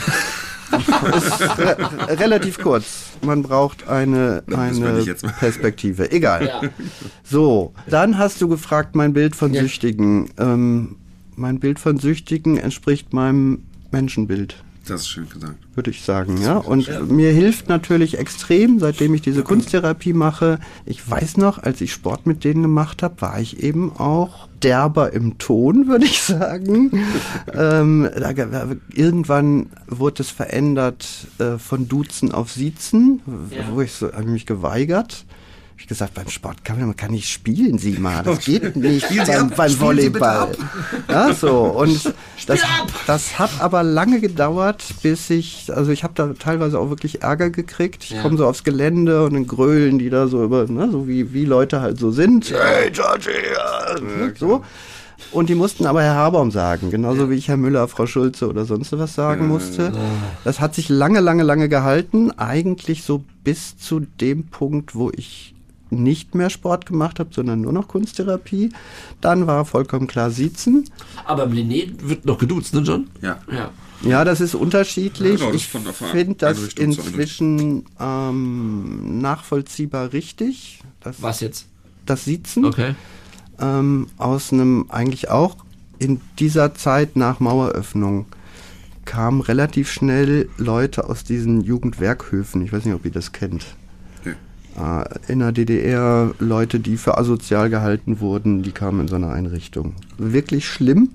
[0.73, 1.77] re
[2.19, 3.11] relativ kurz.
[3.21, 6.11] Man braucht eine, eine Perspektive.
[6.11, 6.47] Egal.
[6.47, 6.61] Ja.
[7.23, 10.29] So, dann hast du gefragt, mein Bild von Süchtigen.
[10.37, 10.95] Ähm,
[11.35, 14.63] mein Bild von Süchtigen entspricht meinem Menschenbild.
[14.85, 15.55] Das ist schön gesagt.
[15.75, 16.57] Würde ich sagen, ja.
[16.57, 16.99] Und ja.
[16.99, 20.59] mir hilft natürlich extrem, seitdem ich diese Kunsttherapie mache.
[20.85, 25.13] Ich weiß noch, als ich Sport mit denen gemacht habe, war ich eben auch derber
[25.13, 26.91] im Ton, würde ich sagen.
[27.53, 28.33] ähm, da,
[28.93, 33.21] irgendwann wurde es verändert äh, von Duzen auf Siezen,
[33.51, 33.63] ja.
[33.71, 35.25] wo ich so, habe mich geweigert
[35.77, 38.23] ich gesagt, beim Sport kann man, man kann nicht spielen, Sie mal.
[38.23, 40.55] Das geht nicht beim, beim Volleyball.
[41.09, 41.61] Ja, so.
[41.61, 42.13] Und
[42.47, 42.61] das,
[43.07, 47.49] das hat aber lange gedauert, bis ich, also ich habe da teilweise auch wirklich Ärger
[47.49, 48.03] gekriegt.
[48.03, 48.21] Ich ja.
[48.21, 51.45] komme so aufs Gelände und dann grölen die da so über, ne, so wie, wie
[51.45, 52.51] Leute halt so sind.
[52.51, 53.31] Hey, Georgie!
[53.55, 54.63] Ja, ne, so.
[55.31, 58.65] Und die mussten aber Herr Haberm sagen, genauso wie ich Herr Müller, Frau Schulze oder
[58.65, 59.93] sonst was sagen musste.
[60.43, 62.31] Das hat sich lange, lange, lange gehalten.
[62.31, 65.52] Eigentlich so bis zu dem Punkt, wo ich
[66.01, 68.71] nicht mehr Sport gemacht habe, sondern nur noch Kunsttherapie.
[69.21, 70.89] Dann war vollkommen klar Sitzen.
[71.25, 73.07] Aber im Linné wird noch geduzt, ne John?
[73.21, 73.39] Ja.
[73.51, 73.71] Ja,
[74.01, 75.39] ja das ist unterschiedlich.
[75.39, 80.81] Ja, genau, ich finde das inzwischen ähm, nachvollziehbar richtig.
[81.01, 81.67] Das, Was jetzt?
[82.05, 82.65] Das Sitzen.
[82.65, 82.95] Okay.
[83.59, 85.57] Ähm, aus einem eigentlich auch
[85.99, 88.25] in dieser Zeit nach Maueröffnung
[89.05, 92.61] kamen relativ schnell Leute aus diesen Jugendwerkhöfen.
[92.63, 93.75] Ich weiß nicht, ob ihr das kennt
[95.27, 99.93] in der DDR Leute, die für asozial gehalten wurden, die kamen in so eine Einrichtung.
[100.17, 101.11] Wirklich schlimm.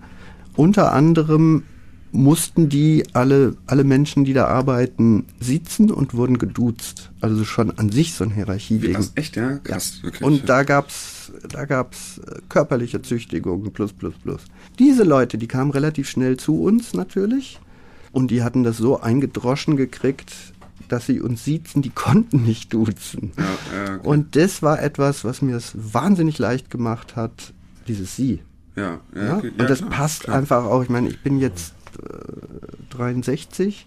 [0.54, 1.64] Unter anderem
[2.12, 7.10] mussten die alle, alle Menschen, die da arbeiten, sitzen und wurden geduzt.
[7.20, 8.94] Also schon an sich so ein Hierarchieding.
[8.94, 9.58] Krass, echt, ja?
[9.58, 10.04] Krass, ja.
[10.04, 10.22] wirklich.
[10.22, 14.42] Und da gab's, da gab's äh, körperliche Züchtigung, plus, plus, plus.
[14.78, 17.60] Diese Leute, die kamen relativ schnell zu uns natürlich.
[18.10, 20.32] Und die hatten das so eingedroschen gekriegt,
[20.88, 23.32] dass sie uns siezen, die konnten nicht duzen.
[23.36, 24.08] Ja, ja, okay.
[24.08, 27.52] Und das war etwas, was mir es wahnsinnig leicht gemacht hat,
[27.86, 28.40] dieses Sie.
[28.76, 29.36] ja, ja, Ja?
[29.38, 29.52] okay.
[29.58, 30.36] Und das klar, passt klar.
[30.36, 30.82] einfach auch.
[30.82, 33.86] Ich meine, ich bin jetzt äh, 63.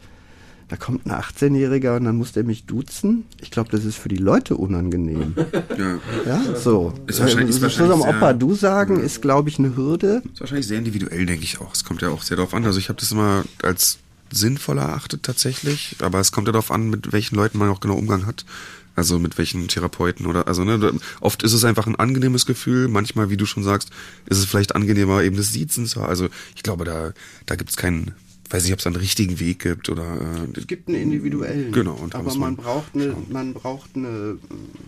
[0.67, 3.25] Da kommt ein 18-Jähriger und dann muss der mich duzen.
[3.41, 5.35] Ich glaube, das ist für die Leute unangenehm.
[5.77, 5.97] Ja.
[6.25, 6.93] Ja, so.
[7.07, 10.21] Ist wahrscheinlich- ist Äh, so wahrscheinlich am Opa du sagen, ist, glaube ich, eine Hürde.
[10.31, 11.73] Ist wahrscheinlich sehr individuell, denke ich auch.
[11.73, 12.63] Es kommt ja auch sehr darauf an.
[12.65, 13.97] Also ich habe das immer als
[14.31, 17.95] sinnvoll erachtet tatsächlich, aber es kommt ja darauf an, mit welchen Leuten man auch genau
[17.95, 18.45] Umgang hat.
[18.93, 23.29] Also mit welchen Therapeuten oder also ne, oft ist es einfach ein angenehmes Gefühl, manchmal,
[23.29, 23.89] wie du schon sagst,
[24.25, 27.13] ist es vielleicht angenehmer, eben das Siezen zu Also ich glaube, da,
[27.45, 28.13] da gibt es keinen,
[28.53, 31.71] weiß nicht, ob es einen richtigen Weg gibt oder äh, Es gibt einen individuellen.
[31.71, 34.37] Genau, und aber man braucht eine, man braucht eine,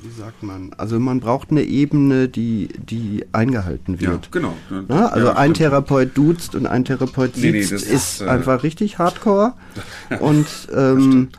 [0.01, 4.31] wie sagt man, also man braucht eine Ebene, die, die eingehalten ja, wird.
[4.31, 4.55] genau.
[4.89, 5.53] Ja, also Ja, ein.
[5.53, 9.53] Therapeut duzt und ein Therapeut Nee, nee, sitzt, das ist, ist, äh, einfach richtig hardcore.
[10.19, 11.29] und ähm,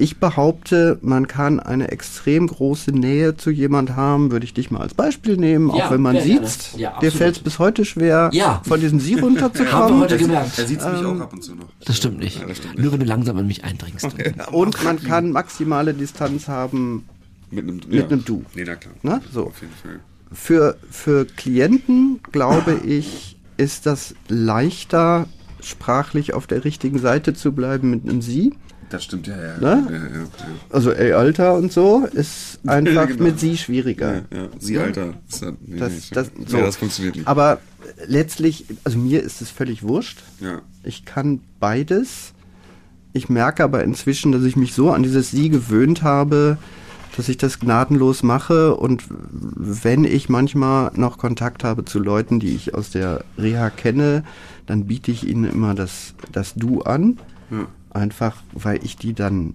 [0.00, 4.80] ich behaupte, man kann eine extrem große Nähe zu jemand haben, würde ich dich mal
[4.80, 6.76] als Beispiel nehmen, Ja, auch wenn man sieht.
[6.76, 8.62] Ja, dir fällt es bis heute schwer, Ja.
[8.66, 10.00] von diesem Sie Haben wir runterzukommen.
[10.00, 10.58] heute gemerkt.
[10.58, 11.66] Er sieht mich Ähm, auch ab und zu noch.
[11.84, 12.40] Das stimmt nicht.
[12.40, 14.08] Ja, das stimmt Nur wenn du langsam an mich eindringst.
[14.52, 17.04] und man kann maximale Distanz haben
[17.50, 18.44] Mit einem, mit einem Du.
[18.54, 18.94] Nee, na klar.
[19.02, 19.46] Na, so.
[19.46, 20.00] Auf jeden Fall.
[20.32, 25.26] Für, für Klienten, glaube ich, ist das leichter,
[25.60, 28.54] sprachlich auf der richtigen Seite zu bleiben mit einem Sie.
[28.90, 29.58] Das stimmt, ja, ja.
[29.58, 29.86] Ne?
[29.88, 30.26] Ja, ja, ja.
[30.68, 33.22] Also, ey, Alter und so, ist einfach genau.
[33.22, 34.22] mit Sie schwieriger.
[34.58, 35.14] Sie, Alter.
[35.30, 36.56] Das, nee, Das, nee, das, so.
[36.58, 37.28] das funktioniert nicht.
[37.28, 37.60] Aber
[38.06, 40.22] letztlich, also mir ist es völlig wurscht.
[40.40, 40.60] ja.
[40.82, 42.32] Ich kann beides.
[43.12, 46.56] Ich merke aber inzwischen, dass ich mich so an dieses Sie gewöhnt habe,
[47.16, 48.74] dass ich das gnadenlos mache.
[48.76, 54.24] Und wenn ich manchmal noch Kontakt habe zu Leuten, die ich aus der Reha kenne,
[54.64, 57.18] dann biete ich ihnen immer das, das Du an.
[57.50, 57.66] Ja.
[57.90, 59.54] Einfach, weil ich die dann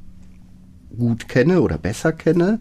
[0.95, 2.59] gut kenne oder besser kenne.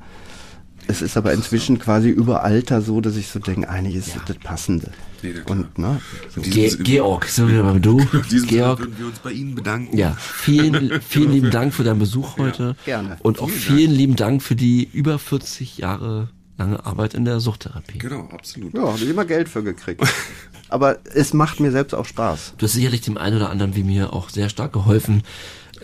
[0.86, 4.24] Es ist aber inzwischen quasi über Alter so, dass ich so denke, eigentlich ist das
[4.26, 4.90] das Passende.
[5.22, 5.32] Nee.
[5.48, 6.42] Und, ne, so.
[6.42, 7.96] Ge Georg, sind wir beim Du?
[8.46, 9.96] Georg, würden wir uns bei Ihnen bedanken.
[9.96, 12.76] ja, vielen, vielen lieben Dank für deinen Besuch heute.
[12.84, 13.16] gerne.
[13.22, 17.98] Und auch vielen lieben Dank für die über 40 Jahre lange Arbeit in der Suchttherapie.
[17.98, 18.74] Genau, absolut.
[18.74, 20.02] Ja, habe ich immer Geld für gekriegt.
[20.68, 22.54] Aber es macht mir selbst auch Spaß.
[22.58, 25.22] Du hast sicherlich dem einen oder anderen wie mir auch sehr stark geholfen,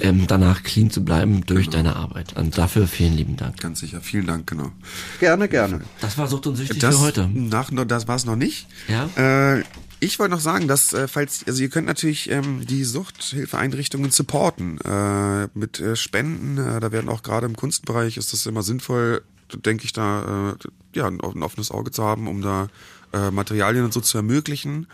[0.00, 2.36] ähm, danach clean zu bleiben durch deine Arbeit.
[2.36, 3.60] Und dafür vielen lieben Dank.
[3.60, 4.00] Ganz sicher.
[4.00, 4.72] Vielen Dank, genau.
[5.18, 5.82] Gerne, gerne.
[6.00, 7.28] Das war Sucht und Süchtig Das, für heute.
[7.32, 8.66] Nach, das war es noch nicht.
[8.88, 9.08] Ja?
[9.56, 9.64] Äh,
[10.00, 14.80] ich wollte noch sagen, dass äh, falls also ihr könnt natürlich ähm, die Suchthilfeeinrichtungen supporten
[14.80, 16.56] äh, mit äh, Spenden.
[16.56, 19.22] Äh, da werden auch gerade im Kunstbereich ist das immer sinnvoll,
[19.54, 22.68] denke ich, da äh, ja ein, ein offenes Auge zu haben, um da
[23.12, 24.86] äh, Materialien und so zu ermöglichen.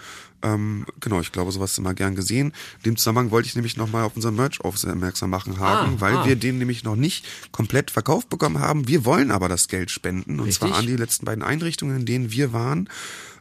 [0.42, 2.52] Ähm, genau, ich glaube, sowas ist immer gern gesehen.
[2.78, 6.16] In dem Zusammenhang wollte ich nämlich nochmal auf unseren Merch aufmerksam machen haben, Ah, weil
[6.16, 6.26] ah.
[6.26, 8.86] wir den nämlich noch nicht komplett verkauft bekommen haben.
[8.88, 12.32] Wir wollen aber das Geld spenden und zwar an die letzten beiden Einrichtungen, in denen
[12.32, 12.88] wir waren.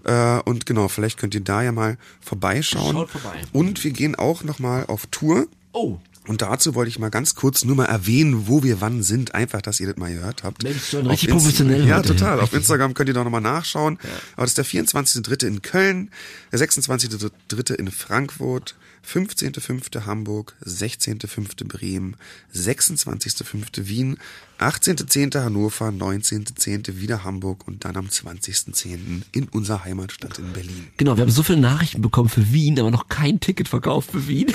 [0.03, 2.95] Äh, und genau, vielleicht könnt ihr da ja mal vorbeischauen.
[2.95, 3.41] Schaut vorbei.
[3.51, 5.47] Und wir gehen auch nochmal auf Tour.
[5.73, 5.97] Oh,
[6.27, 9.35] Und dazu wollte ich mal ganz kurz nur mal erwähnen, wo wir wann sind.
[9.35, 10.63] Einfach, dass ihr das mal gehört habt.
[10.63, 12.35] Mensch, Auf richtig Insta- professionell Ja, total.
[12.37, 12.59] Auf Richtig.
[12.59, 13.99] Instagram könnt ihr da nochmal nachschauen.
[14.35, 15.45] Aber das ist der 24.3.
[15.47, 16.09] in Köln,
[16.51, 17.75] der 26.3.
[17.75, 18.75] in Frankfurt,
[19.07, 20.05] 15.5.
[20.05, 21.65] Hamburg, 16.5.
[21.67, 22.15] Bremen,
[22.53, 23.87] 26.5.
[23.87, 24.17] Wien,
[24.59, 25.43] 18.10.
[25.43, 26.99] Hannover, 19.10.
[26.99, 29.23] wieder Hamburg und dann am 20.10.
[29.33, 30.87] in unserer Heimatstadt in Berlin.
[30.97, 34.27] genau, wir haben so viele Nachrichten bekommen für Wien, aber noch kein Ticket verkauft für
[34.27, 34.51] Wien.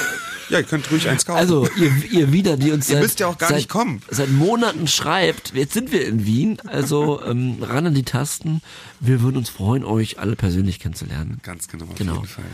[0.49, 1.39] Ja, ihr könnt ruhig eins kaufen.
[1.39, 4.03] Also, ihr, ihr wieder, die uns Ihr seit, müsst ja auch gar seit, nicht kommen.
[4.11, 8.63] seit Monaten schreibt, jetzt sind wir in Wien, also ähm, ran an die Tasten.
[8.99, 11.39] Wir würden uns freuen, euch alle persönlich kennenzulernen.
[11.43, 12.15] Ganz genau, auf Genau.
[12.17, 12.45] jeden Fall.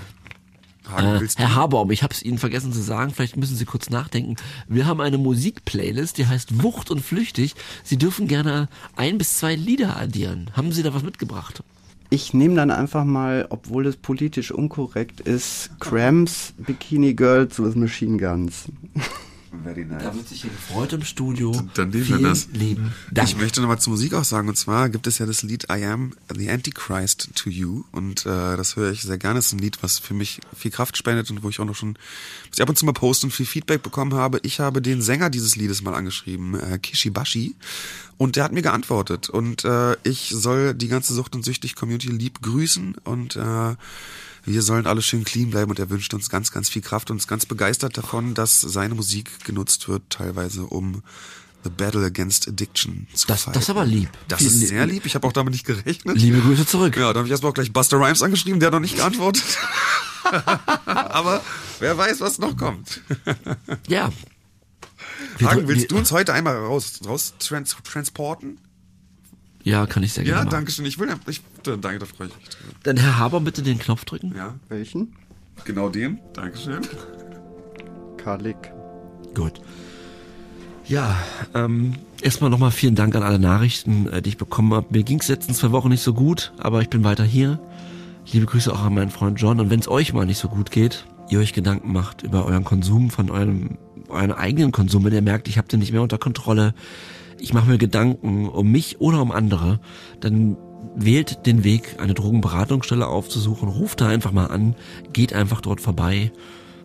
[0.88, 1.28] Hagen, Äh?
[1.36, 4.36] Herr Habaum, ich habe es Ihnen vergessen zu sagen, vielleicht müssen Sie kurz nachdenken.
[4.68, 7.54] Wir haben eine Musikplaylist, die heißt Wucht und Flüchtig.
[7.84, 10.50] Sie dürfen gerne ein bis zwei Lieder addieren.
[10.54, 11.62] Haben Sie da was mitgebracht?
[12.08, 18.16] Ich nehme dann einfach mal, obwohl es politisch unkorrekt ist, Cramps, Bikini Girls with Machine
[18.18, 18.66] Guns.
[19.62, 20.02] Very nice.
[20.02, 21.52] Da wird sich hier gefreut im Studio.
[21.74, 22.48] Dann nehmen wir das.
[22.52, 22.92] Leben.
[23.10, 23.28] Dank.
[23.28, 25.84] Ich möchte nochmal zur Musik auch sagen, und zwar gibt es ja das Lied I
[25.84, 27.84] Am the Antichrist to You.
[27.92, 29.38] Und äh, das höre ich sehr gerne.
[29.38, 31.76] Das ist ein Lied, was für mich viel Kraft spendet und wo ich auch noch
[31.76, 31.98] schon,
[32.48, 34.40] was ich ab und zu mal poste und viel Feedback bekommen habe.
[34.42, 37.54] Ich habe den Sänger dieses Liedes mal angeschrieben, äh, Kishibashi.
[38.18, 39.28] Und der hat mir geantwortet.
[39.28, 43.74] Und äh, ich soll die ganze Sucht- und Süchtig-Community lieb grüßen und äh,
[44.46, 47.18] wir sollen alle schön clean bleiben und er wünscht uns ganz, ganz viel Kraft und
[47.18, 51.02] ist ganz begeistert davon, dass seine Musik genutzt wird, teilweise um
[51.64, 54.08] The Battle Against Addiction zu das, Das ist aber lieb.
[54.28, 55.04] Das ist sehr lieb.
[55.04, 56.16] Ich habe auch damit nicht gerechnet.
[56.16, 56.96] Liebe Grüße zurück.
[56.96, 59.44] Ja, da habe ich erstmal auch gleich Buster Rhymes angeschrieben, der hat noch nicht geantwortet.
[60.86, 61.42] aber
[61.80, 63.00] wer weiß, was noch kommt.
[63.88, 64.12] ja.
[65.42, 68.58] Hagen, willst du uns heute einmal raus, raus trans transporten?
[69.66, 70.38] Ja, kann ich sehr gerne.
[70.38, 70.52] Ja, machen.
[70.52, 70.86] danke schön.
[70.86, 72.72] Ich will, ich, danke, da freue ich mich drüber.
[72.84, 74.32] Dann Herr Haber, bitte den Knopf drücken.
[74.36, 74.54] Ja.
[74.68, 75.16] Welchen?
[75.64, 76.20] Genau den.
[76.34, 76.82] Dankeschön.
[78.16, 78.56] Kalik.
[79.34, 79.54] Gut.
[80.86, 81.16] Ja,
[81.52, 84.86] ähm, erstmal nochmal vielen Dank an alle Nachrichten, äh, die ich bekommen habe.
[84.90, 87.58] Mir ging es letzten zwei Wochen nicht so gut, aber ich bin weiter hier.
[88.30, 89.58] Liebe Grüße auch an meinen Freund John.
[89.58, 92.62] Und wenn es euch mal nicht so gut geht, ihr euch Gedanken macht über euren
[92.62, 93.78] Konsum, von eurem,
[94.10, 96.72] euren eigenen Konsum, wenn ihr merkt, ich habe den nicht mehr unter Kontrolle,
[97.38, 99.80] ich mache mir Gedanken um mich oder um andere,
[100.20, 100.56] dann
[100.94, 104.74] wählt den Weg, eine Drogenberatungsstelle aufzusuchen, ruft da einfach mal an,
[105.12, 106.32] geht einfach dort vorbei,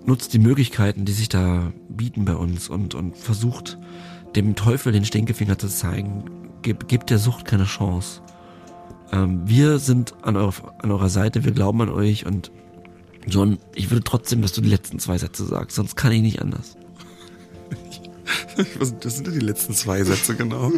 [0.06, 3.78] nutzt die Möglichkeiten, die sich da bieten bei uns und, und versucht
[4.36, 6.26] dem Teufel den Stinkefinger zu zeigen,
[6.64, 8.22] Gib, gebt der Sucht keine Chance.
[9.12, 12.52] Ähm, wir sind an, eure, an eurer Seite, wir glauben an euch und
[13.28, 16.42] John, ich würde trotzdem, dass du die letzten zwei Sätze sagst, sonst kann ich nicht
[16.42, 16.76] anders.
[19.02, 20.72] das sind ja die letzten zwei Sätze, genau.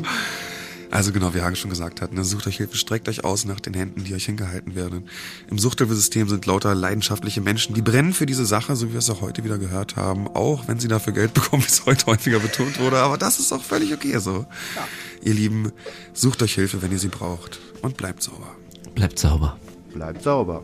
[0.94, 3.60] Also genau, wie Hagen schon gesagt hat, ne, sucht euch Hilfe, streckt euch aus nach
[3.60, 5.10] den Händen, die euch hingehalten werden.
[5.50, 9.10] Im Suchthilfesystem sind lauter leidenschaftliche Menschen, die brennen für diese Sache, so wie wir es
[9.10, 12.38] auch heute wieder gehört haben, auch wenn sie dafür Geld bekommen, wie es heute häufiger
[12.38, 12.98] betont wurde.
[12.98, 14.46] Aber das ist auch völlig okay so.
[14.76, 14.88] Ja.
[15.24, 15.72] Ihr Lieben,
[16.14, 18.56] sucht euch Hilfe, wenn ihr sie braucht und bleibt sauber.
[18.94, 19.58] Bleibt sauber.
[19.96, 20.64] Bleibt sauber.